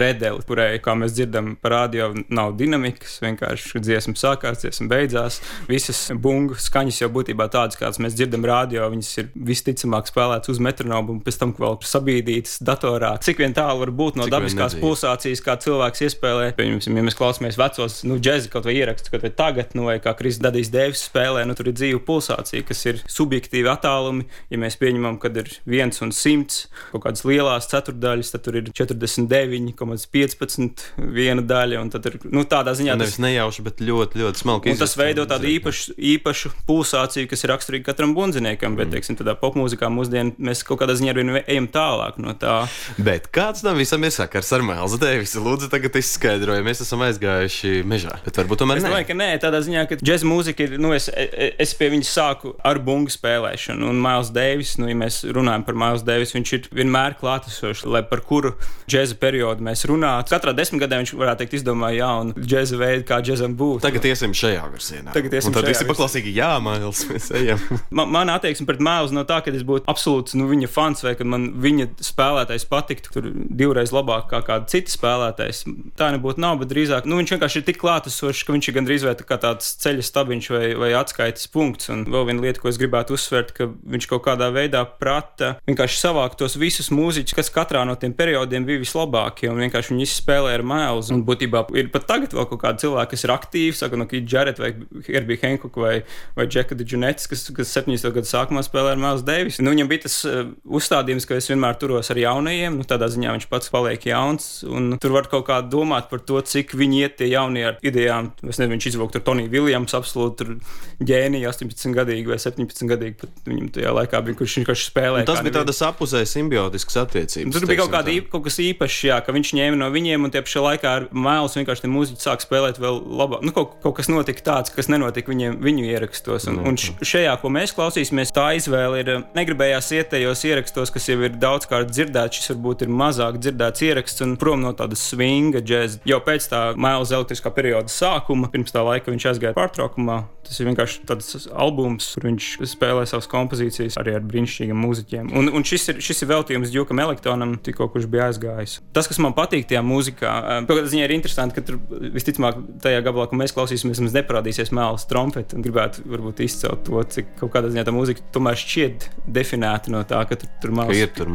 redeli, 0.00 0.44
kurai, 0.46 0.70
kā 0.82 0.96
mēs 0.98 1.14
dzirdam, 1.16 1.54
parādio 1.60 2.10
nav 2.28 2.54
dinamikas, 2.58 3.18
vienkārši 3.24 3.82
dziesma 3.84 4.16
sākās, 4.18 4.62
dziesma 4.64 4.88
beidzās. 4.90 5.40
Visas 5.70 6.06
bungu 6.14 6.58
skaņas 6.60 7.02
jau 7.02 7.10
būtībā 7.14 7.48
tādas, 7.52 7.78
kādas 7.80 8.00
mēs 8.02 8.16
dzirdam 8.18 8.46
radio, 8.48 8.88
viņas 8.92 9.12
ir 9.22 9.30
visticamāk 9.50 10.10
spēlētas 10.10 10.52
uz 10.54 10.62
metronomu 10.62 11.16
un 11.16 11.22
pēc 11.24 11.40
tam 11.40 11.54
vēl 11.56 11.78
sabīdītas 11.86 12.60
datorā. 12.66 13.14
Cik 13.24 13.42
vien 13.42 13.54
tālu 13.56 13.84
var 13.84 13.94
būt 14.02 14.18
no 14.20 14.26
Cik 14.26 14.34
dabiskās 14.34 14.76
pulsācijas, 14.80 15.42
kā 15.44 15.56
cilvēks 15.60 16.04
iespēlē. 16.10 16.44
Pieņemsim, 16.58 16.92
ja 16.98 17.02
mēs 17.06 17.16
klausāmies 17.18 17.58
vecos, 17.60 17.92
nu, 18.08 18.14
džēzi 18.20 18.50
kaut 18.52 18.64
vai 18.68 18.74
ierakstus, 18.76 19.10
kaut 19.12 19.22
vai 19.24 19.32
tagad, 19.34 19.68
nu, 19.78 19.82
vai 19.88 19.96
kā 20.02 20.10
Kristis 20.18 20.42
Dadijs 20.44 20.72
Dēvis 20.74 21.02
spēlē, 21.08 21.40
nu, 21.48 21.52
tur 21.58 21.66
ir 21.70 21.76
dzīva 21.78 22.00
pulsācija, 22.06 22.66
kas 22.68 22.80
ir 22.90 22.96
subjektīvi 23.10 23.68
attālumi. 23.70 24.22
Ja 24.52 24.56
mēs 24.60 24.74
pieņemam, 24.80 25.14
ka 25.22 25.26
ir 25.40 25.48
viens 25.68 25.96
un 26.04 26.10
simts 26.16 26.56
kaut 26.90 27.02
kādas 27.06 27.22
lielas 27.28 27.64
ceturdaļas, 27.70 28.32
tad 28.34 28.40
tur 28.46 28.54
ir 28.60 28.66
49,15 28.76 30.86
viena 31.14 31.42
daļa, 31.46 31.76
un 31.80 31.88
tad 31.92 32.02
ir, 32.10 32.14
nu, 32.28 32.40
tādā 32.48 32.72
ziņā. 32.78 32.92
Tas 32.98 33.06
nevis 33.06 33.22
nejauši, 33.22 33.60
bet 33.66 33.76
ļoti, 33.84 34.12
ļoti 34.20 34.36
smalki. 34.42 34.76
Tas 34.80 34.96
veido 34.98 35.22
tādu 35.30 35.44
īpašu, 35.50 35.82
īpašu 35.96 36.46
pulsāciju, 36.68 37.28
kas 37.30 37.44
ir 37.44 37.52
raksturīga 37.54 37.84
katram 37.90 38.10
bundziniekam, 38.16 38.72
bet, 38.78 38.86
mm. 38.88 38.92
teiksim, 38.96 39.14
tādā 39.20 39.34
popmūzikā 39.38 39.86
mūsdien 39.92 40.26
mēs 40.40 40.58
kaut 40.66 40.78
kādā 40.82 40.92
ziņā 40.98 41.10
arī 41.14 41.22
ejam 41.44 41.66
tālāk 41.72 42.14
no 42.22 42.30
tā. 42.38 42.56
Bet 42.98 43.28
kāds 43.34 43.64
tam 43.64 43.78
visam 43.80 44.04
ir 44.06 44.12
sakars 44.14 44.50
ar 44.56 44.62
Mēlzu 44.66 45.00
Dēvisu? 45.00 45.42
Lūdzu, 45.44 45.70
tagad 45.72 45.94
izskaidroja, 46.00 46.64
mēs 46.66 46.82
esam 46.84 47.04
aizgājuši 47.06 47.80
mežā. 47.88 48.16
Bet 48.24 48.40
varbūt 48.40 48.62
tomēr 48.62 48.80
es 48.80 48.86
domāju, 48.86 49.06
ka 49.10 49.16
nē, 49.16 49.28
tādā 49.42 49.60
ziņā, 49.64 49.84
ka 49.90 49.98
džēza 50.00 50.28
mūzika 50.28 50.66
ir, 50.66 50.76
nu, 50.82 50.92
es, 50.96 51.08
e, 51.12 51.26
e, 51.28 51.48
es 51.62 51.74
pie 51.78 51.90
viņas 51.92 52.12
sāku 52.16 52.54
ar 52.66 52.80
bungu 52.84 53.12
spēlēšanu. 53.12 53.90
Un 53.90 54.00
Mails 54.02 54.32
Deivis, 54.34 54.76
nu, 54.80 54.88
ja 54.90 54.96
mēs 54.98 55.22
runājam 55.28 55.64
par 55.68 55.78
Mails 55.82 56.04
Deivis, 56.06 56.34
viņš 56.36 56.54
ir 56.56 56.68
vienmēr 56.80 57.16
klātesošs, 57.20 57.84
lai 57.90 58.02
par 58.08 58.24
kuru 58.26 58.54
džēza 58.90 59.18
periodu 59.20 59.64
mēs 59.66 59.84
runātu. 59.90 60.34
Katrā 60.34 60.54
desmitgadē 60.56 61.00
viņš 61.02 61.14
varētu 61.20 61.44
teikt, 61.44 61.58
izdomāja 61.60 62.04
jaunu 62.04 62.36
džēza 62.40 62.80
veidu, 62.80 63.06
kā 63.08 63.20
džēzam 63.24 63.56
būtu. 63.60 63.84
Tagad 63.86 64.08
iesim 64.10 64.34
šajā 64.36 64.66
virzienā. 64.72 65.14
Tagad 65.16 65.36
iesim 65.38 65.52
un 65.52 65.58
tad 65.58 65.68
visi 65.68 65.86
paklausīgi, 65.88 66.34
jā, 66.36 66.52
Mails, 66.64 67.04
mēs 67.10 67.30
ejam. 67.40 67.62
man, 67.96 68.10
man 68.14 68.32
attieksme 68.34 68.68
pret 68.68 68.82
Mails 68.84 69.14
nav 69.14 69.26
tā, 69.30 69.40
ka 69.44 69.54
es 69.54 69.66
būtu 69.66 69.88
absolūts 69.90 70.36
nu, 70.38 70.48
viņa 70.50 70.70
fans 70.70 71.04
vai 71.06 71.14
ka 71.18 71.26
man 71.28 71.50
viņa 71.60 71.90
spēlētājs 72.04 72.66
patiktu 72.70 73.24
divreiz 73.30 73.94
labāk 73.94 74.30
kā 74.30 74.42
kāda 74.46 74.70
cita 74.70 74.92
spēlētājs. 74.94 75.64
Tā 75.98 76.10
nebūtu 76.14 76.42
nav, 76.42 76.58
bet 76.60 76.70
drīzāk 76.72 77.06
nu, 77.08 77.18
viņš 77.20 77.34
vienkārši 77.34 77.60
ir 77.60 77.66
tik 77.66 77.78
klātesošs, 77.80 78.44
ka 78.46 78.54
viņš 78.54 78.68
ir 78.70 78.76
gandrīz 78.76 79.04
vai 79.06 79.14
tā 79.18 79.38
tāds 79.40 79.72
ceļa 79.82 80.04
stabiņš 80.06 80.48
vai, 80.54 80.64
vai 80.80 80.90
atskaites 80.98 81.48
punkts. 81.52 81.90
Un 81.92 82.04
vēl 82.10 82.28
viena 82.30 82.44
lieta, 82.44 82.62
ko 82.62 82.70
es 82.70 82.78
gribētu 82.80 83.16
uzsvērt, 83.16 83.52
ka 83.56 83.68
viņš 83.68 84.08
kaut 84.10 84.24
kādā 84.26 84.50
veidā 84.54 84.82
prata 85.00 85.54
vienkārši 85.68 86.00
savākt 86.00 86.38
tos 86.40 86.56
visus 86.60 86.90
mūziķus, 86.94 87.36
kas 87.36 87.52
katrā 87.54 87.84
no 87.88 87.96
tiem 88.00 88.14
periodiem 88.16 88.66
bija 88.68 88.82
vislabākie, 88.82 89.50
un 89.50 89.60
vienkārši 89.64 89.94
viņi 89.94 90.08
spēlē 90.12 90.56
ar 90.58 90.66
mēlus. 90.66 91.12
Un 91.14 91.24
būtībā 91.28 91.66
ir 91.78 91.90
pat 91.94 92.08
tagad 92.10 92.34
vēl 92.36 92.48
kaut 92.50 92.62
kādi 92.64 92.84
cilvēki, 92.86 93.14
kas 93.14 93.26
ir 93.26 93.34
aktīvi, 93.34 93.76
saka, 93.76 94.00
no 94.00 94.08
Kīta 94.10 94.36
Jareta 94.36 94.64
vai 94.64 94.72
Herbija 95.08 95.44
Henkuka 95.46 95.84
vai, 95.84 95.94
vai 96.36 96.48
Džeka 96.50 96.78
Džunets, 96.80 97.28
kas, 97.30 97.46
kas 97.54 97.74
70. 97.76 98.12
gadu 98.16 98.28
sākumā 98.28 98.64
spēlē 98.66 98.94
ar 98.94 99.00
Mēlus 99.00 99.24
Deivis. 99.26 99.60
Nu, 99.62 99.72
viņam 99.74 99.90
bija 99.90 100.06
tas 100.06 100.20
uh, 100.28 100.42
uzstādījums, 100.66 101.28
ka 101.28 101.38
es 101.38 101.50
vienmēr 101.50 101.78
turos 101.80 102.10
ar 102.12 102.20
jaunajiem, 102.20 102.78
nu, 102.80 102.86
tādā 102.88 103.10
ziņā 103.12 103.36
viņš 103.36 103.48
pats 103.50 103.72
paliek 103.72 104.06
jauns, 104.10 104.50
un 104.68 104.96
tur 105.00 105.14
var 105.16 105.28
kaut 105.30 105.46
kā 105.48 105.60
domāt 105.70 106.10
par 106.10 106.22
to, 106.26 106.40
cik 106.44 106.74
viņi 106.78 107.02
iet 107.04 107.16
tie 107.20 107.30
jaunie 107.30 107.66
ar 107.70 107.78
idejām. 107.84 108.32
Es 108.44 108.58
nezinu, 108.60 108.74
viņš 108.76 108.88
izvilka 108.92 109.16
tur 109.16 109.26
Toniju 109.30 109.52
Viljams, 109.52 109.94
absolūti 109.96 110.58
ģēniju, 111.06 111.48
18 111.50 111.96
gadīgi 111.96 112.30
vai 112.30 112.38
17 112.42 112.90
gadīgi. 112.90 113.16
Pat 113.20 113.48
viņam 113.48 113.70
tajā 113.76 113.94
laikā 113.96 114.22
bija, 114.26 114.38
kurš 114.40 114.58
viņš 114.60 114.84
spēlēja. 114.90 115.28
Tas 115.28 115.42
bija 115.44 115.58
tādas 115.60 115.80
apusēji 115.86 116.30
simbiotiskas 116.30 117.00
attiecības. 117.04 117.56
Tur 117.56 117.68
bija 117.70 117.82
kaut, 117.82 117.92
kāda, 117.94 118.12
īpa, 118.14 118.32
kaut 118.34 118.46
kas 118.48 118.58
īpašs, 118.64 119.00
jā, 119.08 119.20
ka 119.24 119.34
viņš 119.36 119.54
ņēma 119.58 119.80
no 119.80 119.90
viņiem 119.94 120.26
un 120.26 120.34
tie 120.34 120.42
pašā 120.44 120.64
laikā 120.64 120.94
ar 121.00 121.08
mēlus 121.14 121.56
vienkārši 121.58 121.86
tie 121.86 121.92
mūziķi 121.92 122.26
sāk 122.26 122.44
spēlēt 122.44 122.80
vēl 122.82 123.00
labāk. 123.20 123.44
Nu, 123.46 123.54
kaut, 123.56 123.76
kaut 123.84 123.96
kas 123.98 124.10
notika 124.12 124.44
tāds, 124.46 124.74
kas 124.74 124.90
nenotika 124.92 125.32
viņiem, 125.32 125.58
viņu 125.64 125.86
ierakstos. 125.90 126.48
Un, 126.50 126.60
un 126.72 126.78
šajā, 126.78 127.36
ko 127.42 127.52
mēs 127.52 127.74
klausīsimies, 127.76 128.34
tā 128.36 128.50
izvēle 128.58 129.02
ir 129.02 129.12
negribējās 129.36 129.92
iet 129.96 130.12
tajos 130.14 130.44
ierakstos, 130.48 130.92
kas 130.94 131.08
jau 131.10 131.18
ir 131.24 131.36
daudzkārt 131.40 131.92
dzirdēts. 131.92 132.40
Šis 132.40 132.54
varbūt 132.54 132.86
ir 132.86 132.92
mazāk 132.94 133.40
dzirdēts 133.40 133.84
ieraksts 133.86 134.24
un 134.26 134.36
prom 134.40 134.62
no 134.64 134.72
tādas 134.76 135.02
svinga 135.10 135.59
tagad 135.60 135.68
džēzi. 135.68 136.00
Jau 136.08 136.20
pēc 136.24 136.48
tā 136.50 136.60
Maila 136.80 137.04
Zeltiskā 137.04 137.52
perioda 137.54 137.90
sākuma, 137.92 138.50
pirms 138.50 138.72
tā 138.72 138.82
laika 138.84 139.12
viņš 139.12 139.26
aizgāja 139.32 139.56
pārtraukumā. 139.56 140.24
Tas 140.46 140.58
ir 140.58 140.66
vienkārši 140.70 141.04
tāds 141.06 141.46
albums, 141.52 142.08
kur 142.14 142.26
viņš 142.26 142.46
spēlē 142.66 143.04
savas 143.06 143.28
kompozīcijas 143.30 143.98
arī 144.00 144.16
ar 144.16 144.24
brīnišķīgiem 144.26 144.80
mūziķiem. 144.80 145.32
Un, 145.36 145.50
un 145.54 145.66
šis, 145.66 145.90
ir, 145.92 146.00
šis 146.02 146.24
ir 146.24 146.30
veltījums 146.32 146.72
Džukam 146.72 147.02
Elektonam, 147.02 147.54
tikko 147.62 147.90
kurš 147.92 148.08
bija 148.10 148.30
aizgājis. 148.30 148.78
Tas, 148.96 149.08
kas 149.10 149.20
man 149.22 149.36
patīk 149.36 149.68
tajā 149.70 149.82
mūzikā, 149.86 150.32
kādā 150.66 150.86
ziņā 150.90 151.06
ir 151.06 151.14
interesanti, 151.14 151.54
ka 151.58 151.66
tur 151.68 151.78
visticamāk 152.16 152.58
tajā 152.82 153.04
gabalā, 153.06 153.28
ko 153.30 153.38
mēs 153.38 153.54
klausīsimies, 153.54 154.00
mums 154.02 154.16
neparādīsies 154.16 154.72
mēls 154.74 155.06
trompeti 155.10 155.60
gribētu 155.60 156.06
varbūt 156.10 156.42
izcelt 156.46 156.82
to, 156.88 157.04
cik 157.14 157.36
kaut 157.42 157.54
kādā 157.54 157.70
ziņā 157.70 157.86
tā 157.86 157.94
mūzika 157.94 158.24
tomēr 158.34 158.58
šķiet 158.58 159.10
definēta 159.30 159.94
no 159.94 160.02
tā, 160.08 160.24
ka 160.26 160.40
tur, 160.40 160.50
tur 160.64 160.74
mēls 160.80 161.04
ir. 161.04 161.14
Tur. 161.14 161.30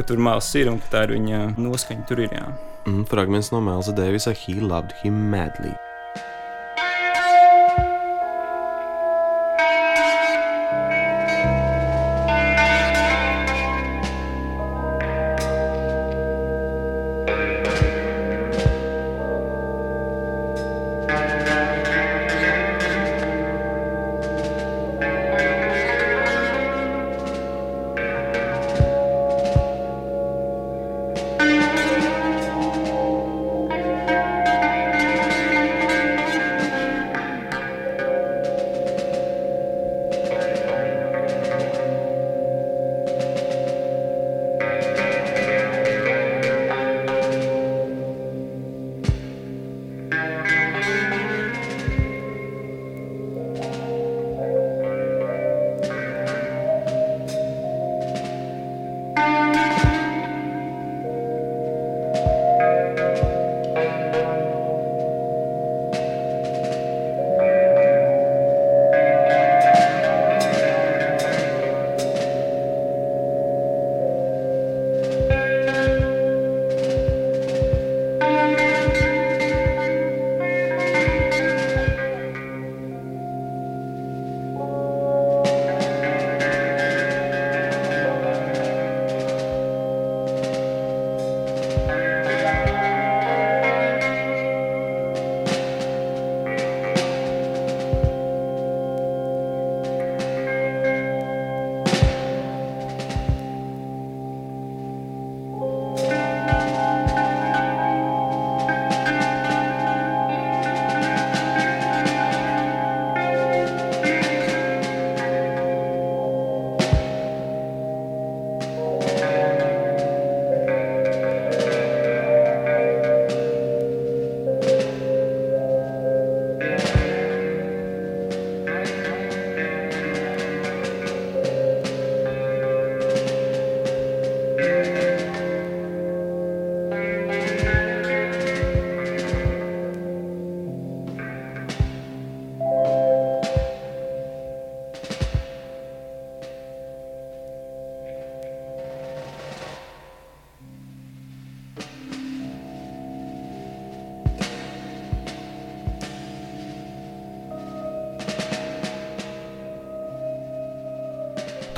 Ka 0.00 0.18
mēls 0.18 0.50
ir 0.58 0.72
un 0.72 0.82
ka 0.82 0.94
tā 0.96 1.06
ir 1.06 1.16
viņa 1.18 1.44
noskaņa 1.60 2.08
tur 2.10 2.24
ir. 2.24 2.34
Jā. 2.34 2.48
Mm, 2.86 3.04
fragments 3.08 3.50
no 3.52 3.60
Mēlza 3.60 3.92
Dēvisa 3.92 4.32
He 4.32 4.60
loved 4.60 4.92
him 5.02 5.30
madly. 5.30 5.74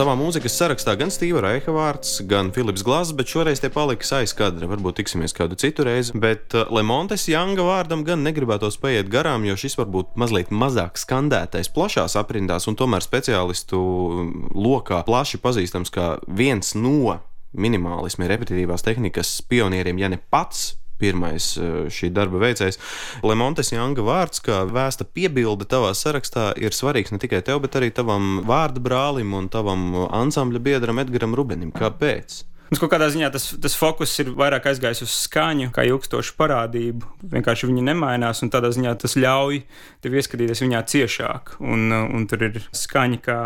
Tavā 0.03 0.17
mūzikas 0.19 0.57
sarakstā 0.59 0.97
gan 0.99 1.13
Stīva 1.15 1.45
Reicha 1.45 1.71
vārds, 1.71 2.17
gan 2.27 2.49
Filips 2.55 2.83
Glazs, 2.83 3.13
bet 3.15 3.31
šoreiz 3.31 3.61
tie 3.63 3.69
paliks 3.71 4.11
aiz 4.17 4.33
kadra. 4.35 4.67
Varbūt 4.67 4.97
tiksimies 4.99 5.35
kādu 5.37 5.55
citu 5.61 5.87
reizi. 5.87 6.17
Bet 6.19 6.57
uh, 6.59 6.67
Lemontes 6.75 7.29
Janga 7.31 7.63
vārdam 7.63 8.03
gan 8.07 8.25
negribētos 8.27 8.81
paiet 8.83 9.13
garām, 9.13 9.47
jo 9.47 9.55
šis 9.59 9.79
varbūt 9.79 10.17
mazliet 10.19 10.51
mazāk 10.51 10.99
skandētais 10.99 11.71
plašās 11.77 12.19
aprindās 12.19 12.67
un 12.67 12.79
tomēr 12.81 13.05
speciālistu 13.07 13.79
lokā 14.59 15.05
plaši 15.07 15.39
pazīstams 15.45 15.95
kā 15.95 16.17
viens 16.27 16.75
no 16.75 17.21
minimālisma 17.55 18.27
repetitīvās 18.33 18.83
tehnikas 18.83 19.37
pionieriem, 19.47 20.03
ja 20.03 20.11
ne 20.11 20.19
pats 20.19 20.73
pirmais 21.03 21.53
eh, 21.59 21.73
šī 21.93 22.13
darba 22.15 22.41
veicējs. 22.45 22.79
Lemontes 23.27 23.73
Janga 23.75 24.05
vārds, 24.07 24.43
kā 24.45 24.63
vēsta 24.71 25.09
piebilde 25.09 25.67
tavā 25.69 25.93
sarakstā, 25.99 26.53
ir 26.61 26.77
svarīgs 26.77 27.13
ne 27.15 27.21
tikai 27.23 27.43
tev, 27.47 27.65
bet 27.67 27.77
arī 27.81 27.91
tavam 27.95 28.41
vārdu 28.49 28.83
brālim 28.85 29.35
un 29.39 29.51
tavam 29.53 30.07
ansambļa 30.09 30.65
biedram 30.71 31.03
Edgaram 31.03 31.37
Rubenim. 31.39 31.75
Kāpēc? 31.75 32.43
Mums 32.73 32.81
kaut 32.81 32.95
kādā 32.95 33.11
ziņā 33.13 33.29
tas, 33.29 33.51
tas 33.61 33.75
fokus 33.77 34.15
ir 34.23 34.31
vairāk 34.33 34.65
aizgājis 34.71 35.03
uz 35.05 35.13
skaņu, 35.27 35.69
kā 35.77 35.83
ilgstošu 35.91 36.33
parādību. 36.39 37.11
Vienkārši 37.35 37.69
viņi 37.69 37.85
nemainās, 37.85 38.41
un 38.41 38.49
tādā 38.55 38.71
ziņā 38.73 38.95
tas 39.03 39.13
ļauj 39.21 39.59
tev 40.01 40.17
ieskatīties 40.17 40.65
viņā 40.65 40.81
ciešāk. 40.89 41.59
Un, 41.61 41.93
un 41.93 42.25
tur 42.31 42.47
ir 42.49 42.57
skaņa, 42.73 43.19
kā 43.27 43.37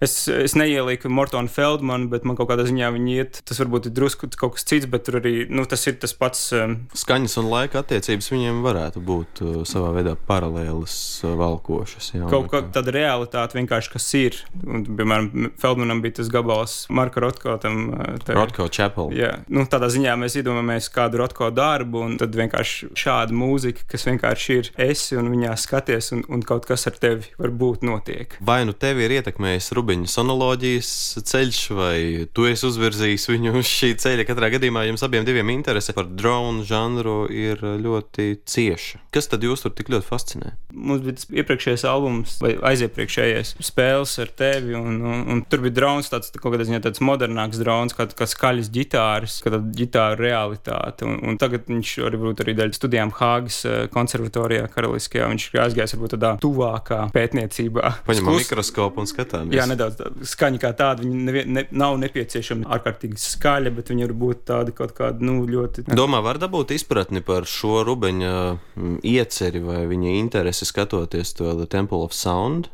Es, 0.00 0.28
es 0.30 0.54
neieliku 0.54 1.10
Mortonu 1.10 1.50
Feldmanu, 1.50 2.06
bet 2.12 2.26
man 2.28 2.36
kaut 2.38 2.52
kādā 2.52 2.62
ziņā 2.68 2.92
viņi 2.94 3.14
iet. 3.18 3.40
Tas 3.48 3.58
varbūt 3.58 3.88
ir 3.88 3.94
drusku 3.96 4.28
kaut 4.38 4.54
kas 4.54 4.66
cits, 4.68 4.86
bet 4.90 5.02
tur 5.08 5.18
arī 5.18 5.48
nu, 5.50 5.64
tas 5.66 5.82
ir 5.90 5.96
tas 5.98 6.14
pats. 6.14 6.44
Um, 6.54 6.76
Skaņas 6.94 7.34
un 7.42 7.48
laika 7.50 7.82
attiecības 7.82 8.30
viņiem 8.30 8.60
varētu 8.62 9.02
būt 9.02 9.42
uh, 9.42 9.56
savā 9.66 9.90
veidā 9.96 10.14
paralēlas, 10.28 10.94
uh, 11.24 11.34
valkošas. 11.40 12.12
Jā, 12.14 12.28
kaut 12.30 12.46
kā 12.52 12.62
tāda 12.74 12.94
realitāte 12.94 13.58
vienkārši 13.58 13.92
kas 13.96 14.06
ir. 14.18 14.38
Un, 14.62 14.84
piemēram, 14.86 15.48
Feldmanam 15.58 16.02
bija 16.04 16.20
tas 16.20 16.30
gabals 16.30 16.76
Marka 16.94 17.24
Rotko. 17.24 17.56
Tam, 17.62 17.90
uh, 17.96 18.30
Rotko 18.38 18.68
Chapel. 18.70 19.10
Jā, 19.18 19.32
nu, 19.50 19.66
tādā 19.66 19.90
ziņā 19.90 20.14
mēs 20.22 20.38
iedomājamies 20.38 20.92
kādu 20.94 21.24
Rotko 21.24 21.50
darbu, 21.54 22.04
un 22.06 22.16
tad 22.22 22.38
vienkārši 22.38 22.92
šāda 22.98 23.34
mūzika, 23.34 23.88
kas 23.90 24.06
vienkārši 24.06 24.60
ir 24.60 24.72
esi 24.86 25.18
un 25.18 25.34
viņā 25.34 25.58
skaties, 25.58 26.12
un, 26.14 26.22
un 26.30 26.46
kaut 26.46 26.70
kas 26.70 26.86
ar 26.86 27.02
tevi 27.02 27.34
varbūt 27.42 27.82
notiek. 27.88 28.38
Vai 28.38 28.60
nu 28.68 28.78
tevi 28.78 29.08
ir 29.08 29.18
ietekmējis 29.18 29.72
Rubiņa 29.88 30.10
sonoloģijas 30.12 30.88
ceļš, 31.24 31.58
vai 31.72 32.26
tu 32.36 32.44
esi 32.44 32.66
uzvirzījis 32.68 33.22
viņu 33.30 33.54
uz 33.56 33.68
šī 33.72 33.94
ceļa. 33.96 34.26
Katrā 34.28 34.50
gadījumā 34.52 34.82
jums 34.84 35.00
abiem 35.06 35.24
diviem 35.24 35.48
interese 35.54 35.94
par 35.96 36.04
dronu 36.12 36.60
žanru 36.68 37.22
ir 37.32 37.62
ļoti 37.80 38.42
cieša. 38.44 39.00
Kas 39.16 39.30
tad 39.32 39.46
jūs 39.46 39.64
tur 39.64 39.72
tik 39.72 39.88
ļoti 39.88 40.04
fascinē? 40.04 40.52
Mums 40.76 41.00
bija 41.06 41.16
tas 41.16 41.24
iepriekšējais 41.32 41.84
albums, 41.88 42.34
vai 42.44 42.50
aiziepriekšējais 42.68 43.54
spēles 43.64 44.12
ar 44.20 44.34
tevi, 44.36 44.74
un, 44.76 44.98
un, 45.00 45.22
un 45.32 45.40
tur 45.48 45.64
bija 45.64 45.78
drons, 45.78 46.12
tāds 46.12 46.34
kaut 46.36 46.52
kādā 46.52 46.68
ziņā 46.68 46.82
tāds 46.84 47.00
modernāks 47.08 47.62
drons, 47.64 47.96
kā, 47.96 48.10
kā 48.12 48.28
skaļas 48.28 48.68
ģitāras, 48.74 49.38
kā 49.40 49.54
tāda 49.54 49.72
ģitāra 49.80 50.20
realitāte. 50.20 51.08
Un, 51.08 51.16
un 51.32 51.40
tagad 51.40 51.64
viņš 51.72 51.94
arī 52.10 52.20
varbūt 52.20 52.44
arī 52.44 52.56
daļa 52.60 52.76
studijām 52.76 53.14
Hāgas 53.16 53.62
eh, 53.64 53.80
konservatorijā, 53.96 54.68
karaliskajā. 54.76 55.32
Viņš 55.32 55.48
ir 55.54 55.64
aizgājis 55.64 55.96
varbūt 55.96 56.16
tādā 56.18 56.36
tuvākā 56.44 57.00
pētniecībā. 57.16 57.96
Paņemam 58.04 58.40
mikroskopu 58.42 59.00
un 59.00 59.08
skatāmies. 59.08 59.56
Jā, 59.56 59.64
nedaudz 59.78 60.30
skaņa 60.32 60.62
kā 60.62 60.72
tāda. 60.76 61.04
Viņa 61.04 61.26
nevie, 61.28 61.44
ne, 61.48 61.64
nav 61.70 61.98
nepieciešama 62.02 62.68
ārkārtīgi 62.76 63.20
skaļa, 63.22 63.72
bet 63.76 63.92
viņa 63.92 64.08
var 64.08 64.16
būt 64.22 64.42
tāda 64.50 64.74
kaut 64.76 64.94
kāda 64.98 65.24
nu, 65.24 65.40
ļoti. 65.48 65.86
Domā, 65.88 66.22
var 66.24 66.40
dabūt 66.42 66.74
izpratni 66.76 67.22
par 67.24 67.46
šo 67.48 67.82
rubeņa 67.86 68.34
mm, 68.54 68.98
ieceri 69.06 69.62
vai 69.64 69.84
viņa 69.90 70.16
interesi 70.18 70.68
skatoties 70.68 71.36
to 71.38 71.54
The 71.54 71.68
Temple 71.70 72.02
of 72.06 72.16
Sound? 72.16 72.72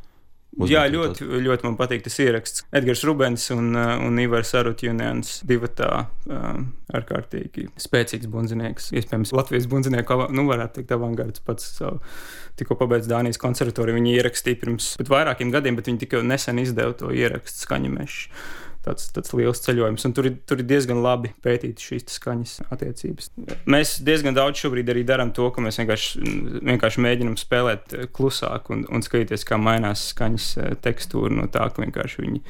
Jā, 0.71 0.85
ļoti, 0.91 1.27
ļoti 1.43 1.67
man 1.67 1.77
patīk 1.79 2.05
tas 2.05 2.17
ieraksts. 2.23 2.65
Edgars 2.75 3.03
Rubens 3.07 3.47
un, 3.55 3.73
uh, 3.75 3.97
un 4.05 4.21
Ivars 4.23 4.53
Arutjunians 4.55 5.41
divi 5.49 5.71
tā 5.75 5.91
um, 6.29 6.69
ārkārtīgi 6.95 7.67
spēcīgs 7.81 8.31
bundzinieks. 8.31 8.93
Iespējams, 8.95 9.35
Latvijas 9.35 9.67
bundzinieku, 9.71 10.19
nu, 10.35 10.47
varētu 10.51 10.81
teikt, 10.81 10.95
avangards 10.95 11.43
pats 11.45 11.73
savu 11.81 11.99
tikko 12.59 12.79
pabeidz 12.79 13.11
Dānijas 13.11 13.41
konservatoriju. 13.43 13.99
Viņi 13.99 14.15
ierakstīja 14.21 14.61
pirms 14.63 14.93
vairākiem 15.11 15.51
gadiem, 15.55 15.79
bet 15.79 15.91
viņi 15.91 16.05
tikai 16.05 16.23
nesen 16.27 16.63
izdeva 16.63 16.95
to 16.99 17.11
ierakstu 17.11 17.67
skaņamešu 17.67 18.63
tāds, 18.85 19.09
tāds 19.15 19.35
liels 19.37 19.63
ceļojums. 19.65 20.07
Un 20.09 20.15
tur, 20.17 20.29
ir, 20.31 20.39
tur 20.49 20.63
ir 20.63 20.69
diezgan 20.69 21.03
labi 21.05 21.33
pētīt 21.45 21.83
šīs 21.83 22.07
skaņas 22.19 22.55
attiecības. 22.75 23.31
Mēs 23.71 23.97
diezgan 24.05 24.37
daudz 24.37 24.63
šobrīd 24.65 24.93
arī 24.93 25.05
darām 25.09 25.35
to, 25.37 25.51
ka 25.55 25.65
mēs 25.65 25.81
vienkārši, 25.83 26.25
vienkārši 26.71 27.05
mēģinām 27.05 27.37
spēlēt 27.41 27.99
klusāk 28.15 28.73
un, 28.75 28.87
un 28.93 29.05
skatīties, 29.05 29.47
kā 29.49 29.61
mainās 29.61 30.11
skaņas 30.15 30.51
eh, 30.59 30.75
tekstūra 30.85 31.35
no 31.41 31.49
tā, 31.53 31.69
ka 31.73 31.85
vienkārši 31.85 32.27
viņi 32.27 32.45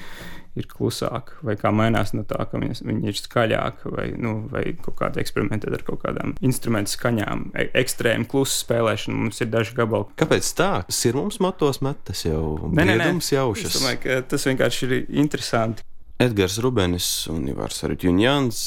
ir 0.54 0.68
klusāka, 0.70 1.38
vai 1.42 1.56
kā 1.58 1.72
mainās 1.74 2.12
no 2.14 2.22
tā, 2.28 2.38
ka 2.50 2.58
viņi, 2.62 2.78
viņi 2.86 3.10
ir 3.10 3.18
skaļāki, 3.18 3.90
vai, 3.94 4.04
nu, 4.20 4.34
vai 4.52 4.62
kaut 4.78 4.96
kāda 5.00 5.22
eksperimentēt 5.22 5.74
ar 5.74 5.82
kaut 5.86 6.04
kādām 6.04 6.36
instrumentu 6.46 6.94
skaņām, 6.94 7.48
e 7.58 7.66
ekstrēmu 7.82 8.28
klusu 8.30 8.60
spēlēšanu. 8.62 9.24
Mums 9.24 9.42
ir 9.42 9.50
daži 9.50 9.74
gabali. 9.78 10.06
Kāpēc 10.20 10.52
tā? 10.58 10.70
Tas 10.86 11.00
ir 11.08 11.18
mums 11.18 11.40
matos 11.42 11.82
metas 11.84 12.22
jau. 12.26 12.70
Nē, 12.70 12.86
nē, 12.86 12.98
nē. 13.02 13.10
Jaušas. 13.34 13.72
Es 13.72 13.80
domāju, 13.80 14.00
ka 14.04 14.20
tas 14.30 14.46
vienkārši 14.46 14.86
ir 14.86 14.94
interesanti. 15.24 15.86
Edgars 16.18 16.60
Rubenis 16.62 17.06
un 17.32 17.48
Ivars 17.50 17.80
Arķņjans. 17.88 18.58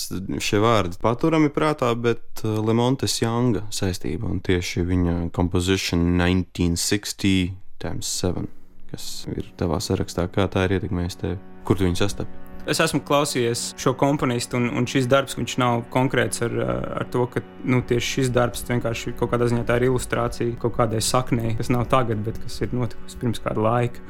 Šie 0.43 0.59
vārdi 0.59 0.99
paturami 0.99 1.47
prātā, 1.53 1.93
bet 1.95 2.43
uh, 2.43 2.57
Lemontes 2.59 3.21
Younga 3.21 3.63
saistība 3.71 4.27
un 4.27 4.41
tieši 4.43 4.83
viņa 4.87 5.15
kompozīcija 5.35 5.95
1960 5.95 7.55
times 7.79 8.11
7, 8.19 8.49
kas 8.91 9.07
ir 9.31 9.47
tavā 9.59 9.79
sarakstā, 9.83 10.27
kā 10.33 10.49
tā 10.51 10.65
ir 10.67 10.77
ietekmējusi 10.79 11.23
tevi, 11.23 11.39
kur 11.63 11.79
tu 11.79 11.87
viņu 11.87 12.01
sastapi. 12.01 12.43
Es 12.67 12.81
esmu 12.83 12.99
klausījies 13.07 13.69
šo 13.79 13.93
komponistu, 13.95 14.59
un, 14.59 14.67
un 14.75 14.87
šis 14.89 15.05
darbs 15.07 15.37
nav 15.61 15.85
konkrēts 15.93 16.43
ar, 16.43 16.55
ar 16.99 17.05
to, 17.13 17.23
ka 17.31 17.39
nu, 17.63 17.79
tieši 17.79 18.17
šis 18.17 18.31
darbs 18.35 18.65
vienkārši 18.67 19.15
kaut 19.15 19.31
kādā 19.31 19.47
ziņā 19.47 19.63
ir 19.77 19.87
ilustrācija 19.87 20.57
kaut 20.59 20.75
kādai 20.75 20.99
saknei, 20.99 21.55
kas 21.55 21.71
nav 21.71 21.87
tagad, 21.87 22.25
bet 22.27 22.41
kas 22.43 22.59
ir 22.65 22.75
notikusi 22.75 23.21
pirms 23.21 23.39
kāda 23.45 23.63
laika 23.63 24.03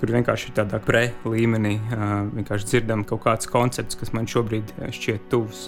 kur 0.00 0.12
vienkārši 0.14 0.50
ir 0.50 0.56
tādā 0.56 0.80
pre 0.82 1.08
līmenī, 1.28 1.76
vienkārši 2.32 2.68
dzirdam 2.70 3.04
kaut 3.08 3.24
kāds 3.26 3.50
koncepts, 3.50 3.98
kas 4.00 4.14
man 4.16 4.28
šobrīd 4.30 4.72
šķiet 4.88 5.28
tuvs. 5.32 5.66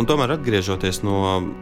Un 0.00 0.06
tomēr 0.08 0.30
atgriežoties 0.32 1.02
no 1.04 1.18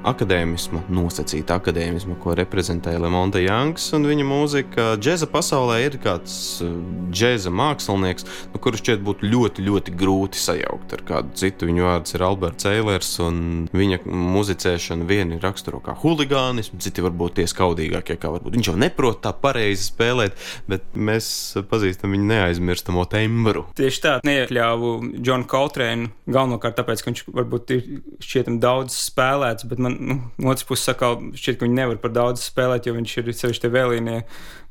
akadēmisma, 0.07 0.85
nosacīta 0.94 1.57
akadēmisma, 1.59 2.14
ko 2.22 2.37
reprezentē 2.38 2.92
Lemonte 2.94 3.40
Janks 3.42 3.88
un 3.96 4.05
viņa 4.07 4.27
mūzika, 4.29 4.85
džēza 5.03 5.27
pasaulē 5.33 5.81
ir 5.83 5.96
kāds 5.98 6.37
eh, 6.62 6.77
džēza 7.11 7.51
mākslinieks, 7.51 8.29
nu, 8.53 8.61
kurš 8.62 8.85
šķiet 8.85 9.03
būtu 9.09 9.27
ļoti, 9.33 9.64
ļoti 9.66 9.94
grūti 9.98 10.38
sajaukt 10.38 10.94
ar 10.94 11.03
kādu 11.09 11.35
citu. 11.40 11.66
Viņa 11.66 11.83
vārds 11.88 12.14
ir 12.14 12.24
Alberts 12.29 12.68
Eilers, 12.70 13.11
un 13.24 13.40
viņa 13.74 14.05
muzicēšana 14.07 15.09
viena 15.11 15.35
ir 15.35 15.42
raksturo 15.42 15.83
kā 15.83 15.96
huligānismu, 15.98 16.79
citi 16.85 17.03
varbūt 17.03 17.40
tie 17.40 17.48
skaudīgākie, 17.51 18.20
kā 18.22 18.31
varbūt 18.37 18.55
viņš 18.55 18.70
jau 18.70 18.77
neprot 18.79 19.18
tā 19.27 19.35
pareizi 19.35 19.88
spēlēt, 19.88 20.38
bet 20.70 20.87
mēs 20.94 21.33
pazīstam 21.66 22.14
viņa 22.14 22.31
neaizmirstamo 22.37 23.03
tembru. 23.11 23.66
Tieši 23.83 24.05
tā, 24.07 24.14
neiekļāvu 24.31 24.94
Džonu 25.18 25.51
Koltrēnu 25.51 26.14
galvenokārt 26.31 26.79
tāpēc, 26.79 27.03
ka 27.03 27.11
viņš 27.11 27.27
varbūt 27.35 27.74
ir 27.74 27.92
šķietam 28.29 28.59
daudz 28.61 28.97
spēlēts, 29.09 29.67
bet 29.71 29.81
man 29.83 29.97
nu, 29.99 30.19
otrs 30.51 30.67
puses 30.69 30.91
saka, 30.91 31.14
šķiet, 31.33 31.59
ka 31.59 31.67
viņi 31.67 31.79
nevar 31.79 32.01
par 32.03 32.12
daudz 32.12 32.45
spēlēt, 32.45 32.88
jo 32.88 32.97
viņš 32.99 33.14
ir 33.23 33.31
sevišķi 33.41 33.73
vēlīnie 33.73 34.19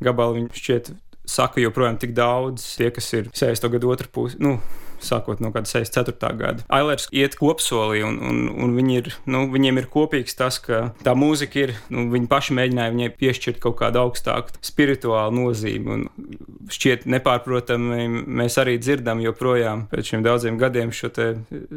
gabali, 0.05 0.43
viņš 0.43 0.61
šķiet 0.61 0.91
saka 1.27 1.63
joprojām 1.63 1.97
tik 1.99 2.13
daudz, 2.17 2.65
tie, 2.79 2.91
kas 2.93 3.09
ir 3.17 3.31
60. 3.33 3.71
gadu 3.73 3.91
otrā 3.91 4.09
pusē. 4.13 4.39
Nu, 4.43 4.57
sākot 5.03 5.41
no 5.43 5.51
kāda 5.55 5.69
64. 5.69 6.31
gada. 6.39 6.65
Ailers 6.73 7.07
iet 7.15 7.37
kopsolī, 7.39 8.01
un, 8.07 8.19
un, 8.23 8.41
un 8.63 8.75
viņi 8.77 8.97
ir, 9.01 9.11
nu, 9.29 9.45
viņiem 9.53 9.81
ir 9.81 9.89
kopīgs 9.93 10.37
tas, 10.37 10.59
ka 10.63 10.91
tā 11.05 11.15
mūzika 11.17 11.63
ir, 11.65 11.75
nu, 11.93 12.07
viņi 12.13 12.29
paši 12.31 12.57
mēģināja 12.57 12.95
viņai 12.95 13.11
piešķirt 13.19 13.61
kaut 13.63 13.77
kādu 13.81 14.01
augstāku 14.03 14.57
spirituālu 14.65 15.35
nozīmi, 15.41 15.97
un 15.97 16.71
šķiet 16.73 17.07
nepārprotami 17.09 18.07
mēs 18.41 18.57
arī 18.61 18.77
dzirdam 18.81 19.21
joprojām 19.23 19.87
pēc 19.91 20.13
šiem 20.13 20.25
daudziem 20.25 20.59
gadiem 20.61 20.93
šo 20.95 21.11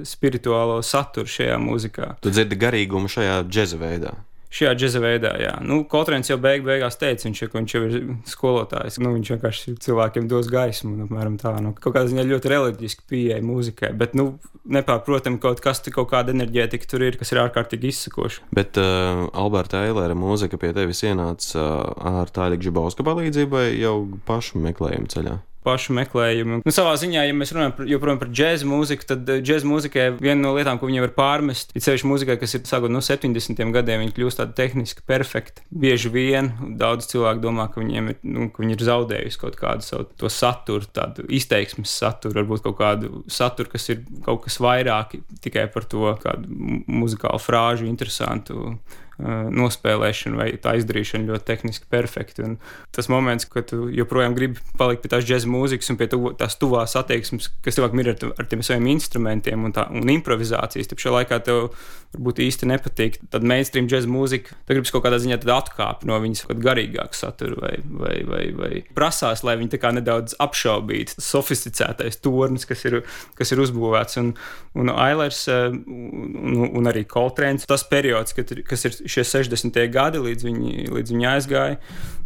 spirituālo 0.07 0.81
saturu 0.87 1.31
šajā 1.31 1.61
mūzikā. 1.63 2.15
Tu 2.25 2.33
dzirdi 2.35 2.59
garīgumu 2.61 3.11
šajā 3.11 3.41
džeza 3.49 3.79
veidā 3.81 4.17
šajā 4.51 4.73
džeza 4.77 5.01
veidā. 5.03 5.33
Jā. 5.41 5.53
Nu, 5.63 5.81
Kotrēns 5.89 6.31
jau 6.31 6.39
beig, 6.43 6.65
beigās 6.67 6.99
teica, 7.01 7.29
viņš, 7.29 7.43
viņš 7.55 7.75
jau 7.77 7.83
ir 7.87 7.99
skolotājs. 8.29 8.99
Nu, 9.03 9.15
viņš 9.17 9.33
vienkārši 9.37 9.77
cilvēkiem 9.85 10.27
dos 10.31 10.51
gaismu, 10.51 10.93
nu, 10.97 11.07
apmēram 11.09 11.39
tā. 11.41 11.55
Nu, 11.63 11.73
kaut 11.77 11.95
kādā 11.95 12.11
ziņā 12.11 12.27
ļoti 12.29 12.53
reliģiski 12.55 13.07
pieeja 13.11 13.41
mūzikai, 13.47 13.93
bet, 14.01 14.17
nu, 14.19 14.33
nepārprotami 14.71 15.41
kaut 15.43 15.63
kas, 15.65 15.83
kaut 15.91 16.11
kāda 16.13 16.35
enerģētika 16.35 16.91
tur 16.91 17.07
ir, 17.07 17.19
kas 17.21 17.33
ir 17.33 17.43
ārkārtīgi 17.45 17.93
izsakoša. 17.95 18.49
Bet 18.55 18.81
uh, 18.81 19.27
Alberta 19.39 19.85
Eilera 19.87 20.19
mūzika 20.19 20.61
pie 20.61 20.75
tevis 20.77 21.05
ienāca 21.07 21.63
uh, 21.63 22.11
ar 22.21 22.35
tādu 22.35 22.61
Gžibauska 22.61 23.07
palīdzību 23.07 23.57
vai 23.57 23.69
jau 23.79 23.97
pašu 24.29 24.61
meklējumu 24.63 25.11
ceļā? 25.15 25.39
Pašu 25.65 25.95
meklējumu. 25.97 26.61
Nu, 26.65 26.73
savā 26.75 26.95
ziņā, 27.01 27.25
ja 27.29 27.37
mēs 27.37 27.53
runājam 27.55 27.75
par, 27.77 27.89
joprojām 27.91 28.21
par 28.23 28.31
džēzu 28.33 28.69
mūziku, 28.71 29.07
tad 29.13 29.29
eh, 29.29 29.41
džēzu 29.45 29.69
mūzikai 29.69 30.07
viena 30.21 30.39
no 30.43 30.55
lietām, 30.57 30.81
ko 30.81 30.89
viņi 30.89 31.05
var 31.05 31.15
pārmest, 31.17 31.75
ir 31.77 31.85
sevišķi 31.85 32.11
mūzikai, 32.11 32.39
kas 32.41 32.57
ir 32.57 32.65
sākot 32.69 32.93
no 32.93 33.03
70. 33.05 33.61
gadiem, 33.75 34.05
viņi 34.05 34.15
kļūst 34.17 34.43
tādi 34.43 34.57
tehniski 34.61 35.05
perfekti. 35.09 35.65
Bieži 35.71 36.13
vien 36.15 36.53
daudz 36.81 37.11
cilvēku 37.13 37.45
domā, 37.45 37.69
ka 37.73 37.85
ir, 37.85 38.15
nu, 38.23 38.49
ka 38.53 38.65
viņi 38.65 38.77
ir 38.79 38.87
zaudējuši 38.89 39.43
kaut 39.43 39.61
kādu 39.61 39.87
savu 39.87 40.33
saturu, 40.33 40.89
tādu 40.97 41.27
izteiksmes 41.29 41.93
saturu, 42.03 42.41
varbūt 42.41 42.65
kaut 42.69 42.79
kādu 42.81 43.25
saturu, 43.31 43.73
kas 43.75 43.91
ir 43.93 44.03
kaut 44.25 44.45
kas 44.47 44.61
vairāk 44.63 45.19
tikai 45.45 45.67
par 45.73 45.87
to 45.91 46.15
kādu 46.23 46.83
muzikālu 46.89 47.41
frāžu, 47.43 47.89
interesantu 47.91 48.79
nospēlēšana 49.21 50.39
vai 50.39 50.49
tā 50.63 50.75
izdarīšana 50.81 51.29
ļoti 51.29 51.47
tehniski 51.49 51.89
perfekti. 51.93 52.45
Un 52.47 52.57
tas 52.95 53.11
moments, 53.13 53.49
kad 53.51 53.69
tu 53.71 53.89
joprojām 53.95 54.37
gribi 54.37 54.61
palikt 54.81 55.05
pie 55.05 55.13
tās 55.13 55.27
džēza 55.29 55.51
mūzikas 55.51 55.93
un 55.93 56.01
pie 56.01 56.09
tu, 56.13 56.21
tās 56.41 56.57
tuvās 56.61 56.97
attieksmes, 56.99 57.51
kas 57.65 57.79
cilvēkam 57.79 58.03
ir 58.03 58.13
ar, 58.15 58.29
ar 58.41 58.51
tiem 58.51 58.65
saviem 58.67 58.91
instrumentiem 58.95 59.69
un, 59.69 59.75
tā, 59.77 59.87
un 59.93 60.13
improvizācijas, 60.13 60.91
tad 60.91 61.03
šajā 61.03 61.17
laikā 61.19 61.41
tev 61.47 61.71
varbūt 62.15 62.41
īsti 62.43 62.69
nepatīk. 62.71 63.19
Tad 63.31 63.45
mainstream 63.47 63.87
džēza 63.91 64.11
mūzika, 64.11 64.57
tad 64.67 64.79
gribas 64.79 64.95
kaut 64.95 65.05
kādā 65.07 65.21
ziņā 65.23 65.41
atkāpt 65.55 66.07
no 66.09 66.17
viņas 66.23 66.47
kaut 66.49 66.63
garīgāku 66.65 67.17
saturu 67.17 67.61
vai, 67.63 67.75
vai, 67.85 68.17
vai, 68.27 68.43
vai 68.57 68.71
prasās, 68.97 69.45
lai 69.47 69.57
viņi 69.61 69.75
tā 69.75 69.81
kā 69.83 69.93
nedaudz 69.95 70.35
apšaubītu 70.43 71.21
sofisticētais 71.23 72.19
tornis, 72.25 72.67
kas 72.69 72.83
ir, 72.89 73.01
kas 73.39 73.55
ir 73.55 73.63
uzbūvēts. 73.63 74.19
Un, 74.23 74.33
un 74.81 74.93
Ailers 74.95 75.45
un, 75.51 76.67
un 76.67 76.91
arī 76.91 77.05
Coltrane's, 77.11 77.69
tas 77.71 77.87
periods, 77.91 78.35
kad, 78.37 78.51
kas 78.67 78.87
ir 78.89 78.99
šie 79.11 79.27
60. 79.27 79.77
gadi, 79.93 80.23
līdz 80.23 80.47
viņi, 80.47 80.89
līdz 80.95 81.15
viņi 81.15 81.29
aizgāja. 81.35 81.79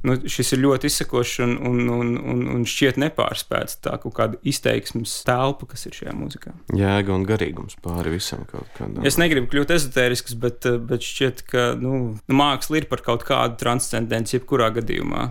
Nu, 0.04 0.18
šis 0.28 0.52
ir 0.52 0.60
ļoti 0.60 0.90
izsakošs 0.90 1.38
un, 1.46 1.54
un, 1.64 1.78
un, 1.88 2.10
un, 2.20 2.40
un 2.52 2.64
šķiet 2.68 2.98
nepārspēts. 3.00 3.78
Tā 3.86 3.96
kaut 4.02 4.12
kāda 4.18 4.40
izteiksmes 4.44 5.14
telpa, 5.24 5.70
kas 5.70 5.86
ir 5.88 5.96
šajā 5.96 6.12
mūzikā. 6.18 6.52
Jēga 6.76 7.14
un 7.14 7.24
garīgums 7.28 7.78
pāri 7.84 8.12
visam 8.12 8.44
kaut 8.50 8.68
kādam. 8.76 9.00
Es 9.08 9.16
negribu 9.20 9.48
kļūt 9.52 9.72
ezotērisks, 9.78 10.36
bet, 10.42 10.68
bet 10.90 11.08
šķiet, 11.08 11.46
ka 11.48 11.70
nu, 11.80 12.18
māksla 12.28 12.82
ir 12.82 12.90
par 12.92 13.00
kaut 13.06 13.24
kādu 13.24 13.56
transcendenci 13.64 14.36
jebkurā 14.36 14.68
gadījumā 14.76 15.30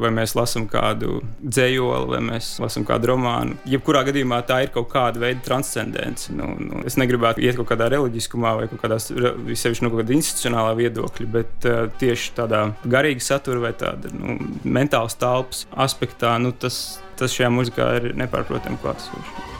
vai 0.00 0.10
mēs 0.14 0.34
lasām 0.36 0.66
kādu 0.70 1.20
dzējoli, 1.40 2.10
vai 2.12 2.20
mēs 2.24 2.50
lasām 2.62 2.84
kādu 2.88 3.12
romānu. 3.12 3.56
Jebkurā 3.68 4.04
gadījumā 4.08 4.42
tā 4.48 4.60
ir 4.66 4.72
kaut 4.74 4.90
kāda 4.92 5.22
veida 5.22 5.42
transcendence. 5.46 6.32
Nu, 6.36 6.52
nu, 6.60 6.82
es 6.88 6.98
negribētu 7.00 7.44
iet 7.44 7.58
kaut 7.58 7.70
kādā 7.72 7.88
reliģiskumā 7.94 8.54
vai 8.60 8.68
kaut 8.72 8.82
kādā 8.84 9.00
sevišķi 9.00 9.86
no 9.86 9.92
kaut 9.92 10.02
kāda 10.02 10.16
institucionālā 10.18 10.76
viedokļa, 10.82 11.28
bet 11.38 11.68
uh, 11.70 11.82
tieši 12.00 12.36
tādā 12.36 12.62
garīga 12.84 13.24
satura 13.24 13.66
vai 13.68 13.74
tāda 13.78 14.12
nu, 14.14 14.38
mentāls 14.64 15.16
telpas 15.20 15.64
aspektā, 15.86 16.36
nu, 16.42 16.52
tas, 16.52 17.00
tas 17.20 17.32
šajā 17.36 17.52
muzikā 17.52 17.92
ir 18.00 18.10
nepārprotami 18.20 18.82
klātesošs. 18.84 19.55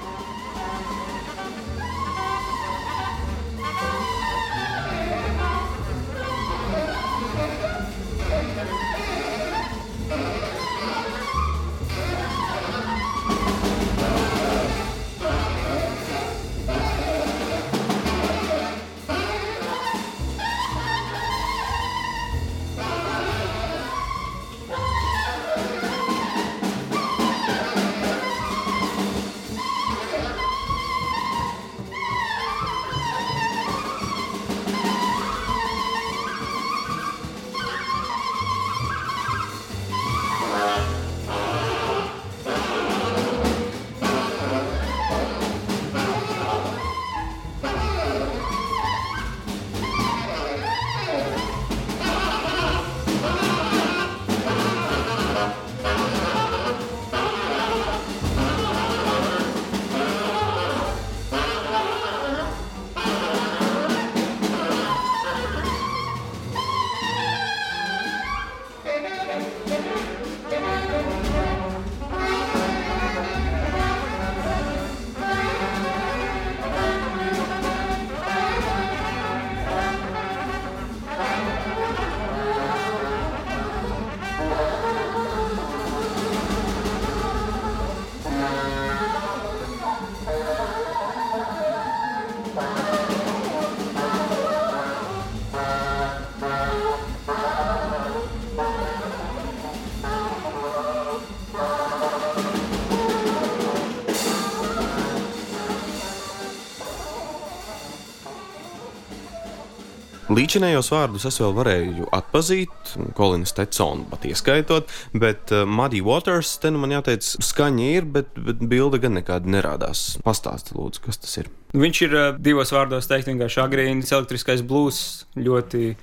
Līdzinējos 110.37 110.91
vārdus 110.93 111.25
es 111.31 111.39
vēl 111.41 111.53
varēju 111.57 112.07
atpazīt, 112.13 112.91
Kolina 113.17 113.47
Stetsona 113.49 114.05
pat 114.11 114.27
ieskaitot, 114.29 114.91
bet 115.17 115.53
uh, 115.55 115.63
Muddy 115.65 116.03
Waters, 116.05 116.59
te 116.61 116.69
nu 116.75 116.83
man 116.83 116.93
jāteic, 116.93 117.25
skaņa 117.25 117.87
ir, 117.95 118.09
bet, 118.13 118.35
bet 118.37 118.61
bilde 118.69 119.01
gan 119.01 119.17
nekāda 119.17 119.49
nerādās. 119.49 120.19
Pastāsti, 120.27 120.75
lūdzu, 120.77 121.07
kas 121.07 121.23
tas 121.23 121.39
ir. 121.41 121.49
Viņš 121.73 122.03
ir 122.05 122.19
uh, 122.19 122.27
divos 122.37 122.75
vārdos 122.75 123.09
teikt, 123.09 123.31
vienkārši 123.31 123.63
agrīns 123.65 124.13
elektriskais 124.13 124.67
blūzs, 124.67 125.25
ļoti, 125.41 125.95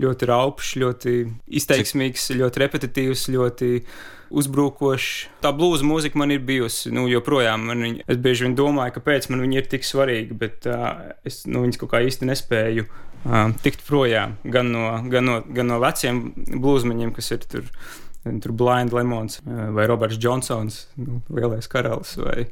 ļoti 0.00 0.30
raupšs, 0.32 0.72
ļoti 0.80 1.16
izteiksmīgs, 1.60 2.30
Cik? 2.30 2.40
ļoti 2.40 2.64
repetitīvs, 2.64 3.28
ļoti 3.36 3.72
uzbrukošs. 4.32 5.14
Tā 5.44 5.52
blūza 5.52 5.84
mūzika 5.84 6.16
man 6.22 6.32
ir 6.32 6.40
bijusi, 6.48 6.94
nu, 6.96 7.10
joprojām. 7.12 7.68
Viņa, 7.68 8.08
es 8.08 8.24
bieži 8.24 8.48
vien 8.48 8.56
domāju, 8.56 8.96
kāpēc 8.96 9.28
man 9.28 9.44
viņa 9.44 9.60
ir 9.60 9.72
tik 9.76 9.84
svarīga, 9.84 10.42
bet 10.46 10.70
uh, 10.72 11.10
es 11.28 11.42
nu, 11.44 11.66
viņas 11.66 11.84
kaut 11.84 11.92
kā 11.92 12.06
īsti 12.08 12.32
nespēju 12.32 12.88
tikt 13.62 13.84
projām. 13.86 14.36
Gan 14.44 14.72
no, 14.74 14.86
gan 15.12 15.28
no, 15.28 15.40
gan 15.54 15.70
no 15.70 15.80
veciem 15.82 16.24
blūzmeņiem, 16.36 17.12
kas 17.16 17.30
ir 17.36 17.44
tur. 17.48 17.68
Tur 18.22 18.52
Blind 18.54 18.92
Lemons 18.94 19.40
vai 19.42 19.82
Roberts 19.90 20.14
Džonsons, 20.14 20.76
nu, 21.02 21.16
lielais 21.34 21.66
karalis, 21.66 22.12
vai, 22.22 22.44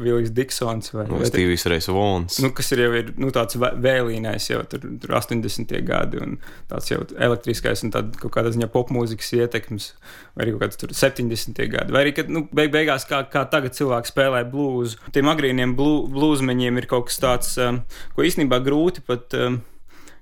Vilijs 0.00 0.30
Diksons 0.32 0.92
vai, 0.94 1.06
No 1.08 1.18
vai 1.20 1.28
Stīvijas 1.28 1.66
Reis 1.68 1.88
Vons. 1.92 2.38
Nu, 2.40 2.50
kas 2.56 2.70
ir 2.72 2.82
jau 2.84 2.90
ir, 2.96 3.10
nu, 3.20 3.30
tāds 3.34 3.56
vē- 3.60 3.72
vēlīnais, 3.84 4.46
jau 4.50 4.60
tur, 4.68 4.84
tur 5.02 5.14
80. 5.18 5.72
gadi, 5.86 6.20
un 6.20 6.36
tāds 6.70 6.90
jau 6.92 7.00
elektriskais, 7.16 7.82
un 7.84 7.92
tāda 7.94 8.16
kaut 8.20 8.32
kāda 8.36 8.52
ziņā 8.54 8.68
popmūzikas 8.72 9.32
ietekmes, 9.40 9.90
vai 10.36 10.46
arī 10.46 10.54
kaut 10.56 10.64
kāds 10.66 10.80
tur 10.80 10.94
70. 10.96 11.60
gadi. 11.72 11.96
Vai 11.96 12.04
arī, 12.06 12.14
kad 12.16 12.32
nu, 12.32 12.46
beig 12.52 12.72
beigās, 12.74 13.04
kā, 13.08 13.22
kā 13.32 13.44
tagad 13.52 13.76
cilvēki 13.76 14.12
spēlē 14.12 14.44
blūzu, 14.52 15.00
tiem 15.16 15.32
agrīniem 15.32 15.76
blū, 15.76 16.06
blūzmeņiem 16.12 16.80
ir 16.80 16.88
kaut 16.90 17.10
kas 17.10 17.20
tāds, 17.24 17.52
um, 17.60 17.82
ko 18.16 18.24
īstenībā 18.28 18.62
grūti 18.64 19.04
pat. 19.08 19.36
Um, 19.36 19.60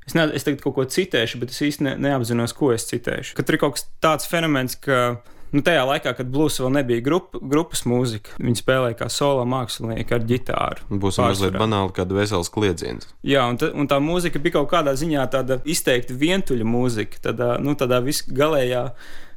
Es, 0.08 0.14
ne, 0.16 0.24
es 0.32 0.46
tagad 0.46 0.62
kaut 0.64 0.78
ko 0.78 0.86
citēšu, 0.88 1.40
bet 1.42 1.52
es 1.52 1.60
īsti 1.66 1.84
ne, 1.84 1.98
neapzinos, 2.00 2.54
ko 2.56 2.72
es 2.72 2.88
citēšu. 2.88 3.36
Kad 3.36 3.50
ir 3.52 3.60
kaut 3.60 3.76
kas 3.76 3.84
tāds 4.00 4.28
fenomens, 4.30 4.78
ka 4.80 5.18
nu, 5.52 5.62
tajā 5.64 5.82
laikā, 5.88 6.14
kad 6.16 6.30
blūzs 6.32 6.62
vēl 6.62 6.72
nebija 6.78 7.04
grup, 7.04 7.36
grupas 7.36 7.84
mūzika, 7.88 8.38
viņi 8.40 8.62
spēlēja 8.62 8.96
kā 9.02 9.10
solo 9.12 9.44
mākslinieki 9.48 10.16
ar 10.16 10.26
ģitāru. 10.32 10.98
Būs 11.04 11.20
mazliet 11.20 11.60
banāli, 11.60 11.92
kāda 11.96 12.16
vesels 12.16 12.48
kliedziens. 12.52 13.08
Jā, 13.26 13.44
un, 13.52 13.60
ta, 13.60 13.68
un 13.76 13.90
tā 13.90 14.00
mūzika 14.02 14.40
bija 14.40 14.58
kaut 14.58 14.72
kādā 14.72 14.96
ziņā 14.98 15.28
tāda 15.32 15.60
izteikti 15.68 16.16
vientuļa 16.18 16.68
mūzika, 16.68 17.20
tādā, 17.28 17.54
nu, 17.60 17.76
tādā 17.78 18.00
visgalējā 18.04 18.84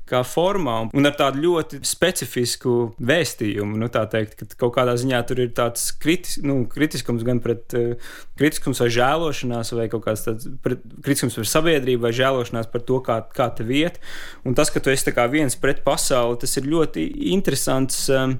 kā 0.10 0.22
formā 0.28 0.78
un 0.98 1.08
ar 1.08 1.16
tādu 1.18 1.44
ļoti 1.46 1.82
specifisku 1.88 2.76
vēstījumu. 3.00 3.80
Nu, 3.80 3.90
teikt, 3.92 4.36
ka 4.40 4.48
kaut 4.64 4.74
kādā 4.76 4.96
ziņā 5.00 5.22
tur 5.28 5.44
ir 5.44 5.54
tāds 5.58 5.90
kritis, 6.02 6.40
nu, 6.44 6.62
kritiskums 6.72 7.26
gan 7.28 7.42
pret 7.44 7.76
uh, 7.78 8.12
kritiskums 8.40 8.82
vai 8.84 8.90
žēlošanās, 8.94 9.74
vai 9.78 9.88
kaut 9.92 10.06
kāds 10.08 10.26
tāds 10.28 10.50
pret, 10.66 10.84
kritiskums 11.06 11.38
par 11.40 11.52
sabiedrību, 11.54 12.06
vai 12.08 12.14
žēlošanās 12.18 12.72
par 12.74 12.86
to, 12.88 13.00
kā, 13.06 13.22
kā 13.36 13.52
te 13.56 13.68
vieta. 13.68 14.02
Un 14.48 14.58
tas, 14.58 14.74
ka 14.74 14.84
tu 14.84 14.94
esi 14.94 15.16
viens 15.32 15.56
pret 15.60 15.84
pasauli, 15.86 16.42
tas 16.42 16.58
ir 16.58 16.70
ļoti 16.72 17.08
interesants. 17.36 18.04
Um, 18.12 18.40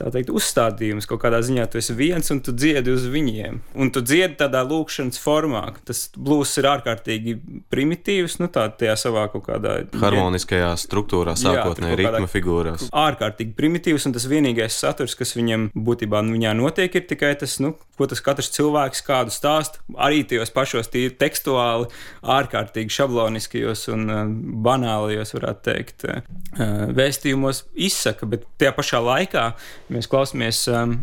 tā 0.00 0.10
teikt, 0.14 0.32
uzstādījums. 0.34 1.06
Kaut 1.08 1.22
kādā 1.22 1.38
ziņā 1.44 1.66
tu 1.70 1.78
esi 1.78 1.94
viens 1.96 2.30
un 2.34 2.40
tu 2.44 2.54
dziedi 2.56 2.92
uz 2.94 3.06
viņiem. 3.10 3.60
Un 3.78 3.92
tu 3.94 4.02
dziedi 4.02 4.36
tādā 4.40 4.64
lūkšanas 4.66 5.20
formā. 5.22 5.62
Tas 5.86 6.08
blūzs 6.16 6.58
ir 6.58 6.68
ārkārtīgi 6.72 7.36
primitīvs, 7.72 8.38
nu 8.42 8.50
tā 8.52 8.66
tajā 8.74 8.96
savā 8.98 9.26
kaut 9.32 9.46
kādā 9.46 9.76
Harmoniskajā 10.02 10.72
struktūrā, 10.82 11.36
sākotnēji 11.38 12.00
ritma 12.02 12.30
figūrās. 12.30 12.88
ārkārtīgi 12.90 13.54
primitīvs, 13.58 14.08
un 14.08 14.16
tas 14.16 14.26
vienīgais 14.30 14.78
saturs, 14.82 15.14
kas 15.18 15.36
viņam 15.38 15.68
būtībā 15.74 16.24
nu, 16.26 16.34
viņā 16.38 16.56
notiek, 16.58 16.98
ir 16.98 17.06
tikai 17.10 17.34
tas, 17.38 17.56
nu, 17.62 17.74
ko 17.98 18.08
tas 18.10 18.22
katrs 18.24 18.50
cilvēks 18.56 19.04
kādu 19.06 19.34
stāst. 19.34 19.78
Arī 19.94 20.24
tajos 20.26 20.50
pašos 20.54 20.90
tīri 20.90 21.14
tekstuāli, 21.18 21.86
ārkārtīgi 22.34 22.94
šabloniskajos 22.98 23.86
un 23.94 24.04
uh, 24.10 24.24
banālajos, 24.66 25.34
varētu 25.36 25.64
teikt, 25.70 26.06
uh, 26.10 26.90
vēstījumos 26.94 27.64
izsaka, 27.74 28.26
bet 28.30 28.48
tajā 28.58 28.74
pašā 28.74 29.02
laikā 29.04 29.46
mēs 29.92 30.08
klausāmies 30.10 30.62
um, 30.72 30.96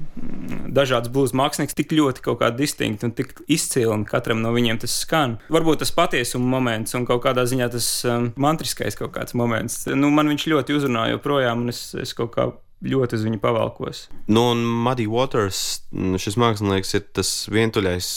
dažādas 0.74 1.12
blūzi 1.14 1.38
māksliniekus 1.38 1.78
tik 1.78 1.94
ļoti 1.98 2.26
kaut 2.26 2.40
kā 2.42 2.52
distinkti 2.56 3.08
un 3.08 3.14
tik 3.18 3.36
izcili, 3.52 3.90
un 3.92 4.06
katram 4.08 4.42
no 4.44 4.54
viņiem 4.56 4.82
tas 4.82 4.96
skan. 5.04 5.38
Varbūt 5.54 5.84
tas 5.84 5.94
patiesuma 5.96 6.50
moments 6.56 6.98
un 6.98 7.06
kaut 7.10 7.24
kādā 7.26 7.46
ziņā 7.50 7.70
tas 7.76 7.90
um, 8.10 8.32
mantriskais 8.42 8.98
kaut 9.00 9.14
kāds 9.18 9.38
moments. 9.38 9.84
Nu, 9.92 10.10
man 10.14 10.32
viņš 10.32 10.50
ļoti 10.54 10.80
uzrunā 10.80 11.08
joprojām, 11.16 11.66
un 11.66 11.76
es, 11.76 11.90
es 12.00 12.16
kaut 12.18 12.34
kā 12.36 12.52
ļoti 12.82 13.18
uz 13.18 13.26
viņu 13.28 13.40
pavalkos. 13.42 14.06
Nu, 14.32 14.48
un 14.56 14.64
Muddy 14.86 15.06
Waters, 15.10 15.82
mm, 15.94 16.18
šis 16.22 16.38
mākslinieks, 16.42 16.94
ir 16.98 17.04
tas 17.14 17.32
vientuļais 17.54 18.12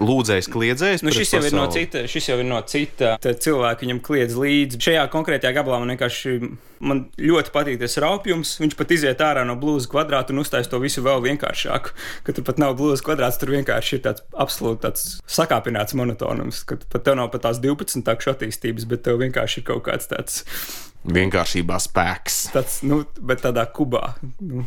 lūdzējs, 0.00 0.50
kliedzējs. 0.52 1.04
Nu, 1.06 1.14
šis, 1.14 1.34
jau 1.36 1.42
ir 1.44 1.54
no 1.56 1.64
pasauli. 1.64 1.86
cita, 1.86 2.04
šis 2.10 2.28
jau 2.32 2.40
ir 2.40 2.48
no 2.48 2.60
cita. 2.68 3.14
Tad 3.22 3.40
cilvēki 3.44 3.86
viņam 3.86 4.02
kliedz 4.04 4.36
līdzi. 4.36 4.80
Šajā 4.88 5.06
konkrētajā 5.12 5.54
gabalā 5.56 5.80
man 5.80 5.94
vienkārši 5.94 6.36
man 6.80 7.02
ļoti 7.20 7.52
patīk 7.54 7.80
tas 7.80 7.96
raupjums. 8.02 8.54
Viņš 8.60 8.76
pat 8.78 8.94
iziet 8.96 9.24
ārā 9.24 9.44
no 9.48 9.56
blūza 9.60 9.88
kvadrāta 9.92 10.34
un 10.34 10.42
uztais 10.42 10.68
to 10.70 10.80
visu 10.82 11.04
vēl 11.04 11.22
vienkāršāku. 11.24 11.96
Ka 12.26 12.36
tur 12.36 12.46
pat 12.46 12.60
nav 12.62 12.76
blūza 12.80 13.04
kvadrāts, 13.06 13.40
tur 13.40 13.54
vienkārši 13.54 13.98
ir 13.98 14.04
tāds 14.08 14.24
absolūti 14.32 14.84
tāds 14.86 15.08
sakāpināts 15.30 15.96
monotonums. 15.96 16.64
Ka 16.68 16.80
pat 16.80 17.08
tev 17.08 17.20
nav 17.20 17.32
pat 17.32 17.48
tās 17.48 17.60
12 17.62 18.04
takšu 18.06 18.34
attīstības, 18.34 18.88
bet 18.90 19.04
tev 19.08 19.20
vienkārši 19.24 19.62
ir 19.62 19.68
kaut 19.72 19.84
kāds 19.88 20.10
tāds. 20.12 20.44
Vienkāršībā 21.00 21.78
spēks. 21.80 22.34
tāds 22.52 22.80
nu, 22.84 23.00
bet 23.24 23.40
tādā 23.40 23.64
kubā. 23.72 24.16
Nu, 24.44 24.66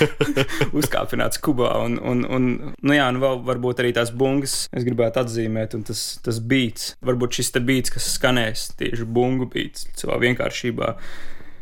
uzkāpināts 0.78 1.40
kubā. 1.40 1.70
Un, 1.86 1.96
un, 2.04 2.24
un, 2.28 2.48
nu 2.76 2.96
jā, 2.96 3.06
un 3.08 3.20
vēl 3.22 3.40
varbūt 3.46 3.80
arī 3.80 3.94
tās 3.96 4.12
bungas 4.12 4.66
es 4.76 4.84
gribētu 4.84 5.22
atzīmēt, 5.22 5.78
un 5.78 5.86
tas, 5.88 6.02
tas 6.24 6.40
beats. 6.40 6.92
Varbūt 7.04 7.40
šis 7.40 7.54
te 7.56 7.64
beats, 7.64 7.94
kas 7.94 8.10
skanēs 8.18 8.74
tieši 8.76 9.08
bungu 9.08 9.48
beats 9.54 9.88
savā 9.96 10.20
vienkāršībā. 10.26 10.92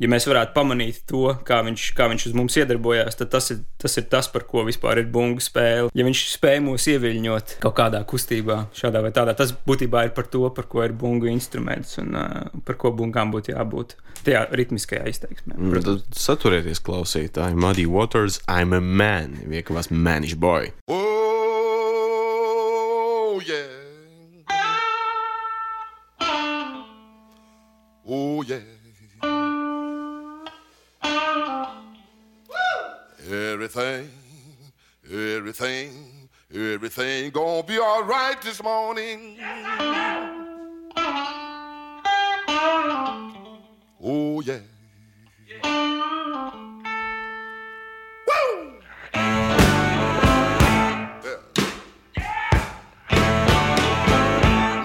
Ja 0.02 0.08
mēs 0.10 0.24
varētu 0.26 0.50
pamanīt 0.56 0.96
to, 1.06 1.28
kā 1.46 1.60
viņš, 1.62 1.82
kā 1.94 2.08
viņš 2.10 2.24
uz 2.26 2.32
mums 2.34 2.56
iedarbojās, 2.58 3.14
tad 3.20 3.28
tas 3.30 3.52
ir, 3.54 3.60
tas 3.78 3.92
ir 4.00 4.08
tas, 4.10 4.26
par 4.32 4.42
ko 4.50 4.64
vispār 4.66 4.98
ir 4.98 5.06
bungu 5.14 5.38
spēle. 5.44 5.92
Ja 5.94 6.02
viņš 6.08 6.22
spēj 6.32 6.58
mūs 6.64 6.88
ieviļņot 6.90 7.52
kaut 7.62 7.76
kādā 7.78 8.00
kustībā, 8.10 8.56
šādā 8.74 8.98
vai 9.04 9.12
tādā, 9.14 9.30
tas 9.38 9.52
būtībā 9.68 10.02
ir 10.08 10.12
par 10.16 10.26
to, 10.32 10.42
par 10.56 10.66
ko 10.72 10.82
ir 10.82 10.90
bungu 10.98 11.30
instruments 11.30 11.94
un 12.02 12.18
uh, 12.18 12.50
par 12.66 12.74
ko 12.82 12.90
bungām 12.98 13.30
būtu 13.30 13.54
jābūt 13.54 13.94
tajā 14.26 14.42
ritmiskajā 14.58 15.06
izteiksmē. 15.12 15.54
Mm, 15.54 15.78
Tad 15.86 16.18
saturieties, 16.18 16.82
klausītāji. 16.82 17.54
Muddy 17.62 17.86
Waters, 17.86 18.42
I'm 18.50 18.74
a 18.74 18.82
man. 18.82 19.38
Vienkārši 19.46 19.94
manish 19.94 20.34
boy. 20.34 20.74
Oh, 20.90 23.38
yeah. 23.46 23.70
Oh, 28.06 28.42
yeah. 28.42 28.58
Everything, 33.32 34.10
everything, 35.10 36.28
everything 36.54 37.30
gonna 37.30 37.62
be 37.62 37.78
all 37.78 38.02
right 38.04 38.36
this 38.42 38.62
morning. 38.62 39.38
Oh, 44.04 44.42
yeah. 44.42 44.58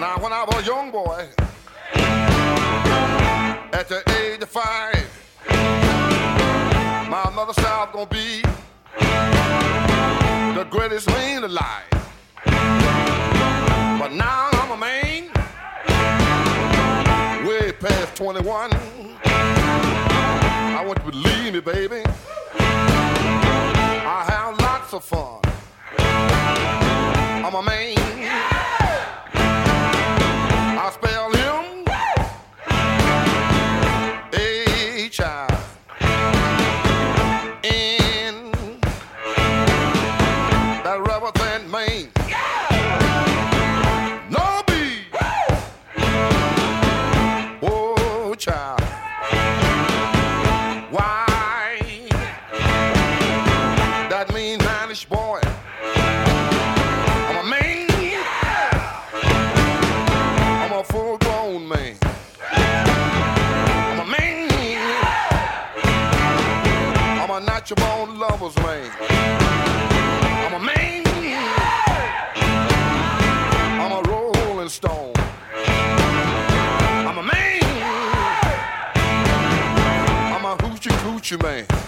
Now, 0.00 0.16
when 0.22 0.32
I 0.32 0.44
was 0.46 0.62
a 0.62 0.64
young 0.64 0.90
boy, 0.90 1.28
at 3.74 3.88
the 3.90 4.02
age 4.22 4.42
of 4.42 4.48
five, 4.48 4.97
gonna 7.98 8.10
be 8.10 8.42
the 10.54 10.64
greatest 10.70 11.08
man 11.08 11.42
alive. 11.42 11.82
But 12.44 14.12
now 14.12 14.50
I'm 14.52 14.70
a 14.70 14.76
man, 14.76 15.32
way 17.44 17.72
past 17.72 18.14
21. 18.14 18.70
I 19.24 20.84
want 20.86 20.98
you 21.04 21.10
to 21.10 21.10
believe 21.10 21.54
me, 21.54 21.60
baby. 21.60 22.04
I 22.60 24.24
have 24.28 24.60
lots 24.60 24.94
of 24.94 25.02
fun. 25.02 25.40
I'm 25.98 27.54
a 27.54 27.62
man. 27.62 27.96
I 30.78 30.90
spell 30.94 31.07
you, 81.30 81.38
man. 81.38 81.87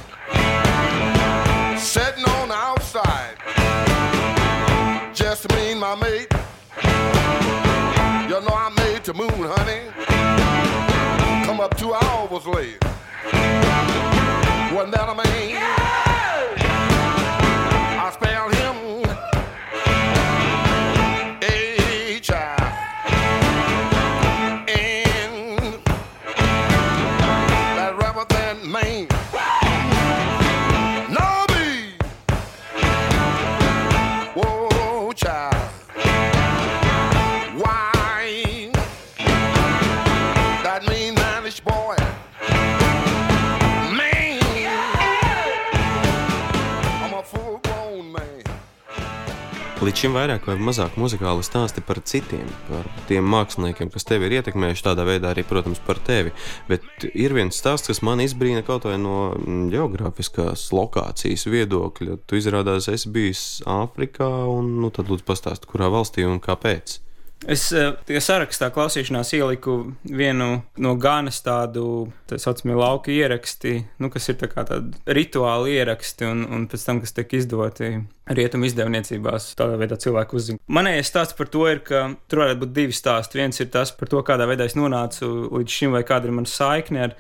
Līdz 49.80 49.96
šim 49.96 50.12
vairāk 50.12 50.44
vai 50.44 50.58
mazāk 50.60 50.98
muzikāli 51.00 51.40
stāsti 51.40 51.80
par 51.80 52.02
citiem, 52.04 52.44
par 52.66 52.84
tiem 53.08 53.24
māksliniekiem, 53.32 53.88
kas 53.88 54.04
tevi 54.04 54.28
ir 54.28 54.34
ietekmējuši, 54.36 54.84
tādā 54.84 55.06
veidā 55.08 55.30
arī, 55.32 55.40
protams, 55.48 55.80
par 55.86 55.96
tevi. 56.04 56.34
Bet 56.68 56.84
ir 57.08 57.32
viens 57.32 57.56
stāsts, 57.56 57.88
kas 57.88 58.02
man 58.04 58.20
izbrīna 58.20 58.60
kaut 58.66 58.84
vai 58.84 58.98
no 59.00 59.30
mm, 59.38 59.70
geogrāfiskās 59.72 60.66
lokācijas 60.76 61.48
viedokļa. 61.48 62.18
Tu 62.28 62.42
izrādās, 62.42 62.90
esi 62.92 63.08
bijis 63.14 63.44
Āfrikā, 63.64 64.28
un 64.52 64.74
nu, 64.82 64.92
tad 64.92 65.08
lūdzu 65.08 65.24
pastāsti, 65.32 65.72
kurā 65.72 65.88
valstī 65.88 66.28
un 66.28 66.44
kāpēc. 66.44 67.00
Es 67.48 67.70
eh, 67.72 67.94
tajā 68.04 68.20
sarakstā 68.20 68.68
klausīšanās 68.74 69.30
ieliku 69.38 69.78
vienu 70.04 70.60
no 70.76 70.92
ganas 71.00 71.38
tādu 71.40 72.10
tā 72.28 72.36
saucamie 72.40 72.76
lauka 72.76 73.12
ieraksti, 73.14 73.78
nu, 74.02 74.10
kas 74.12 74.28
ir 74.28 74.36
tā 74.42 74.50
kā 74.50 74.66
tādi 74.68 74.98
rituāli 75.08 75.78
ieraksti, 75.78 76.28
un, 76.28 76.44
un 76.52 76.66
pēc 76.68 76.84
tam, 76.84 77.00
kas 77.00 77.16
tiek 77.16 77.32
izdoti 77.38 77.94
rietumu 78.30 78.68
izdevniecībās, 78.68 79.54
tādā 79.58 79.78
veidā 79.80 79.96
cilvēku 80.00 80.36
uzzina. 80.36 80.60
Manējais 80.68 81.08
stāsts 81.08 81.38
par 81.38 81.48
to 81.52 81.64
ir, 81.70 81.80
ka 81.86 82.10
tur 82.28 82.44
varētu 82.44 82.60
būt 82.64 82.74
divi 82.76 82.96
stāsti. 82.96 83.40
Viens 83.40 83.62
ir 83.62 83.70
tas 83.72 83.94
par 83.96 84.10
to, 84.12 84.20
kādā 84.26 84.44
veidā 84.50 84.68
es 84.68 84.76
nonācu 84.76 85.30
līdz 85.48 85.78
šim, 85.78 85.96
vai 85.96 86.04
kāda 86.06 86.28
ir 86.28 86.36
mana 86.36 86.50
saikne 86.50 87.06
ar 87.08 87.16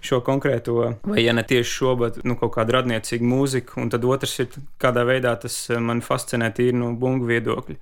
šo 0.00 0.22
konkrēto, 0.24 0.94
vai 1.04 1.20
ja 1.20 1.34
ne 1.36 1.44
tieši 1.44 1.68
šo, 1.74 1.92
bet 2.00 2.22
nu, 2.24 2.32
kaut 2.40 2.54
kādu 2.54 2.78
radniecīgu 2.78 3.26
mūziku, 3.28 3.76
un 3.82 3.92
tad 3.92 4.06
otrs 4.08 4.38
ir, 4.40 4.56
kādā 4.80 5.04
veidā 5.04 5.34
tas 5.42 5.58
eh, 5.68 5.76
man 5.76 6.00
fascinē 6.04 6.48
tīri 6.56 6.80
no 6.80 6.94
bungu 6.96 7.28
viedokļa. 7.28 7.76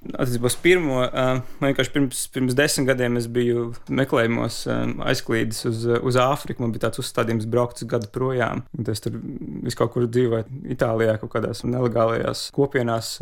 Attiecībā 0.00 0.48
uz 0.48 0.56
pirmo, 0.56 1.02
uh, 1.04 1.42
vienkārši 1.60 1.92
pirms, 1.92 2.22
pirms 2.32 2.54
desmit 2.56 2.86
gadiem 2.88 3.18
es 3.20 3.26
biju 3.28 3.66
meklējumos, 3.92 4.62
um, 4.72 4.94
aizklīdis 5.04 5.66
uz, 5.68 5.82
uz 6.00 6.18
Āfriku. 6.20 6.64
Man 6.64 6.72
bija 6.72 6.86
tāds 6.86 7.02
uzstādījums 7.02 7.48
braukt 7.50 7.82
uz 7.82 7.90
gadu 7.90 8.08
projām. 8.14 8.64
Un 8.78 8.88
Es 8.90 9.04
tur 9.04 9.18
visu 9.20 9.78
kaut 9.78 9.92
kur 9.94 10.08
dzīvoju, 10.08 10.62
Itālijā, 10.72 11.18
kaut 11.20 11.34
kādās 11.36 11.62
nelegālajās 11.68 12.46
kopienās, 12.56 13.12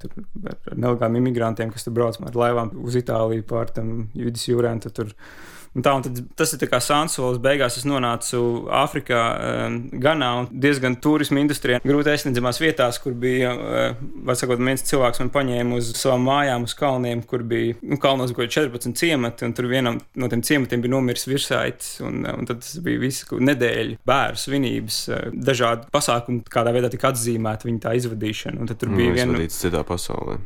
tur 0.00 0.14
ar 0.48 0.78
nelegāliem 0.78 1.18
imigrantiem, 1.20 1.74
kas 1.74 1.84
tur 1.84 1.96
brauc 1.98 2.16
ar 2.22 2.38
laivām 2.38 2.72
uz 2.86 2.96
Itāliju 3.02 3.44
pār 3.50 3.74
tam 3.74 4.08
jūrā. 4.14 4.72
un 4.72 4.80
tad 4.84 4.96
Tur 4.98 5.12
Un 5.76 5.84
tā, 5.84 5.92
un 5.98 6.04
tad, 6.04 6.20
tas 6.38 6.54
ir 6.54 6.70
kā 6.70 6.80
Sansols. 6.82 7.40
Beigās 7.42 7.76
es 7.80 7.84
nonācu 7.88 8.40
Āfrikā, 8.80 9.22
um, 9.68 9.78
Ganā 10.02 10.30
un 10.40 10.48
diezgan 10.64 10.96
turisma 11.02 11.42
industrijā. 11.42 11.80
Grūti 11.84 12.12
aizsniedzamās 12.12 12.60
vietās, 12.62 13.00
kur 13.02 13.16
bija, 13.18 13.52
uh, 13.54 14.00
var 14.26 14.38
sakot, 14.38 14.62
viens 14.62 14.84
cilvēks 14.88 15.22
man 15.22 15.32
paņēma 15.34 15.78
uz 15.78 15.92
savām 15.98 16.24
mājām, 16.28 16.66
uz 16.68 16.74
kalniem, 16.78 17.22
kur 17.28 17.44
bija 17.48 17.76
nu, 17.82 18.00
kalnos 18.02 18.32
kaut 18.32 18.46
kādi 18.46 18.56
14 18.56 18.98
ciemati, 18.98 19.46
un 19.46 19.54
tur 19.56 19.68
vienam 19.70 20.00
no 20.18 20.30
tiem 20.32 20.44
ciematiem 20.46 20.84
bija 20.84 20.94
nomiris 20.96 21.28
virsaitis. 21.28 21.98
Un, 22.04 22.22
uh, 22.24 22.38
un 22.38 22.48
tad 22.48 22.64
tas 22.64 22.78
bija 22.84 23.02
visu 23.02 23.42
nedēļu 23.50 24.00
bērnu 24.08 24.42
svinības, 24.44 25.02
uh, 25.12 25.28
dažādi 25.50 25.90
pasākumi, 25.94 26.46
kādā 26.50 26.74
veidā 26.76 26.90
tika 26.92 27.12
atzīmēta 27.12 27.68
viņa 27.68 27.84
tā 27.84 27.94
izvadīšana. 28.00 28.62
Un 28.62 28.72
tad 28.72 28.80
tur 28.80 28.94
bija 28.94 29.12
Nu, 29.12 29.20
viena 29.20 29.36
izvadīts 29.36 29.62
citā 29.62 29.84
pasaulē. 29.86 30.40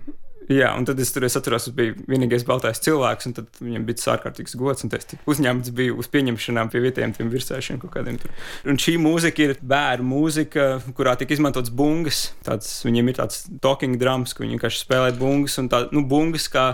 Jā, 0.53 0.73
un 0.77 0.87
tad 0.89 1.01
es 1.01 1.13
tur 1.15 1.25
es 1.27 1.37
atceros, 1.39 1.69
es 1.71 1.77
biju 1.77 1.97
vienīgais 2.11 2.45
baltais 2.47 2.81
cilvēks, 2.85 3.29
un 3.31 3.37
viņam 3.63 3.87
bija 3.89 4.01
tas 4.01 4.11
ārkārtīgs 4.17 4.57
gods, 4.61 4.85
un 4.85 4.93
es 4.97 5.09
uzņemts 5.33 5.73
biju 5.77 5.99
uz 6.03 6.09
pieņemšanām 6.13 6.73
pie 6.73 6.83
vietējiem 6.87 7.15
tiem 7.17 7.31
virsēšiem 7.33 7.81
kaut 7.83 7.95
kādiem. 7.97 8.19
Tur. 8.23 8.33
Un 8.69 8.81
šī 8.83 8.97
mūzika 9.03 9.47
ir 9.47 9.55
bērnu 9.59 10.09
mūzika, 10.13 10.67
kurā 10.99 11.15
tiek 11.21 11.33
izmantots 11.35 11.73
bungas. 11.73 12.25
Tāds, 12.47 12.75
viņiem 12.87 13.13
ir 13.13 13.21
tāds 13.21 13.47
talking 13.65 14.01
drums, 14.01 14.35
ka 14.35 14.45
viņi 14.45 14.59
vienkārši 14.59 14.85
spēlē 14.85 15.15
bungas, 15.19 15.59
un 15.63 15.71
tā, 15.73 15.87
nu, 15.95 16.05
bungas 16.09 16.49
kā 16.53 16.67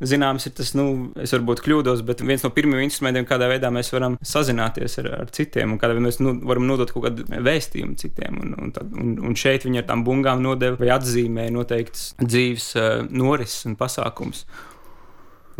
Zināms, 0.00 0.46
ir 0.48 0.54
tas, 0.56 0.70
nu, 0.78 0.84
es 1.20 1.34
varbūt 1.34 1.60
kļūdos, 1.60 2.00
bet 2.08 2.22
viens 2.24 2.40
no 2.44 2.48
pirmajiem 2.56 2.86
instrumentiem, 2.86 3.26
kādā 3.28 3.50
veidā 3.50 3.68
mēs 3.74 3.92
varam 3.92 4.16
sazināties 4.24 4.96
ar, 5.02 5.10
ar 5.26 5.32
citiem, 5.36 5.74
un 5.74 5.80
kādā 5.80 5.92
veidā 5.92 6.06
mēs 6.06 6.20
nu, 6.24 6.32
varam 6.48 6.64
nodot 6.70 6.88
kaut 6.94 7.04
kādu 7.08 7.26
vēstījumu 7.28 7.98
citiem. 8.00 8.40
Un, 8.40 8.54
un, 8.56 8.72
tad, 8.76 8.94
un, 8.96 9.18
un 9.28 9.36
šeit 9.36 9.66
viņi 9.68 9.82
ar 9.82 9.88
tām 9.90 10.04
bungām 10.06 10.40
nodeva 10.44 10.80
vai 10.80 10.88
atzīmēja 10.96 11.52
noteikts 11.52 12.06
dzīves 12.22 12.70
uh, 12.80 12.90
norises 13.12 13.68
un 13.68 13.76
pasākums. 13.80 14.46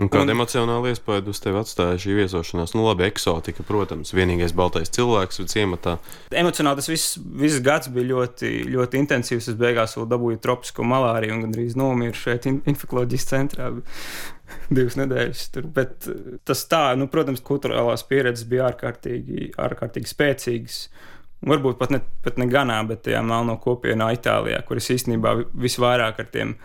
Un 0.01 0.09
kāda 0.09 0.33
Un- 0.33 0.39
emocionāla 0.39 0.95
iespēja 0.95 1.27
uz 1.29 1.43
tevi 1.45 1.61
atstāja 1.61 1.99
šī 2.01 2.15
viesošanās? 2.23 2.73
Nu, 2.73 2.87
labi, 2.87 3.05
eksotika, 3.05 3.65
protams, 3.69 4.15
vienīgais 4.17 4.55
baltais 4.57 4.93
cilvēks 4.97 5.43
ciematā. 5.53 5.99
Emocionāli 6.33 6.81
tas 6.81 6.89
viss, 6.89 7.19
viss 7.21 7.61
gads 7.65 7.91
bija 7.93 8.09
ļoti, 8.15 8.53
ļoti 8.73 9.03
intensīvs. 9.05 9.51
Es 9.53 9.61
beigās 9.61 9.99
vēl 9.99 10.09
dabūju 10.09 10.41
tropisko 10.41 10.89
malāriju 10.89 11.37
un 11.37 11.45
gandrīz 11.45 11.77
nomiru 11.77 12.17
šeit, 12.17 12.49
in 12.49 12.63
infekcijas 12.65 13.29
centrā. 13.29 13.71
Divas 14.75 14.97
nedēļas 14.99 15.47
tur. 15.55 15.69
Bet 15.77 16.09
eh, 16.09 16.37
tas 16.49 16.65
tā, 16.71 16.83
nu, 16.99 17.11
protams, 17.13 17.45
kultūrālās 17.45 18.07
pieredzes 18.09 18.49
bija 18.49 18.71
ārkārtīgi, 18.73 19.53
ārkārtīgi 19.61 20.11
spēcīgas. 20.11 20.83
Varbūt 21.47 21.79
pat 21.81 21.93
ne, 21.93 22.03
pat 22.25 22.37
ne 22.41 22.49
ganā, 22.49 22.81
bet 22.89 23.07
tajā 23.07 23.21
melno 23.25 23.55
kopienā 23.61 24.11
Itālijā, 24.17 24.61
kur 24.69 24.81
es 24.81 24.91
īstenībā 24.93 25.39
visvairāk 25.57 26.21
ar 26.21 26.29
tiem 26.33 26.57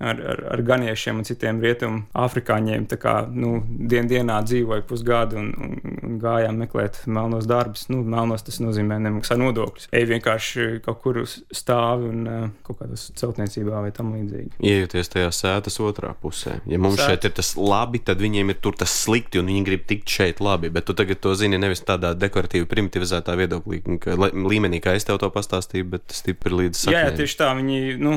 ar, 0.00 0.20
ar, 0.32 0.40
ar 0.54 0.62
ganiešiem 0.64 1.20
un 1.20 1.26
citiem 1.28 1.60
rietumu 1.62 2.02
afrikāņiem. 2.16 2.86
Tā 2.90 2.98
kā 3.00 3.14
nu, 3.28 3.60
dien, 3.68 4.08
dienā 4.10 4.40
dzīvoju 4.46 4.86
pusgadu 4.88 5.38
un, 5.40 5.50
un, 5.60 5.96
un 6.06 6.18
gājām 6.22 6.60
meklēt 6.64 7.02
melnos 7.06 7.48
darbus. 7.50 7.86
Nu, 7.92 8.00
melnos 8.06 8.44
tas 8.46 8.60
nozīmē 8.62 8.98
nemaksā 9.04 9.36
nodokļus. 9.40 9.90
Ej 9.96 10.08
vienkārši 10.10 10.68
kaut 10.84 11.02
kur 11.04 11.20
stāvi 11.28 12.08
un 12.10 12.24
uh, 12.26 12.46
kaut 12.66 12.80
kādā 12.80 12.96
celtniecībā 12.96 13.84
vai 13.84 13.92
tam 13.96 14.14
līdzīgi. 14.16 14.56
Iejoties 14.64 15.12
tajā 15.12 15.32
sētas 15.36 15.80
otrā 15.84 16.14
pusē. 16.20 16.58
Ja 16.70 16.80
mums 16.80 16.98
Sēta. 16.98 17.12
šeit 17.12 17.28
ir 17.28 17.36
tas 17.40 17.52
labi, 17.60 18.02
tad 18.04 18.22
viņiem 18.22 18.54
ir 18.54 18.60
tur 18.64 18.78
tas 18.80 18.94
slikti, 19.04 19.40
un 19.42 19.50
viņi 19.52 19.64
grib 19.68 19.86
tikt 19.90 20.10
šeit 20.10 20.40
labi. 20.44 20.72
Bet 20.72 20.88
tu 20.88 20.96
tagad 20.96 21.20
to 21.22 21.34
zini 21.38 21.60
nevis 21.60 21.84
tādā 21.86 22.14
dekoratīvi 22.18 22.68
primitivizētā 22.70 23.36
viedoklī, 23.40 23.82
ka, 24.02 24.16
līmenī, 24.16 24.80
kā 24.82 24.96
es 24.98 25.06
tev 25.08 25.20
to 25.22 25.30
pastāstīju, 25.34 25.90
bet 25.96 26.16
stipri 26.16 26.64
līdz 26.64 26.86
Jā, 26.86 26.90
jā, 26.90 27.04
saknēm. 27.04 27.20
tieši 27.20 27.38
tā. 27.40 27.50
Viņi 27.60 27.80
nu, 28.00 28.16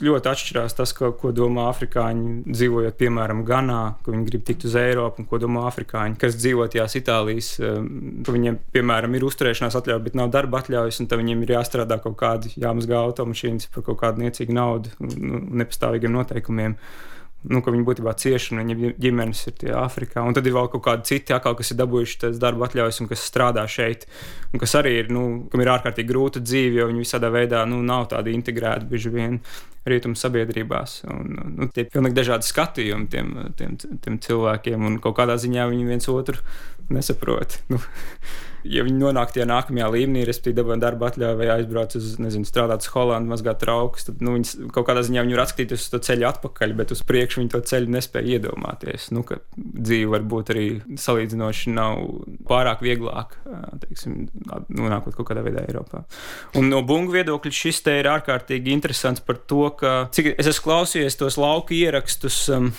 ļoti 0.00 0.30
atšķirās 0.30 0.74
tas, 0.78 0.92
ko, 0.96 1.10
ko 1.18 1.30
domā 1.36 1.66
afrikāņi 1.70 2.48
dzīvojot, 2.48 2.96
piemēram, 2.98 3.42
Ganā, 3.46 3.80
ka 4.02 4.14
viņi 4.14 4.26
grib 4.30 4.44
tikt 4.48 4.66
uz 4.68 4.76
Eiropu, 4.78 5.22
un 5.22 5.28
ko 5.28 5.40
domā 5.42 5.66
afrikāņi, 5.68 6.18
kas 6.22 6.38
dzīvo 6.38 6.66
tajās 6.72 6.96
Itālijas, 6.98 7.52
um, 7.60 7.90
ka 8.26 8.34
viņiem, 8.34 8.58
piemēram, 8.74 9.14
ir 9.18 9.26
uzturēšanās 9.28 9.76
atļauja, 9.78 10.02
bet 10.06 10.18
nav 10.18 10.32
darba 10.34 10.62
atļaujas, 10.62 11.02
un 11.02 11.10
tad 11.10 11.22
viņiem 11.22 11.44
ir 11.44 11.54
jāstrādā 11.58 12.00
kaut 12.02 12.16
kādi, 12.22 12.54
jāmazgā 12.62 12.98
automašīnas 13.02 13.70
par 13.74 13.86
kaut 13.90 14.00
kādu 14.02 14.24
niecīgu 14.24 14.56
naudu, 14.56 14.94
nu, 15.02 15.44
nepastāvīgiem 15.62 16.16
noteikumiem. 16.16 16.78
Nu, 17.42 17.58
ka 17.58 17.72
viņi 17.74 17.82
būtībā 17.86 18.12
cieši 18.22 18.52
un 18.54 18.60
viņa 18.62 18.92
ģimenes 19.02 19.40
ir 19.50 19.72
Āfrikā. 19.74 20.22
Un 20.22 20.36
tad 20.36 20.46
ir 20.46 20.54
vēl 20.54 20.68
kaut 20.70 20.84
kādi 20.84 21.08
citi, 21.10 21.34
atkal, 21.34 21.56
kas 21.58 21.72
ir 21.74 21.80
dabūjuši 21.80 22.20
tās 22.22 22.38
darba 22.42 22.68
atļaujas 22.68 23.02
un 23.02 23.10
kas 23.10 23.24
strādā 23.26 23.64
šeit. 23.66 24.06
Un 24.54 24.62
kas 24.62 24.76
arī 24.78 24.92
ir, 25.00 25.10
nu, 25.10 25.24
kam 25.50 25.64
ir 25.64 25.72
ārkārtīgi 25.74 26.10
grūta 26.12 26.42
dzīve, 26.44 26.78
jo 26.78 26.86
viņi 26.92 27.02
visādā 27.02 27.32
veidā 27.34 27.64
nu, 27.66 27.80
nav 27.86 28.06
tādi 28.12 28.36
integrēti 28.38 28.86
bieži 28.92 29.10
vien 29.10 29.40
rietumu 29.90 30.14
sabiedrībās. 30.18 31.00
Un, 31.10 31.34
nu, 31.56 31.68
tie 31.74 31.82
ir 31.86 31.90
pilnīgi 31.90 32.20
dažādi 32.20 32.46
skatījumi 32.46 33.10
tiem, 33.10 33.34
tiem, 33.58 33.74
tiem 34.04 34.22
cilvēkiem, 34.22 34.86
un 34.86 35.02
kaut 35.02 35.18
kādā 35.18 35.34
ziņā 35.42 35.66
viņi 35.72 35.90
viens 35.90 36.08
otru 36.12 36.38
nesaprot. 36.94 37.58
Nu, 37.72 37.82
ja 38.64 38.84
viņi 38.86 39.00
nonāk 39.00 39.32
tajā 39.34 39.46
nākamajā 39.48 39.88
līmenī, 39.92 40.24
respektīvi, 40.28 40.56
dabūjām 40.58 40.82
darba 40.82 41.08
atļauju 41.10 41.38
vai 41.40 41.48
aizbrauc 41.56 41.96
uz, 41.98 42.08
nezinu, 42.22 42.46
strādāt 42.48 42.84
uz 42.84 42.90
Holandu, 42.94 43.32
mazgāt 43.32 43.60
traukus, 43.62 44.06
tad 44.08 44.22
nu, 44.24 44.36
viņi 44.36 44.70
kaut 44.74 44.86
kādā 44.88 45.02
ziņā 45.06 45.24
var 45.30 45.44
atskatīties 45.44 45.86
uz 45.86 45.92
to 45.92 46.00
ceļu 46.08 46.28
atpakaļ, 46.30 46.74
bet 46.78 46.94
uz 46.94 47.02
priekšu 47.08 47.42
viņi 47.42 47.52
to 47.54 47.62
ceļu 47.72 47.92
nespēja 47.96 48.38
iedomāties. 48.38 49.10
Nu, 49.16 49.24
ka 49.26 49.40
dzīve 49.56 50.12
varbūt 50.16 50.54
arī 50.54 50.66
salīdzinoši 51.00 51.74
nav 51.74 52.00
pārāk 52.48 52.84
vieglāk, 52.84 53.36
teiksim, 53.84 54.26
nonākot 54.68 55.18
kaut 55.18 55.30
kādā 55.30 55.44
veidā 55.46 55.66
Eiropā. 55.66 56.04
Un 56.58 56.70
no 56.72 56.82
bungu 56.86 57.16
viedokļa 57.16 57.54
šis 57.62 57.82
te 57.86 57.98
ir 58.00 58.10
ārkārtīgi 58.12 58.74
interesants 58.74 59.22
par 59.24 59.40
to, 59.50 59.68
ka 59.78 59.94
cik 60.14 60.34
es 60.36 60.50
esmu 60.50 60.68
klausījies 60.70 61.18
tos 61.20 61.38
lauku 61.40 61.76
ierakstus. 61.78 62.44
Um, 62.52 62.72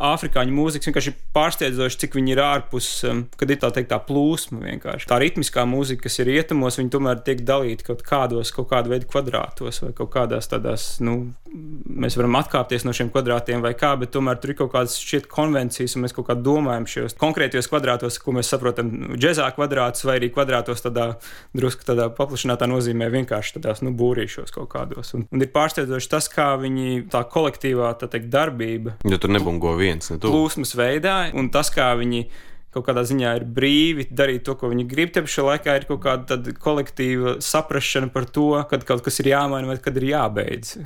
Āfrikāņu 0.00 0.54
mūzikas 0.56 0.88
vienkārši 0.88 1.12
pārsteidzoši, 1.36 1.98
cik 2.04 2.16
viņi 2.16 2.32
ir 2.34 2.40
ārpus, 2.44 2.88
um, 3.08 3.24
kad 3.36 3.50
ir 3.52 3.60
tā 3.60 3.70
teikt, 3.74 3.90
tā 3.92 3.98
plūsma 4.02 4.62
vienkārši. 4.64 5.08
Tā 5.10 5.18
ritmiskā 5.20 5.66
mūzika, 5.68 6.06
kas 6.06 6.20
ir 6.22 6.30
rietumos, 6.30 6.78
viņi 6.80 6.92
tomēr 6.94 7.20
tiek 7.26 7.42
dalīti 7.46 7.86
kaut 7.90 8.04
kādos, 8.06 8.52
kaut 8.56 8.70
kāda 8.72 8.94
veida 8.94 9.08
kvadrātos 9.10 9.82
vai 9.84 9.92
kaut 9.96 10.12
kādās 10.14 10.48
tādās, 10.50 10.86
nu, 11.04 11.34
mēs 11.50 12.16
varam 12.16 12.38
atkāpties 12.40 12.86
no 12.86 12.94
šiem 12.96 13.10
kvadrātiem 13.12 13.60
vai 13.64 13.74
kā, 13.76 13.92
bet 14.00 14.12
tomēr 14.14 14.40
tur 14.40 14.54
ir 14.54 14.58
kaut 14.62 14.72
kādas 14.72 14.96
šķiet 15.02 15.28
konvencijas, 15.30 15.96
un 15.96 16.06
mēs 16.06 16.16
kaut 16.16 16.30
kā 16.30 16.38
domājam 16.38 16.88
šajos 16.88 17.18
konkrētajos 17.20 17.68
kvadrātos, 17.70 18.20
ko 18.22 18.34
mēs 18.38 18.52
saprotam, 18.54 18.92
nu, 19.02 19.20
džezā 19.20 19.50
kvadrātus 19.56 20.06
vai 20.08 20.16
arī 20.20 20.32
kvadrātos 20.32 20.84
tādā 20.86 21.10
drusku 21.56 21.84
tādā 21.88 22.08
paplašinātā 22.16 22.70
nozīmē 22.70 23.10
vienkārši 23.12 23.58
tādās, 23.58 23.84
nu, 23.84 23.92
būrīšos 23.96 24.54
kaut 24.54 24.70
kādos. 24.72 25.12
Un, 25.18 25.26
un 25.28 25.44
ir 25.44 25.52
pārsteidzoši 25.52 26.12
tas, 26.14 26.30
kā 26.32 26.52
viņi 26.62 27.04
tā 27.12 27.24
kolektīvā, 27.28 27.92
tā 28.00 28.08
teikt, 28.10 28.30
darbība 28.32 28.96
Jo 29.10 29.18
tur 29.18 29.32
nebungo 29.32 29.72
viens, 29.90 30.12
ne 30.12 30.18
tu. 30.22 30.32
plūsmas 30.32 30.74
veidā, 30.78 31.18
un 31.36 31.52
tas, 31.52 31.72
kā 31.74 31.92
viņi 32.00 32.24
kaut 32.70 32.86
kādā 32.86 33.02
ziņā 33.06 33.36
ir 33.40 33.46
brīvi 33.50 34.06
darīt 34.14 34.44
to, 34.46 34.54
ko 34.58 34.70
viņi 34.70 34.86
grib. 34.90 35.10
Te 35.14 35.24
pašā 35.26 35.46
laikā 35.46 35.78
ir 35.80 35.88
kaut 35.88 36.04
kāda 36.06 36.38
kolektīva 36.62 37.38
saprāšana 37.42 38.12
par 38.14 38.30
to, 38.30 38.52
kad 38.70 38.86
kaut 38.86 39.02
kas 39.06 39.18
ir 39.22 39.32
jāmaina 39.32 39.72
vai 39.72 39.80
kad 39.82 39.98
ir 39.98 40.12
jābeidz. 40.12 40.76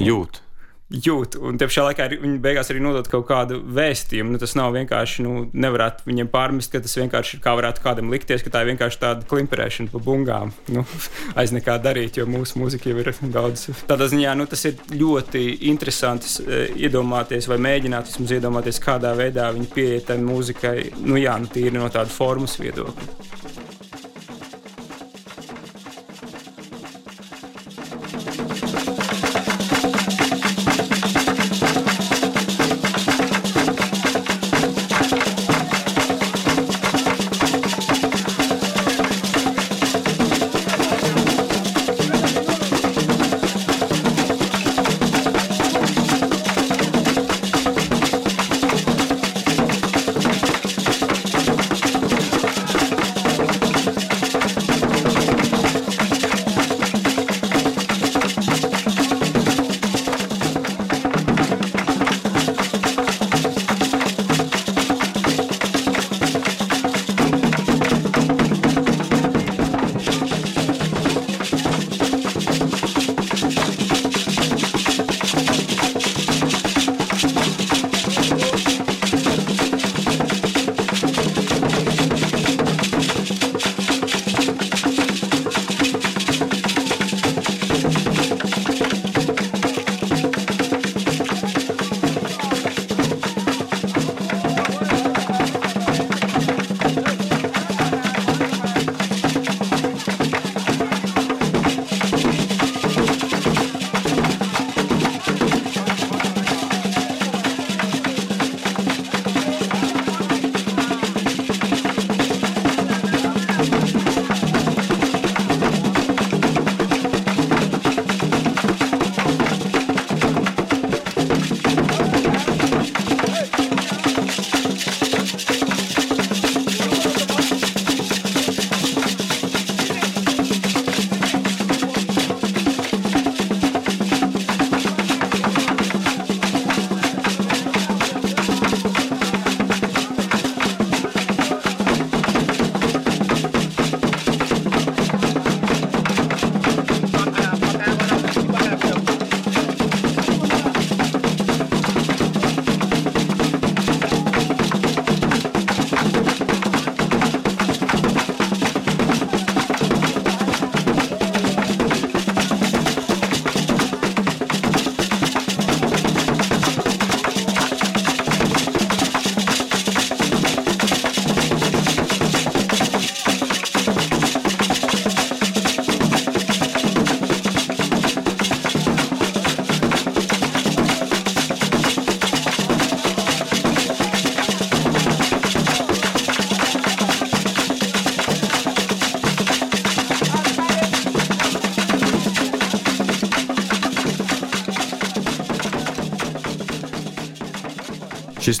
Jūt 0.00 0.40
jūt. 0.90 1.36
Un 1.38 1.58
te 1.58 1.68
pašā 1.68 1.84
laikā 1.86 2.08
viņi 2.16 2.40
beigās 2.42 2.70
arī 2.72 2.82
nodod 2.82 3.06
kaut 3.10 3.26
kādu 3.28 3.60
vēstījumu. 3.76 4.34
Nu, 4.34 4.40
tas 4.42 4.56
nav 4.58 4.74
vienkārši, 4.74 5.24
nu, 5.26 5.44
nevarētu 5.52 6.06
viņiem 6.08 6.30
pārmest, 6.32 6.72
ka 6.72 6.82
tas 6.82 6.96
vienkārši 6.98 7.36
ir 7.36 7.44
kā 7.44 7.54
varētu 7.58 7.84
kādam 7.84 8.10
likties, 8.12 8.42
ka 8.44 8.52
tā 8.54 8.64
ir 8.64 8.72
vienkārši 8.72 9.00
tāda 9.02 9.28
klimperēšana 9.30 9.92
pa 9.92 10.02
bungām. 10.04 10.54
Nu, 10.74 10.84
aiz 11.40 11.54
nekā 11.54 11.78
darīt, 11.84 12.18
jo 12.20 12.26
mūsu 12.30 12.60
mūzika 12.62 12.90
jau 12.90 12.98
ir 13.02 13.12
daudz. 13.30 13.68
Tādā 13.90 14.10
ziņā 14.10 14.34
nu, 14.38 14.48
tas 14.50 14.66
ir 14.68 14.80
ļoti 14.90 15.44
interesanti 15.70 16.30
e, 16.42 16.62
iedomāties 16.86 17.48
vai 17.50 17.60
mēģināt 17.62 18.10
vismaz 18.10 18.36
iedomāties, 18.40 18.82
kādā 18.82 19.14
veidā 19.18 19.50
viņi 19.54 19.72
pieiet 19.74 20.08
tai 20.10 20.18
mūzikai, 20.22 20.76
nu 21.06 21.20
jā, 21.20 21.38
nu, 21.40 21.50
tīri 21.50 21.78
no 21.78 21.90
tāda 21.92 22.10
formas 22.10 22.58
viedokļa. 22.60 23.69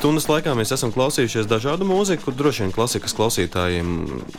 Stundas 0.00 0.24
laikā 0.30 0.54
mēs 0.56 0.70
esam 0.72 0.94
klausījušies 0.94 1.44
dažādu 1.44 1.84
mūziku, 1.84 2.32
droši 2.32 2.62
vien 2.62 2.70
klasikas 2.72 3.12
klausītājiem 3.18 3.88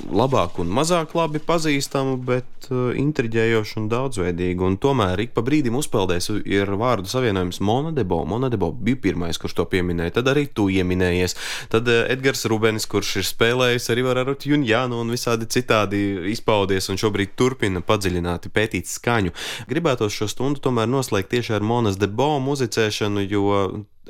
labāk 0.10 0.56
un 0.64 0.72
mazāk 0.74 1.12
labi 1.14 1.38
pazīstamu, 1.46 2.16
bet 2.26 2.66
uh, 2.72 2.88
intriģējošu 2.98 3.78
un 3.84 3.90
daudzveidīgu. 3.92 4.66
Un 4.66 4.80
tomēr 4.82 5.22
ik 5.22 5.36
pa 5.36 5.44
brīdim 5.46 5.78
uzpeldēs 5.78 6.32
ir 6.50 6.72
vārdu 6.82 7.12
savienojums 7.12 7.62
Monadebo. 7.62 8.24
Monadebo 8.26 8.72
bija 8.74 9.04
pirmais, 9.04 9.38
kurš 9.38 9.60
to 9.60 9.68
pieminēja, 9.70 10.16
tad 10.18 10.32
arī 10.34 10.48
tu 10.50 10.66
ieminējies. 10.74 11.38
Tad 11.70 11.94
uh, 11.94 12.08
Edgars 12.10 12.48
Rubens, 12.50 12.90
kurš 12.90 13.20
ir 13.22 13.30
spēlējis 13.30 13.92
arī 13.94 14.08
ar 14.16 14.34
Junjānu 14.34 15.04
un 15.04 15.14
visādi 15.14 15.46
citādi 15.46 16.02
izpaudies 16.34 16.90
un 16.90 16.98
šobrīd 16.98 17.38
turpina 17.38 17.86
padziļināti 17.86 18.50
pētīt 18.50 18.90
skaņu. 18.90 19.38
Gribētos 19.70 20.18
šo 20.18 20.32
stundu 20.32 20.66
tomēr 20.66 20.90
noslēgt 20.90 21.36
tieši 21.36 21.60
ar 21.60 21.70
Monas 21.70 22.02
Debo 22.02 22.34
muzicēšanu, 22.50 23.30
jo 23.30 23.48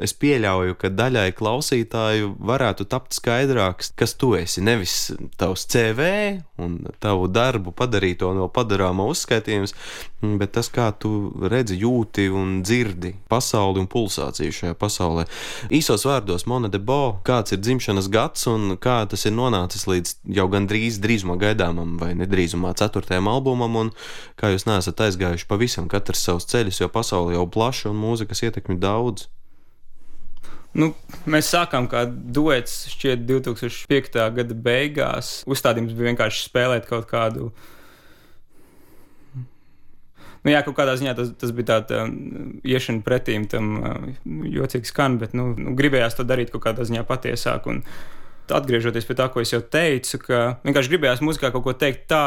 es 0.04 0.14
pieļauju, 0.18 0.76
ka 0.82 0.92
daļai 0.94 1.30
klausītāju 1.38 2.36
varētu 2.42 2.88
tapt 2.90 3.16
skaidrāks, 3.18 3.92
kas 3.98 4.16
tu 4.20 4.34
esi. 4.38 4.64
Nevis 4.66 5.12
tavs 5.40 5.68
CV 5.72 6.08
un 6.62 6.78
tavu 7.02 7.28
darbu 7.32 7.74
padarīto 7.76 8.32
no 8.38 8.48
padarāmā 8.54 9.06
uzskaitījums, 9.12 9.74
bet 10.42 10.54
tas, 10.58 10.70
kā 10.74 10.90
tu 11.02 11.32
redzi, 11.52 11.80
jūti 11.82 12.28
un 12.34 12.60
dzirdi 12.66 13.14
pasauli 13.32 13.82
un 13.82 13.90
pulsāciju 13.92 14.54
šajā 14.58 14.78
pasaulē. 14.78 15.26
Īsos 15.74 16.06
vārdos, 16.08 16.46
Mona 16.50 16.70
de 16.72 16.82
Bo, 16.82 17.18
kāds 17.28 17.56
ir 17.56 17.62
dzimšanas 17.64 18.10
gads 18.14 18.48
un 18.52 18.78
kā 18.82 19.02
tas 19.10 19.26
ir 19.26 19.36
nonācis 19.38 19.88
līdz 19.90 20.16
jau 20.38 20.48
gandrīz 20.52 21.02
drīzumā 21.02 21.38
gaidāmam 21.42 21.98
vai 22.02 22.14
nedrīzumā 22.20 22.74
ceturtajam 22.78 23.30
albumam, 23.32 23.78
un 23.86 23.94
kā 24.40 24.54
jūs 24.54 24.68
neesat 24.70 25.06
aizgājuši 25.08 25.50
pavisam 25.50 25.90
katrs 25.92 26.26
savus 26.28 26.50
ceļus, 26.52 26.84
jo 26.84 26.92
pasaule 26.94 27.38
jau 27.38 27.48
plaša 27.50 27.92
un 27.92 28.02
mūzikas 28.02 28.46
ietekmi 28.46 28.80
daudz. 28.82 29.30
Nu, 30.72 30.94
mēs 31.28 31.50
sākām 31.52 31.90
kā 31.92 32.06
duets 32.08 32.86
šķiet 32.94 33.26
2005. 33.28 34.22
gada 34.38 34.56
beigās. 34.56 35.42
Uzstādījums 35.50 35.96
bija 35.98 36.14
vienkārši 36.14 36.46
spēlēt 36.48 36.88
kaut 36.88 37.10
kādu. 37.12 37.50
Nu, 40.42 40.50
jā, 40.50 40.64
kaut 40.66 40.78
kādā 40.80 40.96
ziņā 40.98 41.14
tas, 41.18 41.34
tas 41.38 41.52
bija 41.54 41.68
tāds 41.74 41.94
um, 42.00 42.16
iešana 42.66 43.04
pretīm 43.06 43.44
tam 43.52 43.76
uh, 43.78 44.08
jocīgi 44.48 44.90
skan, 44.90 45.20
bet 45.22 45.36
nu, 45.38 45.52
nu, 45.54 45.76
gribējās 45.78 46.18
to 46.18 46.26
darīt 46.26 46.54
kaut 46.54 46.64
kādā 46.66 46.88
ziņā 46.88 47.04
patiesāk. 47.10 47.68
Un, 47.70 47.84
atgriežoties 48.56 49.08
pie 49.08 49.16
tā, 49.18 49.28
ko 49.32 49.42
es 49.44 49.54
jau 49.54 49.62
teicu, 49.62 50.20
ka 50.24 50.42
vienkārši 50.66 50.92
gribējās 50.94 51.24
muzikā 51.26 51.52
kaut 51.54 51.66
ko 51.66 51.74
teikt, 51.78 52.06
tā, 52.12 52.22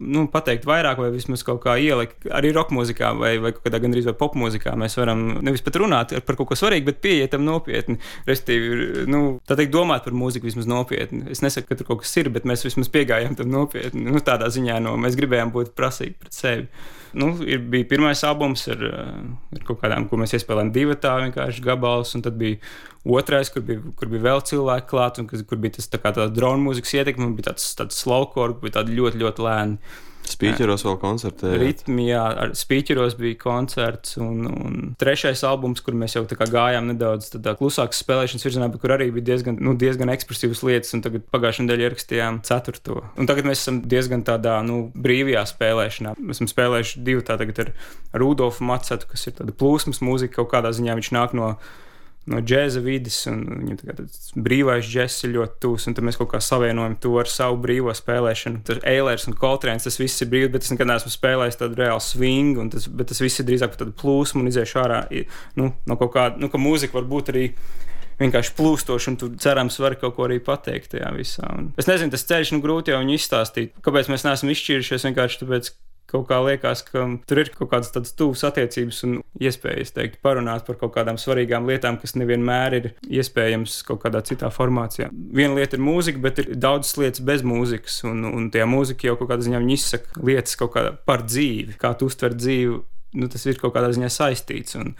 nu, 0.00 0.26
pateikt 0.32 0.66
vairāk, 0.68 1.00
vai 1.02 1.12
vismaz 1.14 1.44
kaut 1.46 1.62
kā 1.64 1.76
ielikt 1.82 2.28
arī 2.34 2.52
roka 2.56 2.74
mūzikā, 2.76 3.12
vai, 3.18 3.36
vai 3.42 3.52
kādā 3.56 3.80
gandrīz 3.82 4.08
vai 4.10 4.16
pop 4.18 4.36
mūzikā. 4.38 4.74
Mēs 4.80 4.98
varam 5.00 5.26
nevis 5.46 5.64
pat 5.66 5.78
runāt 5.82 6.16
par 6.26 6.40
kaut 6.40 6.50
ko 6.52 6.58
svarīgu, 6.58 6.88
bet 6.90 7.00
pieiet 7.04 7.34
tam 7.34 7.46
nopietni. 7.46 7.98
Respektīvi, 8.28 9.06
nu, 9.12 9.22
tā 9.48 9.58
teikt, 9.58 9.74
domāt 9.74 10.06
par 10.06 10.16
mūziku 10.16 10.50
vismaz 10.50 10.68
nopietni. 10.70 11.26
Es 11.32 11.44
nesaku, 11.44 11.70
ka 11.70 11.80
tur 11.80 11.92
kaut 11.92 12.04
kas 12.04 12.16
ir, 12.20 12.32
bet 12.34 12.48
mēs 12.48 12.66
vismaz 12.66 12.92
piegājām 12.92 13.38
tam 13.38 13.52
nopietni. 13.52 14.06
Nu, 14.10 14.22
tādā 14.24 14.50
ziņā, 14.52 14.80
no 14.84 14.96
mēs 15.00 15.18
gribējām 15.18 15.54
būt 15.54 15.74
prasīgi 15.78 16.18
pret 16.20 16.36
sevi 16.36 16.70
nu, 17.16 17.30
ir, 17.46 17.62
bija 17.72 17.88
pirmais 17.88 18.22
albums 18.28 18.66
ar, 18.72 18.82
ar 19.56 19.64
kaut 19.66 19.80
kādām, 19.80 20.06
ko 20.08 20.18
mēs 20.20 20.36
iespējām 20.36 20.72
divu 20.74 20.96
tā 21.00 21.16
vienkārši 21.24 21.64
gabalus, 21.64 22.12
un 22.16 22.24
tad 22.26 22.36
bija 22.40 22.60
otrais, 23.06 23.52
kur 23.52 23.64
bija, 23.66 23.84
kur 23.98 24.10
bija 24.12 24.24
vēl 24.30 24.42
cilvēki 24.50 24.90
klāt, 24.90 25.20
un 25.22 25.30
kur 25.30 25.62
bija 25.62 25.78
tas 25.78 25.90
tā 25.92 26.00
kā 26.02 26.12
tāds 26.16 26.34
drona 26.36 26.62
mūzikas 26.64 26.96
ietekme, 26.98 27.30
bija 27.38 27.52
tāds, 27.52 27.70
tāds 27.78 28.02
slowcore, 28.02 28.58
bija 28.62 28.80
tādi 28.80 28.98
ļoti, 28.98 29.22
ļoti 29.22 29.46
lēni. 29.46 29.96
Spīķeros 30.26 30.82
vēl 30.86 30.96
koncertēja. 31.00 31.58
Ritmi, 31.60 32.08
jā, 32.08 32.22
ar 32.42 32.52
spīķeros 32.58 33.16
bija 33.18 33.38
koncerts. 33.40 34.16
Un, 34.22 34.46
un 34.50 34.78
trešais 34.98 35.42
albums, 35.46 35.82
kur 35.84 35.96
mēs 35.98 36.16
jau 36.16 36.24
gājām 36.26 36.90
nedaudz 36.90 37.30
klusākas 37.60 38.02
spēlēšanas 38.02 38.46
virzienā, 38.48 38.68
bet 38.72 38.82
kur 38.82 38.96
arī 38.96 39.08
bija 39.14 39.28
diezgan, 39.30 39.60
nu, 39.62 39.76
diezgan 39.78 40.10
ekspresīvas 40.12 40.64
lietas. 40.66 40.92
Un 40.98 41.04
tagad 41.06 41.26
pagājušajā 41.34 41.68
nedēļā 41.68 41.88
ierakstījām 41.90 42.42
ceturto. 42.46 43.04
Un 43.16 43.30
tagad 43.30 43.48
mēs 43.48 43.62
esam 43.62 43.80
diezgan 43.86 44.26
tādā 44.26 44.58
nu, 44.66 44.82
brīvajā 45.06 45.46
spēlēšanā. 45.52 46.16
Mēs 46.18 46.40
esam 46.40 46.50
spēlējuši 46.52 47.06
divu 47.06 47.24
tādu 47.26 47.48
ar 47.62 47.74
Rudolfu 48.18 48.66
Macetu, 48.66 49.10
kas 49.12 49.28
ir 49.28 49.38
tāda 49.38 49.54
plūsmas 49.54 50.02
mūzika 50.04 50.40
kaut 50.40 50.52
kādā 50.56 50.74
ziņā. 50.74 50.98
Viņš 50.98 51.14
nāk 51.14 51.36
no 51.38 51.54
no 52.30 52.40
džēza 52.42 52.82
vidas, 52.82 53.18
un 53.30 53.42
viņam 53.46 53.78
tāds 53.84 54.32
brīvais 54.34 54.88
džeks 54.88 55.20
ir 55.26 55.34
ļoti 55.36 55.58
tūs, 55.62 55.86
un 55.86 55.96
tad 55.96 56.06
mēs 56.06 56.18
kaut 56.18 56.32
kā 56.32 56.40
savienojam 56.42 56.98
to 57.02 57.14
ar 57.20 57.30
savu 57.30 57.60
brīvo 57.62 57.94
spēlēšanu. 57.94 58.62
Tur 58.66 58.82
Eilers 58.86 59.28
un 59.30 59.38
Koltrēns, 59.38 59.86
tas 59.86 60.00
viss 60.00 60.24
ir 60.24 60.30
brīvi, 60.32 60.50
bet 60.56 60.66
es 60.66 60.72
nekad 60.74 60.90
neesmu 60.90 61.12
spēlējis 61.14 61.60
tādu 61.62 61.80
reālu 61.80 62.02
swingu, 62.02 62.66
tas, 62.74 62.88
bet 62.90 63.12
tas 63.12 63.22
viss 63.22 63.42
ir 63.42 63.48
drīzāk 63.48 63.74
par 63.74 63.84
tādu 63.84 63.94
plūsmu 64.02 64.42
un 64.42 64.50
iziešu 64.50 64.82
ārā 64.82 65.02
nu, 65.60 65.70
no 65.86 65.98
kaut 66.00 66.14
kāda, 66.16 66.42
nu, 66.42 66.50
ka 66.50 66.60
mūzika 66.60 66.98
var 66.98 67.06
būt 67.10 67.32
arī 67.34 67.48
vienkārši 68.20 68.54
plūstoši, 68.56 69.10
un 69.12 69.18
tu 69.20 69.30
cerams 69.40 69.76
vari 69.82 69.98
kaut 70.00 70.16
ko 70.16 70.26
arī 70.26 70.38
pateikt 70.42 70.94
tajā 70.94 71.10
visā. 71.16 71.48
Un 71.52 71.70
es 71.78 71.88
nezinu, 71.88 72.12
tas 72.14 72.24
ceļš 72.28 72.54
nu 72.56 72.62
grūti 72.64 72.94
jau 72.94 73.02
izstāstīt. 73.12 73.76
Kāpēc 73.84 74.10
mēs 74.12 74.24
neesam 74.26 74.52
izšķīrušies? 74.52 75.04
Vienkārši 75.10 75.42
tāpēc, 75.42 75.70
kaut 76.10 76.26
kā 76.30 76.38
liekas, 76.44 76.82
ka 76.86 77.04
tur 77.28 77.40
ir 77.42 77.50
kaut 77.54 77.70
kādas 77.72 77.92
tādas 77.94 78.14
tuvas 78.16 78.44
attiecības 78.48 79.02
un 79.06 79.18
iespējas 79.42 79.94
teikt, 79.96 80.18
parunāt 80.24 80.66
par 80.68 80.78
kaut 80.80 80.94
kādām 80.96 81.20
svarīgām 81.20 81.68
lietām, 81.70 81.98
kas 82.02 82.16
nevienmēr 82.18 82.78
ir 82.78 82.90
iespējams 83.20 83.80
kaut 83.88 84.02
kādā 84.04 84.22
citā 84.26 84.50
formācijā. 84.54 85.10
Viena 85.12 85.58
lieta 85.58 85.78
ir 85.78 85.84
mūzika, 85.86 86.22
bet 86.22 86.42
ir 86.42 86.52
daudzas 86.54 86.96
lietas 87.00 87.24
bez 87.26 87.46
mūzikas, 87.46 88.02
un, 88.08 88.26
un 88.30 88.50
tie 88.54 88.66
mūzika 88.68 89.10
jau 89.10 89.16
kaut 89.20 89.32
kādā 89.32 89.46
ziņā 89.48 89.62
izsaka 89.76 90.26
lietas 90.26 90.58
par 91.06 91.26
dzīvi, 91.26 91.78
kā 91.80 91.94
tu 91.98 92.10
uztver 92.10 92.36
dzīvi. 92.36 92.82
Nu, 93.16 93.30
tas 93.32 93.46
ir 93.48 93.58
kaut 93.60 93.72
kādā 93.76 93.92
ziņā 93.94 94.10
saistīts. 94.12 94.76
Un, 94.80 94.94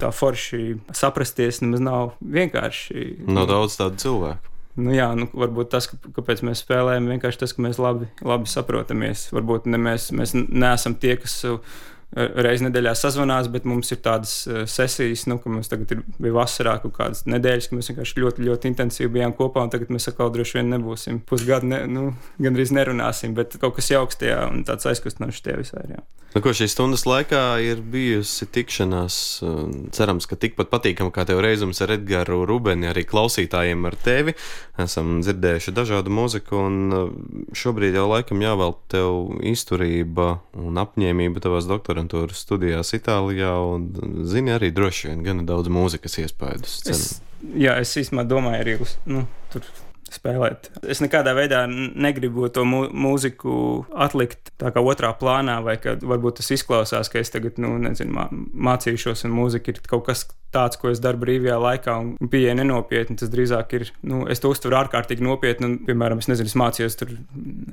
Tā 0.00 0.08
forši 0.16 0.78
saprasties 0.96 1.60
nemaz 1.60 1.82
nav 1.84 2.14
vienkārši. 2.24 3.26
Nav 3.28 3.50
daudz 3.50 3.76
tādu 3.76 4.00
cilvēku. 4.00 4.49
Nu, 4.78 4.92
jā, 4.94 5.08
nu, 5.18 5.26
varbūt 5.34 5.72
tas, 5.72 5.88
kāpēc 5.90 6.44
mēs 6.46 6.62
spēlējam, 6.62 7.08
vienkārši 7.10 7.40
tas, 7.42 7.54
ka 7.56 7.64
mēs 7.64 7.80
labi, 7.82 8.06
labi 8.22 8.50
saprotamies. 8.50 9.26
Varbūt 9.34 9.66
ne 9.70 9.80
mēs, 9.82 10.10
mēs 10.14 10.36
neesam 10.36 10.94
tie, 11.00 11.16
kas 11.18 11.40
reizes 12.16 12.64
nedēļā 12.66 12.94
sazvanās, 12.98 13.50
bet 13.52 13.66
mums 13.68 13.92
ir 13.94 14.00
tādas 14.04 14.34
uh, 14.48 14.62
sesijas, 14.70 15.26
nu, 15.30 15.38
ka 15.42 15.52
mums 15.52 15.70
tagad 15.70 15.94
ir, 15.94 16.04
bija 16.18 16.36
vasarā 16.40 16.76
kaut 16.82 16.96
kādas 16.96 17.24
nedēļas, 17.30 17.70
ka 17.70 17.78
mēs 17.78 17.90
vienkārši 17.92 18.24
ļoti, 18.24 18.46
ļoti 18.48 18.72
intensīvi 18.72 19.12
bijām 19.18 19.34
kopā, 19.38 19.64
un 19.66 19.74
tagad 19.74 19.92
mēs 19.94 20.10
atkal 20.10 20.32
droši 20.34 20.58
vien 20.58 20.72
nebūsim 20.74 21.20
pusgadu, 21.28 21.70
ne, 21.70 21.84
nu, 21.90 22.08
gandrīz 22.42 22.74
nerunāsim, 22.74 23.36
bet 23.38 23.58
kaut 23.62 23.78
kas 23.78 23.92
jauks 23.94 24.18
tajā 24.20 24.42
un 24.50 24.64
tāds 24.68 24.90
aizkustinošs 24.90 25.44
tajā 25.46 25.60
visā 25.62 25.84
ir. 25.86 25.98
Jā. 25.98 26.06
Nu, 26.30 26.38
ko 26.44 26.52
šīs 26.54 26.76
stundas 26.76 27.02
laikā 27.10 27.58
ir 27.66 27.80
bijusi 27.90 28.46
tikšanās, 28.54 29.14
cerams, 29.96 30.28
ka 30.30 30.36
tikpat 30.38 30.68
patīkama 30.70 31.10
kā 31.10 31.24
tev 31.26 31.40
reizums 31.42 31.82
ar 31.82 31.90
Edgars 31.96 32.30
Rubeni, 32.46 32.86
arī 32.86 33.02
klausītājiem 33.02 33.88
ar 33.88 33.96
tevi. 33.98 34.36
Esam 34.78 35.16
dzirdējuši 35.24 35.74
dažādu 35.74 36.14
mūziku, 36.14 36.60
un 36.68 37.50
šobrīd 37.50 37.98
jau 37.98 38.06
laikam 38.12 38.44
jāvēl 38.46 38.76
tev 38.94 39.42
izturība 39.50 40.36
un 40.54 40.78
apņēmība 40.78 41.42
tavās 41.42 41.66
doktorantūras 42.00 42.40
studijās 42.44 42.94
Itālijā, 42.96 43.52
un 43.60 44.24
zini 44.24 44.54
arī 44.54 44.70
droši 44.72 45.10
vien 45.10 45.22
gana 45.24 45.44
daudz 45.44 45.68
mūzikas 45.68 46.18
iespējas. 46.24 46.80
Es, 46.88 47.20
jā, 47.54 47.76
es 47.80 47.96
īstenībā 47.96 48.26
domāju 48.28 48.60
arī 48.64 48.76
uz. 48.80 48.96
Nu, 49.06 49.26
tur 49.52 49.64
spēlēt. 50.10 50.70
Es 50.82 51.00
nekādā 51.00 51.34
veidā 51.36 51.66
negribu 51.68 52.48
to 52.50 52.64
mūziku 52.64 53.86
atlikt 53.94 54.50
tā 54.58 54.72
kā 54.74 54.82
otrā 54.82 55.12
plānā, 55.14 55.60
vai 55.62 55.76
ka 55.78 55.96
varbūt 56.02 56.40
tas 56.40 56.50
izklausās, 56.50 57.10
ka 57.10 57.20
es 57.20 57.30
tagad, 57.30 57.60
nu, 57.62 57.76
nezinu, 57.78 58.26
mācīšos, 58.54 59.24
un 59.28 59.36
mūzika 59.36 59.74
ir 59.74 59.82
kaut 59.86 60.08
kas 60.08 60.26
tāds, 60.54 60.78
ko 60.80 60.90
es 60.90 61.00
daru 61.02 61.20
brīvajā 61.22 61.56
laikā, 61.60 61.94
un 62.02 62.30
pieeja 62.30 62.54
nenopietni. 62.58 63.16
Tas 63.20 63.30
drīzāk 63.32 63.74
ir, 63.78 63.86
nu, 64.06 64.22
es 64.30 64.42
to 64.42 64.50
uztveru 64.52 64.78
ārkārtīgi 64.80 65.24
nopietni. 65.24 65.68
Un, 65.68 65.76
piemēram, 65.86 66.22
es 66.22 66.30
nezinu, 66.30 66.50
es 66.50 66.56
mācījos 66.58 66.98
tur 67.00 67.14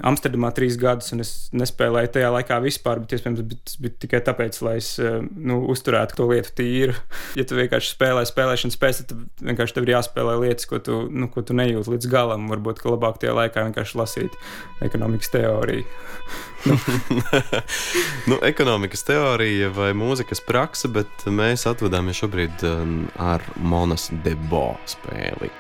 Amsterdamā 0.07 0.51
trīs 0.55 0.77
gadus, 0.81 1.11
un 1.15 1.23
es 1.25 1.33
nespēlēju 1.57 2.13
tajā 2.17 2.31
laikā 2.35 2.59
vispār, 2.63 3.01
bet 3.03 3.17
iespējams 3.17 3.43
tas 3.67 3.79
bija 3.83 3.97
tikai 4.05 4.21
tāpēc, 4.29 4.61
lai 4.65 4.77
es 4.81 4.93
nu, 5.01 5.59
uzturētu 5.73 6.19
to 6.19 6.29
lietu 6.33 6.55
tīru. 6.61 6.97
Ja 7.37 7.43
tu 7.45 7.57
vienkārši 7.57 7.91
spēlē 7.91 8.23
spēlēšanas 8.25 8.75
spējas, 8.77 9.01
tad 9.09 9.43
vienkārši 9.45 9.75
tev 9.75 9.85
ir 9.85 9.91
jāspēlē 9.93 10.37
lietas, 10.41 10.65
ko 10.69 10.79
tu, 10.81 11.03
nu, 11.11 11.27
ko 11.33 11.43
tu 11.45 11.53
nejūti 11.57 11.93
līdz 11.93 12.09
galam. 12.09 12.47
Varbūt, 12.49 12.81
ka 12.81 12.93
labāk 12.93 13.19
tajā 13.21 13.35
laikā 13.37 13.67
vienkārši 13.67 13.99
lasīt 13.99 14.37
ekonomikas 14.87 15.33
teoriju. 15.35 15.85
nu. 16.67 16.77
nu, 18.29 18.39
ekonomikas 18.47 19.05
teorija 19.07 19.71
vai 19.75 19.93
mūzikas 19.97 20.43
praksa, 20.45 20.91
bet 20.91 21.27
mēs 21.31 21.67
atvadāmies 21.69 22.23
šobrīd 22.23 22.67
ar 23.21 23.45
Monas 23.57 24.09
Debo 24.25 24.69
spēli. 24.89 25.51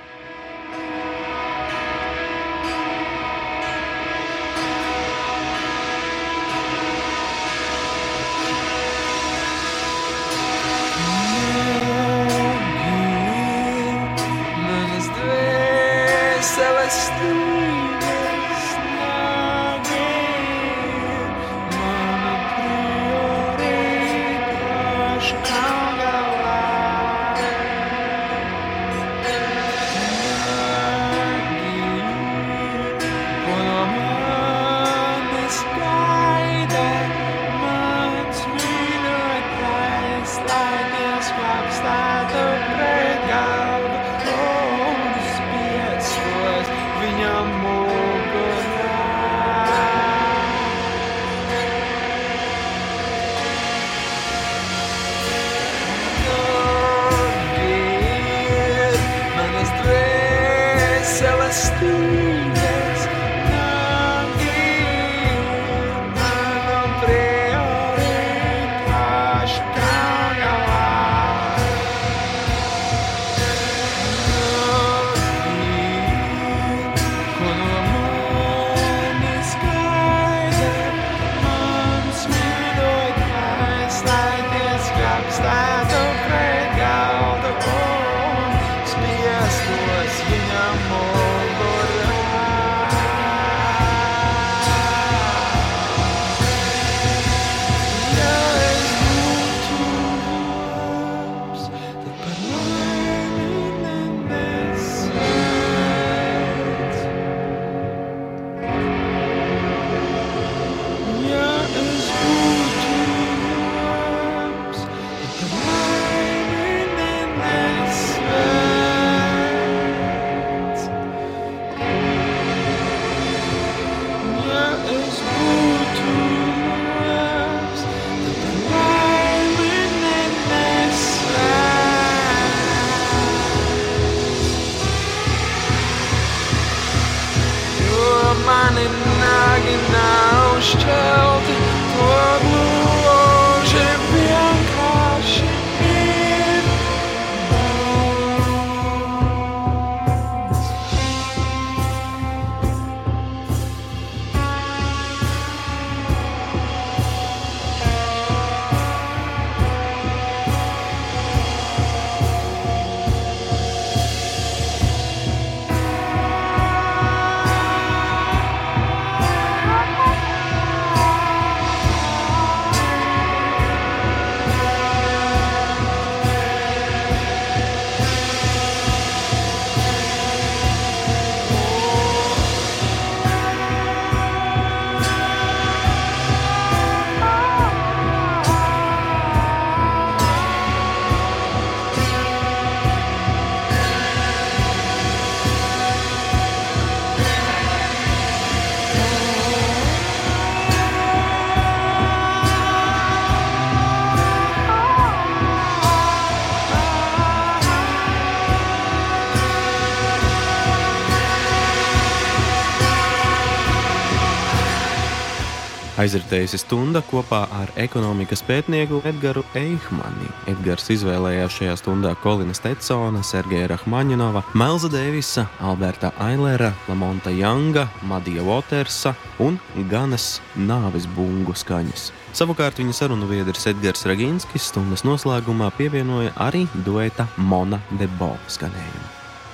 Aizritējusi 216.07 216.61
stunda 216.61 217.01
kopā 217.03 217.41
ar 217.51 217.71
ekonomikas 217.83 218.39
pētnieku 218.47 219.01
Edgars 219.09 219.49
Eihmani. 219.59 220.29
Edgars 220.47 220.85
izvēlējās 220.93 221.57
šajā 221.57 221.73
stundā 221.81 222.13
Kolina 222.23 222.55
Stetsona, 222.55 223.19
Sergeja 223.27 223.73
Rahmaņinova, 223.73 224.45
Melza 224.55 224.87
Deivisa, 224.93 225.49
Alberta 225.59 226.13
Ailera, 226.23 226.69
Lamonta 226.87 227.33
Janga, 227.35 227.89
Madija 228.07 228.45
Watersa 228.47 229.17
un 229.43 229.59
Ganas 229.91 230.37
nāves 230.55 231.09
bungu 231.17 231.57
skaņas. 231.59 232.13
Savukārt 232.37 232.79
viņa 232.79 232.95
sarunu 232.95 233.27
biedrs 233.27 233.67
Edgars 233.67 234.07
Raginskis 234.07 234.69
stundas 234.71 235.03
noslēgumā 235.03 235.73
pievienoja 235.75 236.31
arī 236.47 236.69
dueta 236.87 237.27
Mona 237.35 237.81
Debo 237.99 238.37
skanējumu. 238.47 239.09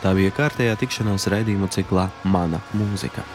Tā 0.05 0.13
bija 0.13 0.35
kārtējā 0.37 0.77
tikšanās 0.83 1.31
raidījuma 1.33 1.71
ciklā 1.73 2.11
Mana 2.29 2.61
mūzika. 2.77 3.25